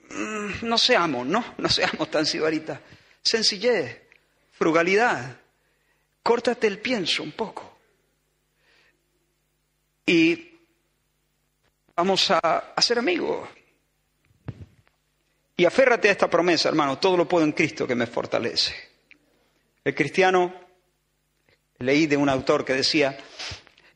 mm, 0.09 0.65
no 0.67 0.75
seamos, 0.75 1.27
¿no? 1.27 1.45
No 1.59 1.69
seamos 1.69 2.09
tan 2.09 2.25
sibarita. 2.25 2.81
Sencillez, 3.21 4.01
frugalidad. 4.53 5.37
Córtate 6.23 6.65
el 6.65 6.79
pienso 6.79 7.21
un 7.21 7.33
poco. 7.33 7.77
Y 10.07 10.48
vamos 11.99 12.31
a, 12.31 12.73
ser 12.77 12.97
amigos. 12.97 13.49
Y 15.57 15.65
aférrate 15.65 16.07
a 16.07 16.11
esta 16.13 16.29
promesa, 16.29 16.69
hermano, 16.69 16.97
todo 16.97 17.17
lo 17.17 17.27
puedo 17.27 17.43
en 17.43 17.51
Cristo 17.51 17.85
que 17.85 17.93
me 17.93 18.07
fortalece. 18.07 18.73
El 19.83 19.93
cristiano, 19.93 20.53
leí 21.79 22.07
de 22.07 22.15
un 22.15 22.29
autor 22.29 22.63
que 22.63 22.73
decía, 22.73 23.17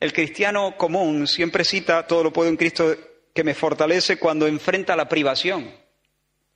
el 0.00 0.12
cristiano 0.12 0.76
común 0.76 1.26
siempre 1.26 1.64
cita 1.64 2.06
todo 2.06 2.24
lo 2.24 2.30
puedo 2.30 2.50
en 2.50 2.58
Cristo 2.58 2.94
que 3.32 3.42
me 3.42 3.54
fortalece 3.54 4.18
cuando 4.18 4.46
enfrenta 4.46 4.96
la 4.96 5.08
privación, 5.08 5.74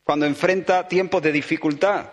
cuando 0.05 0.27
enfrenta 0.27 0.87
tiempos 0.87 1.23
de 1.23 1.33
dificultad. 1.33 2.13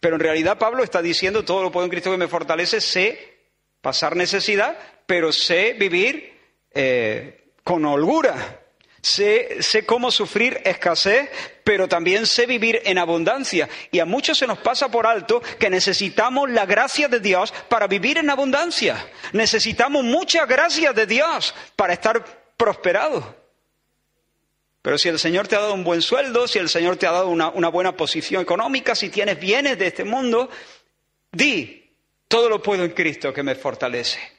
Pero 0.00 0.16
en 0.16 0.22
realidad 0.22 0.58
Pablo 0.58 0.82
está 0.82 1.00
diciendo 1.00 1.44
todo 1.44 1.62
lo 1.62 1.70
puedo 1.70 1.84
en 1.84 1.90
Cristo 1.90 2.10
que 2.10 2.16
me 2.16 2.26
fortalece, 2.26 2.80
sé 2.80 3.36
pasar 3.80 4.16
necesidad, 4.16 4.76
pero 5.06 5.30
sé 5.30 5.74
vivir 5.74 6.36
eh, 6.74 7.45
con 7.66 7.84
holgura. 7.84 8.60
Sé, 9.02 9.58
cómo 9.84 10.12
sufrir 10.12 10.60
escasez, 10.64 11.28
pero 11.64 11.88
también 11.88 12.24
sé 12.24 12.46
vivir 12.46 12.80
en 12.84 12.96
abundancia. 12.96 13.68
Y 13.90 13.98
a 13.98 14.04
muchos 14.04 14.38
se 14.38 14.46
nos 14.46 14.58
pasa 14.58 14.88
por 14.88 15.04
alto 15.04 15.42
que 15.58 15.68
necesitamos 15.68 16.48
la 16.48 16.64
gracia 16.64 17.08
de 17.08 17.18
Dios 17.18 17.52
para 17.68 17.88
vivir 17.88 18.18
en 18.18 18.30
abundancia. 18.30 19.10
Necesitamos 19.32 20.04
mucha 20.04 20.46
gracia 20.46 20.92
de 20.92 21.06
Dios 21.06 21.56
para 21.74 21.92
estar 21.92 22.24
prosperados. 22.56 23.24
Pero 24.80 24.96
si 24.96 25.08
el 25.08 25.18
Señor 25.18 25.48
te 25.48 25.56
ha 25.56 25.60
dado 25.60 25.74
un 25.74 25.82
buen 25.82 26.02
sueldo, 26.02 26.46
si 26.46 26.60
el 26.60 26.68
Señor 26.68 26.98
te 26.98 27.08
ha 27.08 27.12
dado 27.12 27.30
una, 27.30 27.48
una 27.48 27.68
buena 27.68 27.96
posición 27.96 28.42
económica, 28.42 28.94
si 28.94 29.08
tienes 29.08 29.40
bienes 29.40 29.76
de 29.76 29.88
este 29.88 30.04
mundo, 30.04 30.48
di, 31.32 31.90
todo 32.28 32.48
lo 32.48 32.62
puedo 32.62 32.84
en 32.84 32.92
Cristo 32.92 33.32
que 33.32 33.42
me 33.42 33.56
fortalece. 33.56 34.35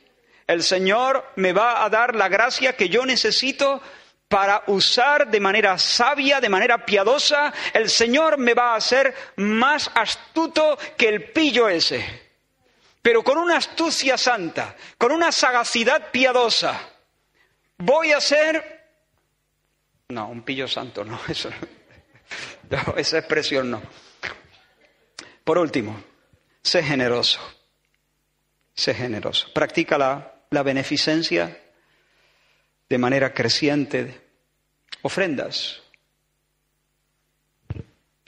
El 0.47 0.63
Señor 0.63 1.31
me 1.35 1.51
va 1.51 1.83
a 1.83 1.89
dar 1.89 2.15
la 2.15 2.29
gracia 2.29 2.75
que 2.75 2.87
yo 2.87 3.05
necesito 3.05 3.81
para 4.27 4.63
usar 4.67 5.29
de 5.29 5.39
manera 5.39 5.77
sabia, 5.77 6.41
de 6.41 6.49
manera 6.49 6.85
piadosa, 6.85 7.53
el 7.73 7.89
Señor 7.89 8.37
me 8.37 8.53
va 8.53 8.73
a 8.73 8.77
hacer 8.77 9.13
más 9.37 9.89
astuto 9.93 10.77
que 10.97 11.07
el 11.07 11.31
pillo 11.31 11.69
ese, 11.69 12.27
pero 13.01 13.23
con 13.23 13.37
una 13.37 13.57
astucia 13.57 14.17
santa, 14.17 14.75
con 14.97 15.11
una 15.11 15.31
sagacidad 15.31 16.11
piadosa. 16.11 16.79
Voy 17.77 18.11
a 18.11 18.19
ser... 18.19 18.75
No, 20.09 20.27
un 20.29 20.41
pillo 20.43 20.67
santo, 20.67 21.05
no, 21.05 21.19
esa 22.97 23.17
expresión 23.17 23.71
no. 23.71 23.81
Por 25.43 25.57
último, 25.57 26.03
sé 26.61 26.83
generoso, 26.83 27.39
sé 28.73 28.93
generoso. 28.93 29.47
Practica 29.53 29.97
la, 29.97 30.36
la 30.49 30.63
beneficencia 30.63 31.61
de 32.89 32.97
manera 32.97 33.33
creciente 33.33 34.21
ofrendas. 35.01 35.81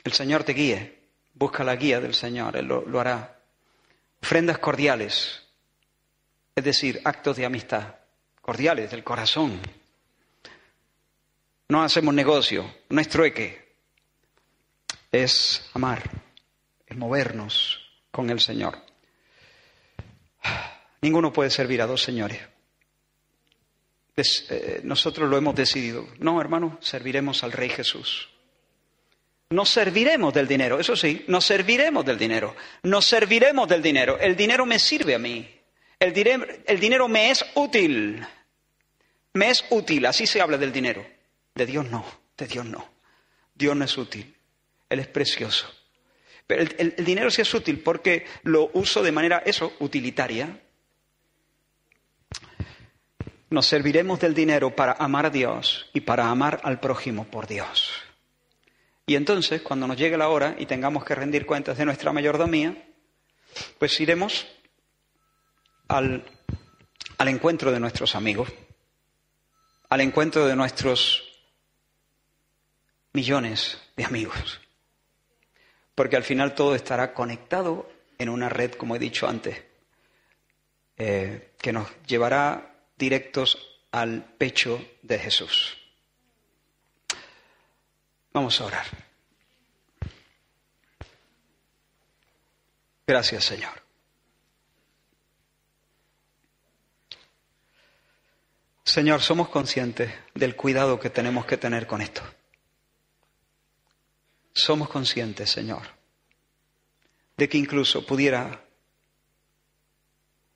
El 0.04 0.14
Señor 0.14 0.44
te 0.44 0.54
guíe, 0.54 1.00
busca 1.34 1.64
la 1.64 1.76
guía 1.76 2.00
del 2.00 2.14
Señor, 2.14 2.58
Él 2.58 2.68
lo, 2.68 3.00
hará. 3.00 3.40
Ofrendas 4.22 4.60
cordiales, 4.60 5.44
es 6.56 6.64
decir, 6.64 7.02
actos 7.06 7.38
de 7.38 7.46
amistad, 7.46 7.96
cordiales 8.42 8.92
del 8.92 9.04
corazón. 9.04 9.60
No 11.70 11.84
hacemos 11.84 12.14
negocio, 12.14 12.70
no 12.90 13.00
es 13.00 13.08
trueque, 13.08 13.76
es 15.12 15.70
amar, 15.74 16.04
es 16.86 16.98
movernos 16.98 17.80
con 18.12 18.30
el 18.30 18.40
Señor. 18.40 18.78
Ninguno 21.02 21.32
puede 21.32 21.50
servir 21.50 21.82
a 21.82 21.88
dos 21.88 22.02
señores. 22.02 22.40
Eh, 24.50 24.82
nosotros 24.84 25.30
lo 25.30 25.38
hemos 25.38 25.56
decidido. 25.56 26.08
No, 26.20 26.42
hermano, 26.42 26.78
serviremos 26.82 27.44
al 27.44 27.52
Rey 27.52 27.70
Jesús. 27.70 28.30
Nos 29.50 29.70
serviremos 29.70 30.34
del 30.34 30.48
dinero, 30.48 30.80
eso 30.80 30.96
sí, 30.96 31.26
nos 31.28 31.46
serviremos 31.46 32.06
del 32.06 32.18
dinero. 32.18 32.56
Nos 32.84 33.06
serviremos 33.06 33.68
del 33.68 33.82
dinero. 33.82 34.20
El 34.20 34.36
dinero 34.36 34.66
me 34.66 34.78
sirve 34.78 35.16
a 35.16 35.20
mí. 35.20 35.50
El, 35.98 36.14
dinero, 36.14 36.46
el 36.66 36.80
dinero 36.80 37.08
me 37.08 37.32
es 37.32 37.44
útil. 37.56 38.24
Me 39.34 39.50
es 39.50 39.66
útil, 39.70 40.06
así 40.06 40.28
se 40.28 40.42
habla 40.42 40.58
del 40.58 40.72
dinero. 40.72 41.06
De 41.56 41.66
Dios 41.66 41.90
no, 41.90 42.06
de 42.38 42.48
Dios 42.48 42.66
no. 42.66 42.88
Dios 43.56 43.76
no 43.76 43.86
es 43.86 43.98
útil. 43.98 44.36
Él 44.88 45.00
es 45.00 45.08
precioso. 45.08 45.68
Pero 46.46 46.64
el, 46.64 46.94
el 46.98 47.06
dinero 47.06 47.32
sí 47.32 47.42
es 47.42 47.54
útil 47.54 47.80
porque 47.80 48.26
lo 48.44 48.70
uso 48.74 49.02
de 49.02 49.12
manera, 49.12 49.42
eso, 49.46 49.74
utilitaria 49.80 50.60
nos 53.50 53.66
serviremos 53.66 54.20
del 54.20 54.34
dinero 54.34 54.76
para 54.76 54.94
amar 54.94 55.26
a 55.26 55.30
Dios 55.30 55.90
y 55.94 56.02
para 56.02 56.30
amar 56.30 56.62
al 56.64 56.80
prójimo 56.80 57.26
por 57.26 57.48
Dios. 57.48 57.92
Y 59.06 59.16
entonces, 59.16 59.62
cuando 59.62 59.88
nos 59.88 59.98
llegue 59.98 60.18
la 60.18 60.30
hora 60.30 60.56
y 60.60 60.68
tengamos 60.68 61.04
que 61.04 61.16
rendir 61.16 61.46
cuentas 61.46 61.78
de 61.78 61.86
nuestra 61.86 62.14
mayordomía, 62.14 62.76
pues 63.80 64.00
iremos 64.00 64.48
al, 65.88 66.24
al 67.18 67.28
encuentro 67.28 67.72
de 67.72 67.80
nuestros 67.80 68.16
amigos, 68.16 68.50
al 69.90 70.02
encuentro 70.02 70.46
de 70.46 70.56
nuestros 70.56 71.24
millones 73.14 73.82
de 73.98 74.06
amigos. 74.06 74.62
Porque 75.96 76.16
al 76.16 76.24
final 76.24 76.54
todo 76.54 76.76
estará 76.76 77.14
conectado 77.16 77.90
en 78.20 78.30
una 78.30 78.48
red, 78.48 78.74
como 78.74 78.96
he 78.96 79.00
dicho 79.00 79.28
antes, 79.28 79.64
eh, 80.98 81.54
que 81.60 81.74
nos 81.74 81.90
llevará 82.06 82.79
directos 83.00 83.58
al 83.92 84.24
pecho 84.38 84.86
de 85.02 85.18
Jesús. 85.18 85.78
Vamos 88.34 88.60
a 88.62 88.66
orar. 88.66 88.86
Gracias, 93.08 93.46
Señor. 93.46 93.82
Señor, 98.84 99.22
somos 99.22 99.50
conscientes 99.50 100.14
del 100.36 100.56
cuidado 100.56 101.00
que 101.00 101.10
tenemos 101.10 101.46
que 101.46 101.58
tener 101.58 101.88
con 101.88 102.02
esto. 102.02 102.22
Somos 104.54 104.90
conscientes, 104.90 105.50
Señor, 105.50 105.84
de 107.38 107.48
que 107.48 107.58
incluso 107.58 108.06
pudiera 108.06 108.66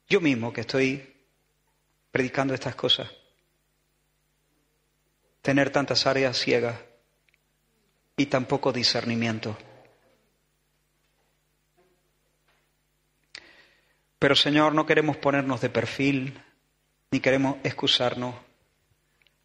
yo 0.10 0.20
mismo 0.20 0.52
que 0.52 0.62
estoy 0.62 1.13
predicando 2.14 2.54
estas 2.54 2.76
cosas. 2.76 3.10
Tener 5.42 5.72
tantas 5.72 6.06
áreas 6.06 6.38
ciegas 6.38 6.80
y 8.16 8.28
tan 8.28 8.46
poco 8.46 8.72
discernimiento. 8.72 9.58
Pero 14.20 14.36
Señor, 14.36 14.76
no 14.76 14.86
queremos 14.86 15.18
ponernos 15.18 15.60
de 15.60 15.72
perfil, 15.72 16.40
ni 17.10 17.20
queremos 17.20 17.58
excusarnos, 17.64 18.36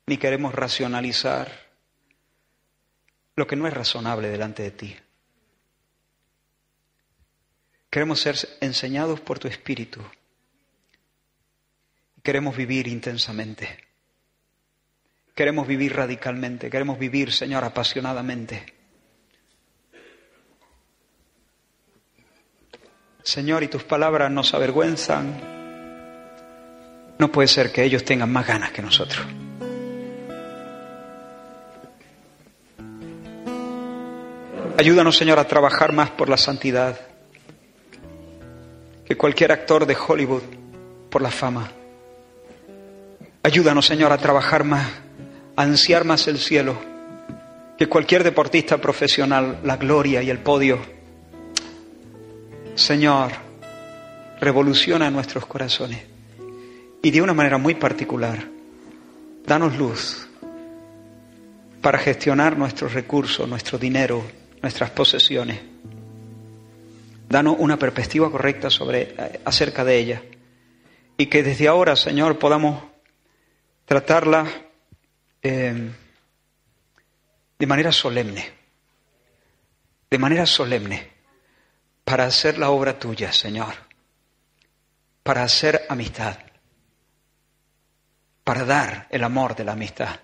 ni 0.05 0.19
queremos 0.19 0.55
racionalizar 0.55 1.71
lo 3.35 3.47
que 3.47 3.57
no 3.57 3.67
es 3.67 3.73
razonable 3.73 4.29
delante 4.29 4.63
de 4.63 4.71
ti. 4.73 4.97
Queremos 7.89 8.21
ser 8.21 8.37
enseñados 8.61 9.21
por 9.21 9.39
tu 9.39 9.49
Espíritu 9.49 10.03
Queremos 12.29 12.55
vivir 12.55 12.89
intensamente. 12.89 13.79
Queremos 15.35 15.67
vivir 15.67 15.97
radicalmente. 15.97 16.69
Queremos 16.69 16.99
vivir, 16.99 17.33
Señor, 17.33 17.65
apasionadamente. 17.65 18.75
Señor, 23.23 23.63
y 23.63 23.69
tus 23.69 23.83
palabras 23.83 24.31
nos 24.31 24.53
avergüenzan. 24.53 25.41
No 27.19 27.33
puede 27.33 27.49
ser 27.49 27.73
que 27.73 27.83
ellos 27.83 28.05
tengan 28.05 28.31
más 28.31 28.47
ganas 28.47 28.73
que 28.73 28.83
nosotros. 28.83 29.27
Ayúdanos, 34.77 35.17
Señor, 35.17 35.39
a 35.39 35.49
trabajar 35.49 35.95
más 35.95 36.11
por 36.11 36.29
la 36.29 36.37
santidad 36.37 37.01
que 39.07 39.17
cualquier 39.17 39.51
actor 39.51 39.87
de 39.87 39.97
Hollywood 39.97 40.43
por 41.09 41.23
la 41.23 41.31
fama. 41.31 41.73
Ayúdanos, 43.49 43.87
Señor, 43.87 44.13
a 44.13 44.19
trabajar 44.19 44.63
más, 44.63 44.87
a 45.57 45.63
ansiar 45.63 46.05
más 46.05 46.29
el 46.29 46.37
cielo, 46.37 46.77
que 47.79 47.89
cualquier 47.89 48.23
deportista 48.23 48.77
profesional, 48.77 49.61
la 49.65 49.79
gloria 49.79 50.23
y 50.23 50.29
el 50.29 50.37
podio. 50.41 50.79
Señor, 52.75 53.33
revoluciona 54.39 55.11
nuestros 55.11 55.47
corazones 55.47 55.99
Y 57.03 57.11
de 57.11 57.23
una 57.23 57.33
manera 57.33 57.57
muy 57.57 57.75
particular, 57.75 58.45
danos 59.47 59.79
luz 59.79 60.29
para 61.81 61.97
gestionar 61.97 62.59
nuestros 62.59 62.93
recursos, 62.93 63.49
nuestro 63.49 63.79
dinero, 63.79 64.25
nuestras 64.61 64.91
posesiones. 64.91 65.59
Danos 67.27 67.57
una 67.59 67.79
perspectiva 67.79 68.31
correcta 68.31 68.69
eh, 68.93 69.41
acerca 69.43 69.87
de 69.87 69.97
ella. 69.97 70.23
Y 71.17 71.27
que 71.27 71.43
desde 71.43 71.67
ahora, 71.67 71.97
Señor, 71.97 72.39
podamos 72.39 72.98
tratarla 73.89 74.47
eh, 75.43 75.91
de 77.59 77.67
manera 77.67 77.91
solemne. 77.91 78.53
De 80.11 80.19
manera 80.19 80.45
solemne. 80.45 81.11
Para 82.05 82.27
hacer 82.27 82.59
la 82.59 82.69
obra 82.69 82.99
tuya, 82.99 83.33
Señor. 83.33 83.75
Para 85.23 85.43
hacer 85.43 85.87
amistad. 85.89 86.39
Para 88.45 88.65
dar 88.67 89.07
el 89.11 89.25
amor 89.25 89.57
de 89.57 89.65
la 89.65 89.73
amistad. 89.73 90.21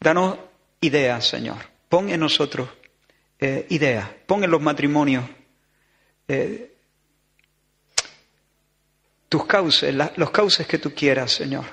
Danos 0.00 0.38
ideas, 0.80 1.24
Señor. 1.24 1.58
Pon 1.88 2.10
en 2.10 2.18
nosotros 2.18 2.68
eh, 3.38 3.66
ideas. 3.70 4.08
Pon 4.26 4.42
en 4.42 4.50
los 4.50 4.60
matrimonios 4.60 5.24
eh, 6.26 6.69
tus 9.30 9.46
cauces, 9.46 9.94
los 10.16 10.30
cauces 10.30 10.66
que 10.66 10.76
tú 10.76 10.94
quieras, 10.94 11.32
Señor. 11.32 11.64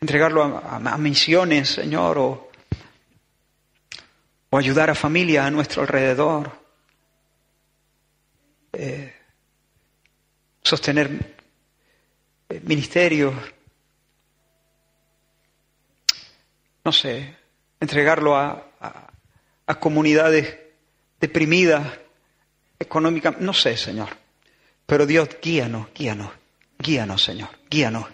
Entregarlo 0.00 0.42
a, 0.42 0.98
misiones, 0.98 1.68
Señor, 1.68 2.18
o, 2.18 2.50
o, 4.50 4.58
ayudar 4.58 4.90
a 4.90 4.96
familias 4.96 5.46
a 5.46 5.50
nuestro 5.52 5.82
alrededor. 5.82 6.50
Eh, 8.72 9.14
sostener 10.62 11.36
ministerios 12.62 13.34
no 16.84 16.92
sé, 16.92 17.36
entregarlo 17.78 18.36
a, 18.36 18.66
comunidades 19.78 20.58
deprimidas 21.20 21.86
económicamente, 22.76 23.44
no 23.44 23.54
sé, 23.54 23.76
Señor. 23.76 24.08
Pero 24.90 25.06
Dios, 25.06 25.28
guíanos, 25.40 25.86
guíanos, 25.94 26.32
guíanos, 26.76 27.22
Señor, 27.22 27.48
guíanos, 27.70 28.06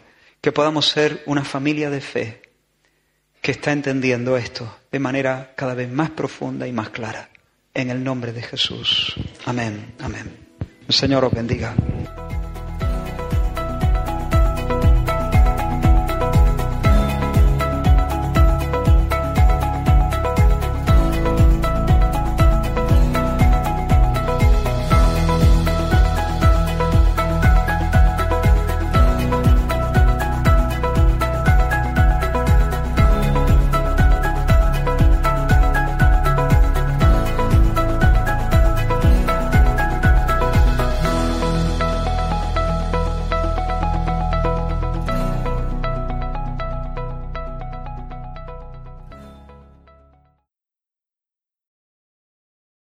que 0.42 0.52
podamos 0.52 0.86
ser 0.86 1.22
una 1.24 1.42
familia 1.42 1.88
de 1.88 2.02
fe 2.02 2.42
que 3.40 3.52
está 3.52 3.72
entendiendo 3.72 4.36
esto 4.36 4.76
de 4.92 4.98
manera 4.98 5.54
cada 5.56 5.72
vez 5.72 5.90
más 5.90 6.10
profunda 6.10 6.68
y 6.68 6.72
más 6.72 6.90
clara. 6.90 7.30
En 7.72 7.88
el 7.88 8.04
nombre 8.04 8.34
de 8.34 8.42
Jesús. 8.42 9.14
Amén, 9.46 9.94
amén. 10.00 10.36
El 10.86 10.94
Señor 10.94 11.24
os 11.24 11.32
bendiga. 11.32 11.74